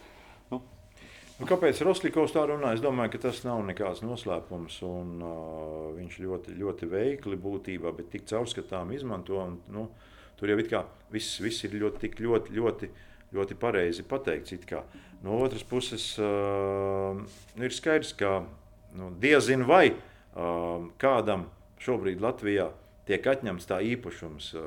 Nu, 0.51 0.61
Nu, 1.39 1.47
kāpēc 1.47 1.79
Rostovs 1.87 2.33
tā 2.35 2.41
runā? 2.49 2.73
Es 2.75 2.81
domāju, 2.83 3.13
ka 3.13 3.21
tas 3.29 3.37
nav 3.45 3.61
nekāds 3.63 4.01
noslēpums. 4.03 4.81
Un, 4.83 5.11
uh, 5.23 5.85
viņš 5.95 6.17
ļoti, 6.19 6.55
ļoti 6.59 6.89
veikli 6.91 7.39
būtībā, 7.39 7.93
bet 7.95 8.09
tik 8.11 8.25
caurskatām 8.27 8.91
izmanto. 8.91 9.37
Un, 9.39 9.55
nu, 9.71 9.85
tur 10.35 10.51
jau 10.51 10.57
kā 10.67 10.83
viss, 11.13 11.39
viss 11.39 11.63
ir 11.63 11.77
ļoti, 11.79 12.11
ļoti, 12.19 12.57
ļoti, 12.59 12.89
ļoti 13.37 13.57
pareizi 13.61 14.03
pateikts. 14.03 14.51
No 15.23 15.39
otras 15.45 15.63
puses, 15.63 16.11
uh, 16.19 17.15
ir 17.55 17.75
skaidrs, 17.75 18.11
ka 18.19 18.41
nu, 18.99 19.13
diezin 19.23 19.63
vai 19.63 19.93
uh, 20.39 20.87
kādam 21.01 21.49
šobrīd 21.83 22.23
Latvijā 22.23 22.69
tiek 23.09 23.25
atņemts 23.27 23.67
tā 23.69 23.81
īpašums, 23.83 24.53
uh, 24.55 24.63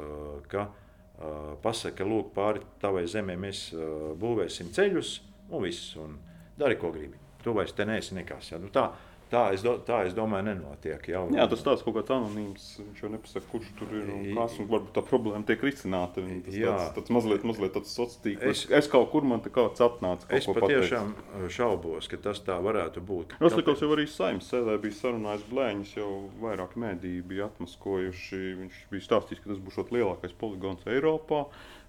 ka 0.52 0.68
uh, 0.68 1.54
pasaka, 1.64 2.04
lūk, 2.04 2.32
pāri 2.36 2.62
tavai 2.82 3.06
zemē 3.10 3.38
mēs 3.40 3.70
uh, 3.76 4.12
būvēsim 4.20 4.72
ceļus 4.74 5.16
un 5.50 5.64
viss. 5.64 5.94
Un, 6.00 6.18
dari, 6.58 6.76
ko 6.80 6.92
gribi. 6.94 7.18
Tu 7.42 7.54
vairs 7.54 7.74
te 7.74 7.86
neesi 7.88 8.14
nekas. 8.14 8.52
Ja? 8.52 8.60
Nu, 8.62 8.70
tā, 8.72 8.88
tā, 9.32 9.42
es 9.56 9.62
do, 9.64 9.72
tā 9.88 10.02
es 10.06 10.12
domāju, 10.14 10.44
nenotiek. 10.50 11.08
Jau. 11.08 11.24
Jā, 11.32 11.46
tas 11.50 11.62
tāds 11.64 11.82
kaut 11.82 11.96
kāds 11.96 12.12
anonīms. 12.12 12.66
Viņš 12.84 13.00
jau 13.02 13.10
nepasaka, 13.14 13.46
kurš 13.50 13.70
tur 13.78 13.88
ir 13.96 14.10
un 14.12 14.26
kas. 14.36 14.58
Un 14.60 14.68
varbūt 14.68 14.92
tā 14.94 15.02
problēma 15.08 15.42
tiek 15.48 15.64
risināta. 15.64 16.20
Tas 16.44 16.54
Jā. 16.54 16.76
tāds, 16.76 16.94
tāds 17.00 17.10
mazliet, 17.16 17.42
mazliet 17.48 17.72
tāds 17.74 17.90
sociāls. 17.96 18.42
Es- 18.52 18.66
Es, 18.70 18.86
kaut 18.92 19.10
kur 19.10 19.22
man 19.22 19.40
te 19.40 19.48
kāds 19.50 19.80
atnāca. 19.80 20.28
kaut 20.28 20.38
Es 20.38 20.46
patiešām 20.46 21.14
šaubos, 21.48 22.08
ka 22.08 22.16
tas 22.16 22.40
tā 22.40 22.60
varētu 22.62 23.00
būt. 23.00 23.34
Rostovs 23.40 23.80
jau 23.80 23.90
arī 23.96 24.06
saimnes 24.06 24.48
sēdē 24.52 24.78
bija 24.80 24.92
sarunājis 25.00 25.48
blēņas, 25.50 25.96
jau 25.96 26.30
vairāk 26.40 26.76
mēdīji 26.76 27.22
bija 27.26 27.48
atmaskojuši. 27.50 28.42
Viņš 28.62 28.80
bija 28.92 29.06
stāstījis, 29.08 29.42
ka 29.42 29.50
tas 29.54 29.58
būs 29.58 29.80
lielākais 29.90 30.32
poligons 30.38 30.84
Eiropā. 30.86 31.46
un 31.46 31.81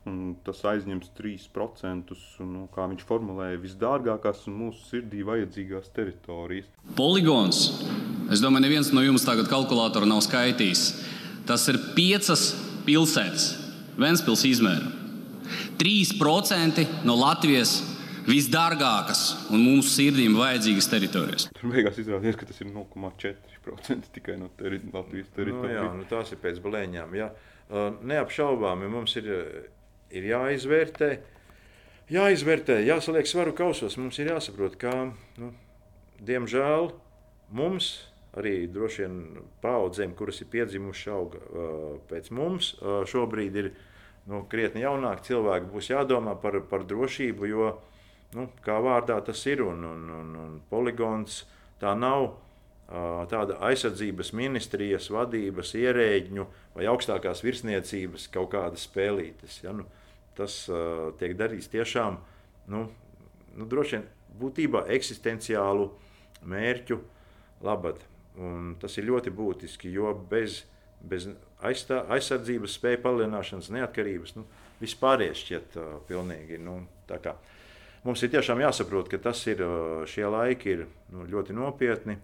Tas 0.44 0.60
aizņems 0.68 1.14
3%, 1.16 2.12
un, 2.44 2.50
nu, 2.52 2.64
kā 2.76 2.90
viņš 2.92 3.06
formulēja, 3.08 3.60
visdārgākās 3.64 4.42
un 4.52 4.58
mūsu 4.66 4.82
sirdī 4.90 5.22
vajadzīgās 5.24 5.88
teritorijas. 5.96 6.68
Poligons. 6.98 7.62
Es 8.34 8.42
domāju, 8.44 8.66
neviens 8.66 8.92
no 8.92 9.04
jums 9.06 9.24
tagad 9.24 9.48
kalkulātoru 9.52 10.10
nav 10.10 10.20
skaitījis. 10.26 10.84
Tas 11.48 11.64
ir 11.72 11.80
piecas 11.96 12.50
pilsētas, 12.88 13.50
Vēnspils 13.94 14.42
izmēra. 14.50 14.88
3% 15.78 16.84
no 17.06 17.14
Latvijas 17.20 17.76
visdārgākās 18.28 19.22
un 19.54 19.62
mūsu 19.64 19.92
sirdīm 19.92 20.36
vajadzīgas 20.40 20.88
teritorijas. 20.92 21.48
Tur 21.60 21.74
beigās 21.74 22.00
izrādījās, 22.02 22.38
ka 22.40 22.48
tas 22.50 22.62
ir 22.64 22.72
0,4% 22.72 24.12
tikai 24.16 24.38
no 24.42 24.50
teri 24.60 24.80
Latvijas 24.94 25.30
Nu, 25.30 25.36
teritorijas. 25.38 25.78
jā, 25.78 25.88
nu, 26.00 26.08
tās 26.10 26.32
ir 26.34 26.42
pēc 26.44 26.60
blēņām. 26.64 27.16
Jā. 27.20 27.30
Uh, 27.70 27.94
Neapšaubāmi 28.10 28.90
mums 28.92 29.16
ir, 29.20 29.30
ir 30.14 30.30
jāizvērtē, 30.30 31.10
jāizvērtē, 32.14 32.80
jāsaliek 32.88 33.30
svaru 33.30 33.54
kausos. 33.58 33.98
Mums 34.00 34.20
ir 34.22 34.32
jāsaprot, 34.34 34.78
ka, 34.82 34.94
nu, 35.42 35.54
diemžēl, 36.24 36.92
mums 37.54 37.94
arī 38.38 38.68
droši 38.72 39.04
vien 39.06 39.18
paudzēm, 39.62 40.14
kuras 40.18 40.42
ir 40.42 40.50
piedzimušas 40.54 41.14
auga 41.14 41.42
pēc 42.10 42.32
mums, 42.34 42.74
šobrīd 43.10 43.60
ir 43.62 43.74
nu, 44.30 44.44
krietni 44.50 44.86
jaunāki 44.86 45.30
cilvēki. 45.30 45.70
Būs 45.74 45.92
jādomā 45.92 46.34
par, 46.42 46.62
par 46.70 46.86
drošību, 46.90 47.50
jo, 47.50 47.74
nu, 48.38 48.48
kā 48.66 48.80
vārdā 48.82 49.20
tas 49.26 49.44
ir, 49.50 49.62
un, 49.66 49.84
un, 49.86 50.08
un, 50.22 50.34
un 50.46 50.56
poligons 50.72 51.44
tā 51.82 51.94
nav 51.98 52.32
tāda 53.32 53.58
aizsardzības 53.64 54.34
ministrijas 54.38 55.08
vadības 55.14 55.74
ierēģņu 55.80 56.46
vai 56.76 56.88
augstākās 56.92 57.42
virsniecības 57.46 58.28
kaut 58.34 58.52
kādas 58.54 58.86
spēlītes. 58.90 59.62
Ja? 59.64 59.74
Nu, 59.74 59.88
tas 60.38 60.64
uh, 60.72 61.12
tiek 61.20 61.36
darīts 61.40 61.70
tiešām 61.72 62.18
nu, 62.74 62.88
nu, 63.56 63.68
droši 63.70 63.98
vien 63.98 64.06
būtībā 64.40 64.86
eksistenciālu 64.96 65.90
mērķu 66.50 67.00
labad. 67.64 68.02
Un 68.42 68.74
tas 68.82 68.98
ir 68.98 69.06
ļoti 69.12 69.30
būtiski, 69.36 69.92
jo 69.94 70.10
bez, 70.30 70.64
bez 71.06 71.28
aizstā, 71.62 72.02
aizsardzības 72.16 72.80
spēju 72.80 73.04
palielināšanas, 73.04 73.70
neatkarības, 73.76 74.34
nu, 74.40 74.48
vispārējais 74.82 75.44
šķiet 75.46 75.78
uh, 75.78 75.92
pilnīgi. 76.10 76.58
Nu, 76.62 76.80
mums 78.04 78.26
ir 78.26 78.34
tiešām 78.34 78.64
jāsaprot, 78.66 79.12
ka 79.12 79.22
tas 79.30 79.46
ir, 79.48 79.62
šie 80.10 80.26
laiki 80.28 80.78
ir 80.78 80.88
nu, 81.14 81.28
ļoti 81.30 81.56
nopietni. 81.56 82.18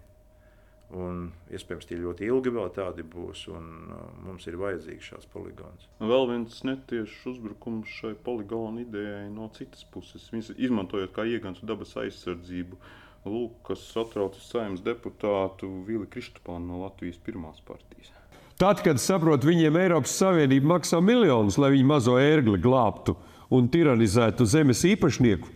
Un 0.90 1.28
iespējams, 1.54 1.86
tie 1.86 1.96
ļoti 2.00 2.26
ilgi 2.26 2.50
vēl 2.50 2.70
tādi 2.74 3.04
būs, 3.06 3.44
un 3.54 3.66
uh, 3.94 4.06
mums 4.26 4.48
ir 4.50 4.56
vajadzīgs 4.58 5.12
šāds 5.12 5.28
poligons. 5.30 5.86
Vēl 6.02 6.26
viens 6.32 6.56
netiešs 6.66 7.28
uzbrukums 7.30 7.92
šai 8.00 8.16
poligonu 8.26 8.82
idejai 8.82 9.28
no 9.30 9.46
citas 9.54 9.84
puses. 9.94 10.26
Viņas 10.34 10.56
izmantojot 10.56 11.14
kā 11.14 11.28
iegāns 11.30 11.62
dabas 11.62 11.94
aizsardzību. 12.00 12.80
Lūk, 13.30 13.60
kas 13.68 13.84
satraucis 13.92 14.48
saimnes 14.50 14.82
deputātu 14.82 15.68
Vili 15.86 16.08
Kristupānu 16.10 16.72
no 16.72 16.82
Latvijas 16.82 17.20
pirmās 17.22 17.62
partijas. 17.62 18.10
Tad, 18.58 18.82
kad 18.84 18.98
saprot, 19.00 19.46
viņiem 19.46 19.78
Eiropas 19.80 20.12
Savienība 20.18 20.74
maksā 20.74 20.98
miljonus, 21.04 21.56
lai 21.60 21.70
viņi 21.76 21.86
mazo 21.86 22.18
ērgli 22.20 22.58
glābtu 22.60 23.14
un 23.54 23.70
tiranizētu 23.70 24.44
zemes 24.48 24.82
īpašnieku, 24.88 25.48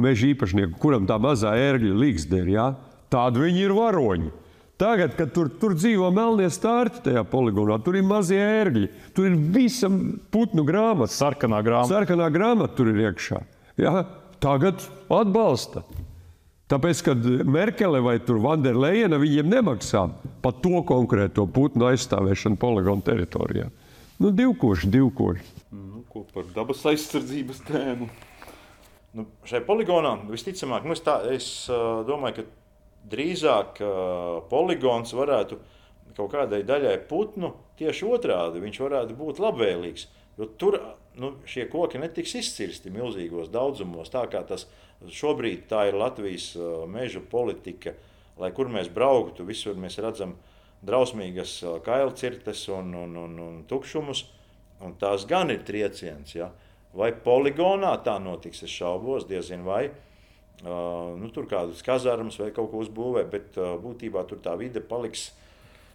meža 0.00 0.32
īpašnieku, 0.32 0.78
kuram 0.80 1.06
tā 1.06 1.20
mazā 1.22 1.52
ērgļa 1.58 1.94
līgsta, 2.00 2.40
ja? 2.48 2.72
tādi 3.12 3.44
viņi 3.44 3.66
ir 3.66 3.74
varoņi. 3.76 4.32
Tagad, 4.78 5.16
kad 5.18 5.32
tur, 5.34 5.48
tur 5.58 5.72
dzīvo 5.74 6.06
melnie 6.14 6.46
stārti 6.54 7.00
tajā 7.08 7.24
poligonā, 7.26 7.80
tur 7.82 7.96
ir 7.98 8.04
mazie 8.06 8.38
ērgļi, 8.38 8.90
tur 9.16 9.26
ir 9.26 9.38
visa 9.54 9.90
putnu 10.30 10.62
grāmata. 10.66 11.10
Sarkanā 11.10 11.58
grāmata. 11.66 11.96
Sarkanā 11.96 12.28
grāmata 12.30 12.78
tur 12.78 12.92
ir 12.92 13.00
iekšā. 13.08 13.40
Ja? 13.82 14.04
Tagad 14.38 14.84
atbalsta. 15.10 15.82
Tāpēc, 16.70 17.00
kad 17.06 17.26
Merkele 17.48 17.98
vai 18.04 18.18
Vanderleina 18.20 19.18
viņiem 19.18 19.50
nemaksā 19.50 20.04
par 20.44 20.54
to 20.62 20.84
konkrēto 20.86 21.48
putnu 21.50 21.88
aizstāvēšanu 21.88 22.60
poligonu 22.60 23.02
teritorijā. 23.02 23.72
Nu, 24.22 24.30
divkoši, 24.30 24.90
divkoši. 24.94 25.46
Nu, 25.74 26.04
ko 26.12 26.22
par 26.34 26.46
dabas 26.54 26.84
aizsardzības 26.86 27.64
tēmu? 27.66 28.10
Nu, 29.16 29.24
šai 29.48 29.64
poligonā 29.66 30.14
visticamāk, 30.28 30.86
nu, 30.86 30.94
es, 30.94 31.02
tā, 31.02 31.16
es 31.32 31.48
uh, 31.72 32.04
domāju, 32.06 32.42
ka 32.42 32.57
drīzāk 33.06 33.80
uh, 33.82 34.40
poligons 34.50 35.14
varētu 35.16 35.58
kaut 36.16 36.32
kādai 36.32 36.64
daļai 36.66 36.96
putnu 37.08 37.52
tieši 37.78 38.06
otrādi. 38.08 38.62
Viņš 38.62 38.80
varētu 38.82 39.16
būt 39.18 39.42
labvēlīgs. 39.42 40.08
Jo 40.38 40.48
tur 40.58 40.78
nu, 41.18 41.32
šie 41.48 41.66
koki 41.70 42.00
netiks 42.02 42.36
izcirsti 42.38 42.92
milzīgos 42.94 43.50
daudzumos. 43.54 44.10
Tā 44.10 44.24
kā 44.30 44.42
tas 44.46 44.66
šobrīd 45.14 45.66
tā 45.70 45.88
ir 45.90 45.98
Latvijas 45.98 46.52
uh, 46.58 46.84
meža 46.90 47.22
politika, 47.22 47.94
lai 48.38 48.50
kur 48.54 48.70
mēs 48.70 48.90
brauktu, 48.94 49.46
visur 49.46 49.78
mēs 49.78 49.98
redzam 50.02 50.36
drausmīgas 50.86 51.58
uh, 51.64 51.78
kailcirtes 51.84 52.66
un, 52.74 52.92
un, 52.94 53.16
un, 53.18 53.38
un 53.44 53.62
tukšumus. 53.70 54.26
Un 54.78 54.92
tās 54.94 55.24
gan 55.26 55.50
ir 55.50 55.64
trieciens. 55.66 56.36
Ja? 56.36 56.52
Vai 56.94 57.10
poligonā 57.10 57.96
tā 58.06 58.14
notiks, 58.22 58.62
es 58.62 58.70
šaubos, 58.70 59.26
diezin 59.26 59.64
vai. 59.66 59.88
Uh, 59.88 60.04
nu, 60.64 61.28
tur 61.34 61.46
kādas 61.50 61.84
kazarmas 61.86 62.38
vai 62.40 62.50
kaut 62.54 62.72
ko 62.72 62.82
uzbūvē, 62.82 63.24
bet 63.30 63.58
uh, 63.60 63.76
būtībā 63.82 64.24
tur 64.26 64.40
tā 64.42 64.56
vide 64.58 64.82
paliks 64.82 65.30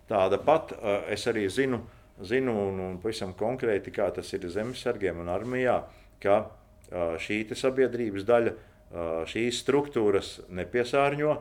tāda 0.07 0.39
pati. 0.39 0.77
Uh, 0.79 1.01
es 1.11 1.27
arī 1.27 1.45
zinu, 1.51 1.81
zinu 2.23 2.55
un, 2.69 2.79
un 2.79 2.99
pavisam 3.03 3.33
konkrēti, 3.35 3.91
kā 3.91 4.07
tas 4.15 4.31
ir 4.35 4.47
zemesargiem 4.51 5.19
un 5.23 5.31
armijā, 5.33 5.81
ka 6.23 6.45
šī 6.93 7.39
sabiedrības 7.57 8.25
daļa, 8.27 8.51
šīs 9.25 9.63
struktūras 9.63 10.35
nepiesārņo. 10.53 11.35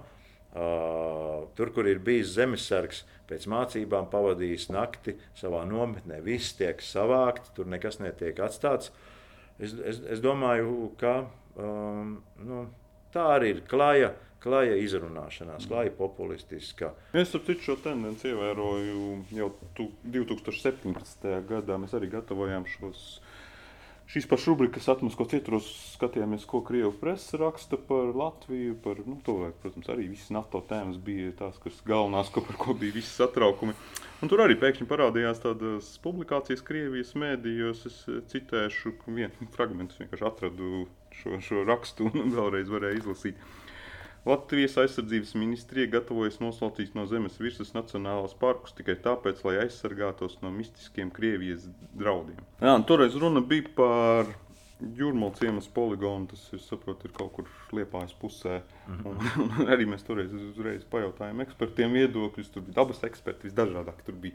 Tur, 1.57 1.73
kur 1.73 1.89
ir 1.89 2.01
bijis 2.05 2.35
zemesargs, 2.37 3.03
pēc 3.29 3.47
mācībām 3.49 4.11
pavadījis 4.13 4.69
nakti 4.73 5.15
savā 5.39 5.63
nometnē, 5.69 6.21
viss 6.25 6.57
tiek 6.59 6.81
savākts, 6.85 7.53
tur 7.57 7.69
nekas 7.73 8.01
netiek 8.01 8.41
atstāts. 8.45 8.93
Es, 9.59 9.73
es, 9.73 10.01
es 10.13 10.21
domāju, 10.25 10.91
ka 11.01 11.23
um, 11.57 12.19
nu, 12.45 12.67
tā 13.15 13.27
arī 13.37 13.53
ir 13.57 13.61
klaja, 13.69 14.13
klaja 14.43 14.77
izrunāšanās, 14.83 15.69
klaja 15.71 15.93
populistiska. 15.99 16.93
Es 17.15 17.35
citu 17.35 17.61
šo 17.63 17.79
tendenci 17.85 18.33
ievēroju 18.33 19.05
jau 19.37 19.53
tu, 19.77 19.91
2017. 20.05 21.29
gadā. 21.49 21.79
Mēs 21.81 21.95
arī 21.99 22.11
gatavojām 22.17 22.67
šos. 22.71 23.21
Šīs 24.13 24.27
pašas 24.29 24.51
rubrikas 24.51 24.89
atmaskos 24.93 25.31
ietvaros 25.33 25.69
skatījāmies, 25.95 26.43
ko 26.45 26.59
Krievijas 26.67 26.99
presa 27.01 27.39
raksta 27.41 27.79
par 27.89 28.11
Latviju. 28.19 28.75
Par, 28.85 28.99
nu, 29.07 29.15
to, 29.25 29.39
protams, 29.63 29.89
arī 29.95 30.09
visas 30.11 30.33
NATO 30.35 30.61
tēmas 30.69 30.99
bija 31.01 31.31
tās, 31.39 31.57
kas 31.63 31.79
galvenās, 31.87 32.33
ko, 32.35 32.43
par 32.45 32.59
ko 32.61 32.75
bija 32.77 32.99
visi 32.99 33.09
satraukumi. 33.15 33.77
Un 34.21 34.31
tur 34.31 34.43
arī 34.45 34.59
pēkšņi 34.61 34.89
parādījās 34.91 35.41
tādas 35.47 35.95
publikācijas 36.05 36.67
Krievijas 36.67 37.15
mēdījos. 37.23 37.87
Es 37.89 38.03
citēšu 38.35 38.99
vienu 39.07 39.49
fragment, 39.55 39.95
vienkārši 40.03 40.29
atradu 40.29 40.85
šo, 41.21 41.41
šo 41.45 41.67
rakstu 41.69 42.09
un 42.11 42.31
vēlreiz 42.37 42.71
varēju 42.73 43.03
izlasīt. 43.03 43.51
Latvijas 44.23 44.77
aizsardzības 44.79 45.33
ministrija 45.35 45.91
gatavojas 45.97 46.37
noslaucīt 46.39 46.93
no 46.95 47.09
zemes 47.11 47.41
virsmas 47.43 47.73
nacionālās 47.75 48.37
parkus 48.39 48.77
tikai 48.79 48.95
tāpēc, 49.03 49.41
lai 49.43 49.57
aizsargātos 49.65 50.39
no 50.45 50.53
mistiskiem 50.55 51.11
Krievijas 51.11 51.67
draudiem. 51.99 52.39
Jā, 52.63 52.77
toreiz 52.87 53.19
runa 53.19 53.43
bija 53.43 53.67
par 53.81 54.31
Jūrmālas 54.83 55.39
ciemas 55.39 55.69
poligonu, 55.71 56.27
tas 56.33 56.43
ir, 56.55 56.61
saprot, 56.65 57.05
ir 57.07 57.13
kaut 57.15 57.31
kur 57.37 57.51
liepājas 57.77 58.15
pusē. 58.19 58.63
-hmm. 58.63 59.05
un, 59.07 59.19
un 59.45 59.71
arī 59.71 59.87
mēs 59.87 60.03
toreiz 60.07 60.33
uzreiz 60.35 60.85
pajautājām 60.91 61.43
ekspertiem 61.45 61.95
viedokļus. 61.99 62.51
Tur 62.51 62.67
bija 62.67 62.81
dabas 62.81 63.03
eksperti, 63.07 63.49
visdažādāk. 63.49 64.03
Tur 64.07 64.19
bija, 64.25 64.35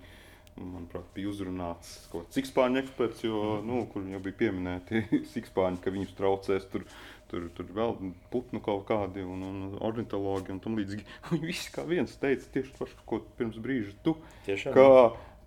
manuprāt, 0.58 1.06
bija 1.16 1.32
uzrunāts 1.32 1.94
kaut 2.12 2.26
kāds 2.26 2.40
sikspāņu 2.40 2.82
eksperts, 2.82 3.24
jo, 3.28 3.60
nu, 3.66 3.84
kur 3.92 4.06
jau 4.10 4.22
bija 4.24 4.40
pieminēti 4.44 5.04
sikspāņi, 5.34 5.82
ka 5.84 5.94
viņus 5.94 6.18
traucēs 6.18 6.68
tur 6.74 6.88
tur, 7.28 7.48
tur 7.56 7.68
vēl 7.76 7.96
putnu 8.32 8.62
kaut 8.64 8.86
kādi 8.88 9.24
un, 9.28 9.42
un 9.44 9.80
ornitologi 9.84 10.54
un 10.54 10.62
tam 10.64 10.78
līdzīgi. 10.80 11.04
Viņi 11.34 11.50
visi 11.50 11.74
kā 11.76 11.84
viens 11.88 12.14
teica 12.22 12.48
tieši 12.54 12.76
pašu, 12.78 13.02
ko 13.10 13.20
pirms 13.40 13.58
brīža 13.64 13.98
tu. 14.06 14.16
Tiešām? 14.48 14.78
Ka 14.78 14.88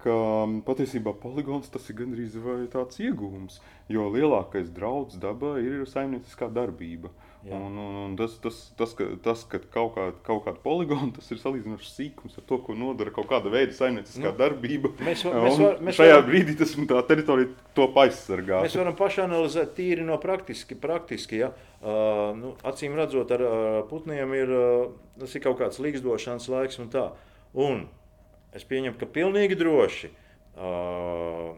ka 0.01 0.13
patiesībā 0.65 1.13
poligons 1.21 1.69
tas 1.73 1.85
ir 1.93 1.99
gandrīz 1.99 2.37
vai 2.41 2.63
tāds 2.73 3.01
iegūms, 3.05 3.59
jo 3.93 4.07
lielākais 4.15 4.71
draudz 4.73 5.19
dabai 5.21 5.59
ir 5.61 5.83
saimnieciskā 5.89 6.49
darbība. 6.57 7.11
Jā. 7.13 7.30
Un, 7.41 7.77
un, 7.81 7.95
un 8.05 8.17
tas, 8.19 8.35
tas, 8.43 8.57
tas, 8.77 8.91
ka, 8.93 9.07
tas, 9.25 9.47
ka 9.49 9.59
kaut, 9.73 9.95
kā, 9.95 10.03
kaut 10.27 10.43
kāda 10.45 10.61
poligona, 10.61 11.09
tas 11.17 11.31
ir 11.33 11.39
salīdzinoši 11.41 11.89
sīkums 11.89 12.37
ar 12.37 12.45
to, 12.45 12.59
ko 12.67 12.75
nodara 12.77 13.13
kaut 13.17 13.31
kāda 13.31 13.49
veida 13.53 13.73
saimnieciskā 13.73 14.27
nu, 14.27 14.33
darbība. 14.37 14.91
Mēs, 15.01 15.23
var, 15.25 15.39
mēs, 15.47 15.57
var, 15.63 15.79
mēs 15.89 15.97
šajā 15.97 16.19
varam, 16.19 16.29
brīdī 16.29 16.57
tas 16.61 16.75
tā 16.77 17.01
teritorija 17.09 17.49
to 17.79 17.87
aizsargā. 18.03 18.61
Mēs 18.67 18.77
varam 18.77 18.99
pašanalizēt 18.99 19.73
tīri 19.79 20.05
no 20.05 20.19
praktiski. 20.21 20.77
praktiski 20.83 21.41
ja? 21.41 21.49
uh, 21.81 22.37
nu, 22.37 22.53
acīm 22.69 22.99
redzot, 23.01 23.33
ar 23.33 23.47
uh, 23.47 23.81
putniem 23.89 24.37
ir, 24.37 24.53
uh, 24.53 24.85
tas 25.23 25.33
ir 25.33 25.45
kaut 25.47 25.57
kāds 25.63 25.81
līgzdošanas 25.81 26.51
laiks 26.53 26.81
un 26.85 26.93
tā. 26.93 27.07
Un 27.57 27.87
es 28.53 28.69
pieņemu, 28.69 29.01
ka 29.01 29.09
pilnīgi 29.09 29.57
droši. 29.57 30.13
Uh, 30.61 31.57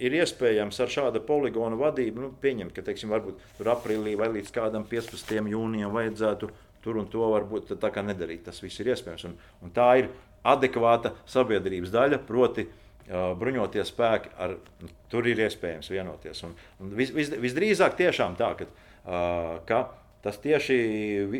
ir 0.00 0.16
iespējams 0.20 0.80
ar 0.82 0.92
šādu 0.92 1.22
poligonu 1.26 1.78
vadību, 1.80 2.24
nu, 2.24 2.32
pieņemt, 2.42 2.74
ka 2.76 2.84
teiksim, 2.86 3.12
varbūt 3.12 3.40
tur 3.58 3.70
aprīlī 3.74 4.16
vai 4.18 4.30
līdz 4.36 4.52
kādam 4.54 4.86
15. 4.88 5.36
jūnijam 5.52 5.94
vajadzētu 5.94 6.50
tur 6.84 7.00
un 7.00 7.08
to 7.12 7.28
varbūt 7.34 7.74
tā 7.80 7.92
kā 7.92 8.04
nedarīt. 8.04 8.46
Tas 8.48 8.60
viss 8.64 8.80
ir 8.80 8.92
iespējams. 8.94 9.26
Un, 9.28 9.36
un 9.64 9.72
tā 9.76 9.90
ir 10.00 10.10
adekvāta 10.48 11.12
sabiedrības 11.28 11.92
daļa, 11.92 12.20
proti, 12.28 12.64
uh, 12.66 13.32
bruņotie 13.40 13.84
spēki, 13.84 14.32
ar, 14.40 14.56
nu, 14.80 14.92
tur 15.12 15.28
ir 15.28 15.44
iespējams 15.44 15.92
vienoties. 15.92 16.44
Un, 16.48 16.56
un 16.80 16.94
vis, 16.96 17.12
vis, 17.16 17.32
visdrīzāk 17.42 17.98
tiešām 18.00 18.38
tā, 18.40 18.54
ka, 18.56 18.68
uh, 19.04 19.58
ka 19.68 19.82
tas 20.24 20.38
tieši 20.42 20.76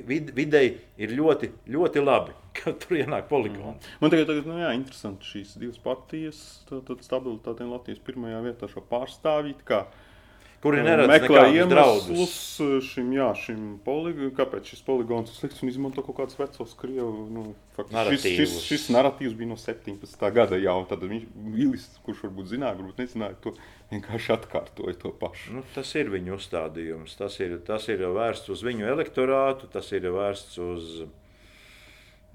vid, 0.08 0.32
videi 0.36 0.72
ir 1.00 1.14
ļoti, 1.16 1.50
ļoti 1.70 2.04
labi, 2.04 2.34
ka 2.58 2.74
tur 2.80 2.98
ienāk 3.00 3.28
poligoni. 3.30 3.76
Mm. 3.76 3.96
Man 4.02 4.14
tagad, 4.14 4.30
tagad 4.32 4.48
nu, 4.50 4.58
jā, 4.62 4.72
interesanti 4.76 5.28
šīs 5.28 5.56
divas 5.60 5.80
partijas, 5.84 6.42
tad 6.70 6.92
stabilitāte 7.04 7.68
Latvijas 7.68 8.02
pirmajā 8.06 8.40
vietā 8.46 8.70
šo 8.70 8.84
pārstāvīt. 8.90 9.64
Kuri 10.60 10.82
meklē 10.84 11.46
iemeslus 11.56 12.32
šim, 12.84 13.14
jā, 13.16 13.30
šim 13.40 13.60
poligonam, 13.84 14.32
kāpēc 14.36 14.66
šis 14.74 14.82
poligons 14.84 15.30
ir 15.32 15.38
slikts 15.38 15.62
un 15.64 15.70
izmanto 15.72 16.04
kaut 16.04 16.18
kādus 16.18 16.36
vecos 16.36 16.74
krievu. 16.76 17.22
Nu, 17.32 17.44
šis, 18.10 18.26
šis, 18.26 18.56
šis 18.66 18.84
narratīvs 18.92 19.38
bija 19.38 19.54
no 19.54 19.56
17. 19.56 20.26
gada 20.36 20.58
jau. 20.60 20.76
Tad 20.90 21.06
viņš, 21.08 21.24
Vilis, 21.54 21.86
kurš 22.04 22.26
varbūt 22.26 22.52
zināja, 22.52 22.76
varbūt 22.76 23.00
nezināja 23.00 23.38
to 23.40 23.54
vienkārši 23.94 24.34
atkārtoja 24.36 24.98
to 25.00 25.14
pašu. 25.22 25.56
Nu, 25.56 25.64
tas 25.72 25.94
ir 25.96 26.12
viņu 26.12 26.36
uzstādījums. 26.36 27.16
Tas 27.16 27.40
ir, 27.40 27.56
tas 27.64 27.88
ir 27.88 28.04
vērsts 28.04 28.52
uz 28.52 28.66
viņu 28.68 28.92
elektorātu, 28.92 29.70
tas 29.72 29.88
ir 29.96 30.10
vērsts 30.12 30.60
uz. 30.66 30.92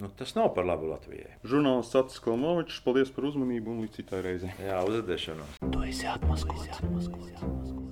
Nu, 0.01 0.09
tas 0.17 0.33
nav 0.35 0.49
par 0.57 0.65
labu 0.65 0.89
Latvijai. 0.89 1.37
Žurnālists 1.45 1.95
Atis 2.01 2.17
Kalnovičs, 2.25 2.81
paldies 2.83 3.13
par 3.15 3.29
uzmanību 3.29 3.71
un 3.71 3.85
līdz 3.85 4.01
citai 4.01 4.25
reizei. 4.25 4.51
Jā, 4.65 4.81
uzvedēšanos. 4.89 5.61
Tu 5.69 5.87
esi 5.93 6.09
atmaskots. 6.09 7.85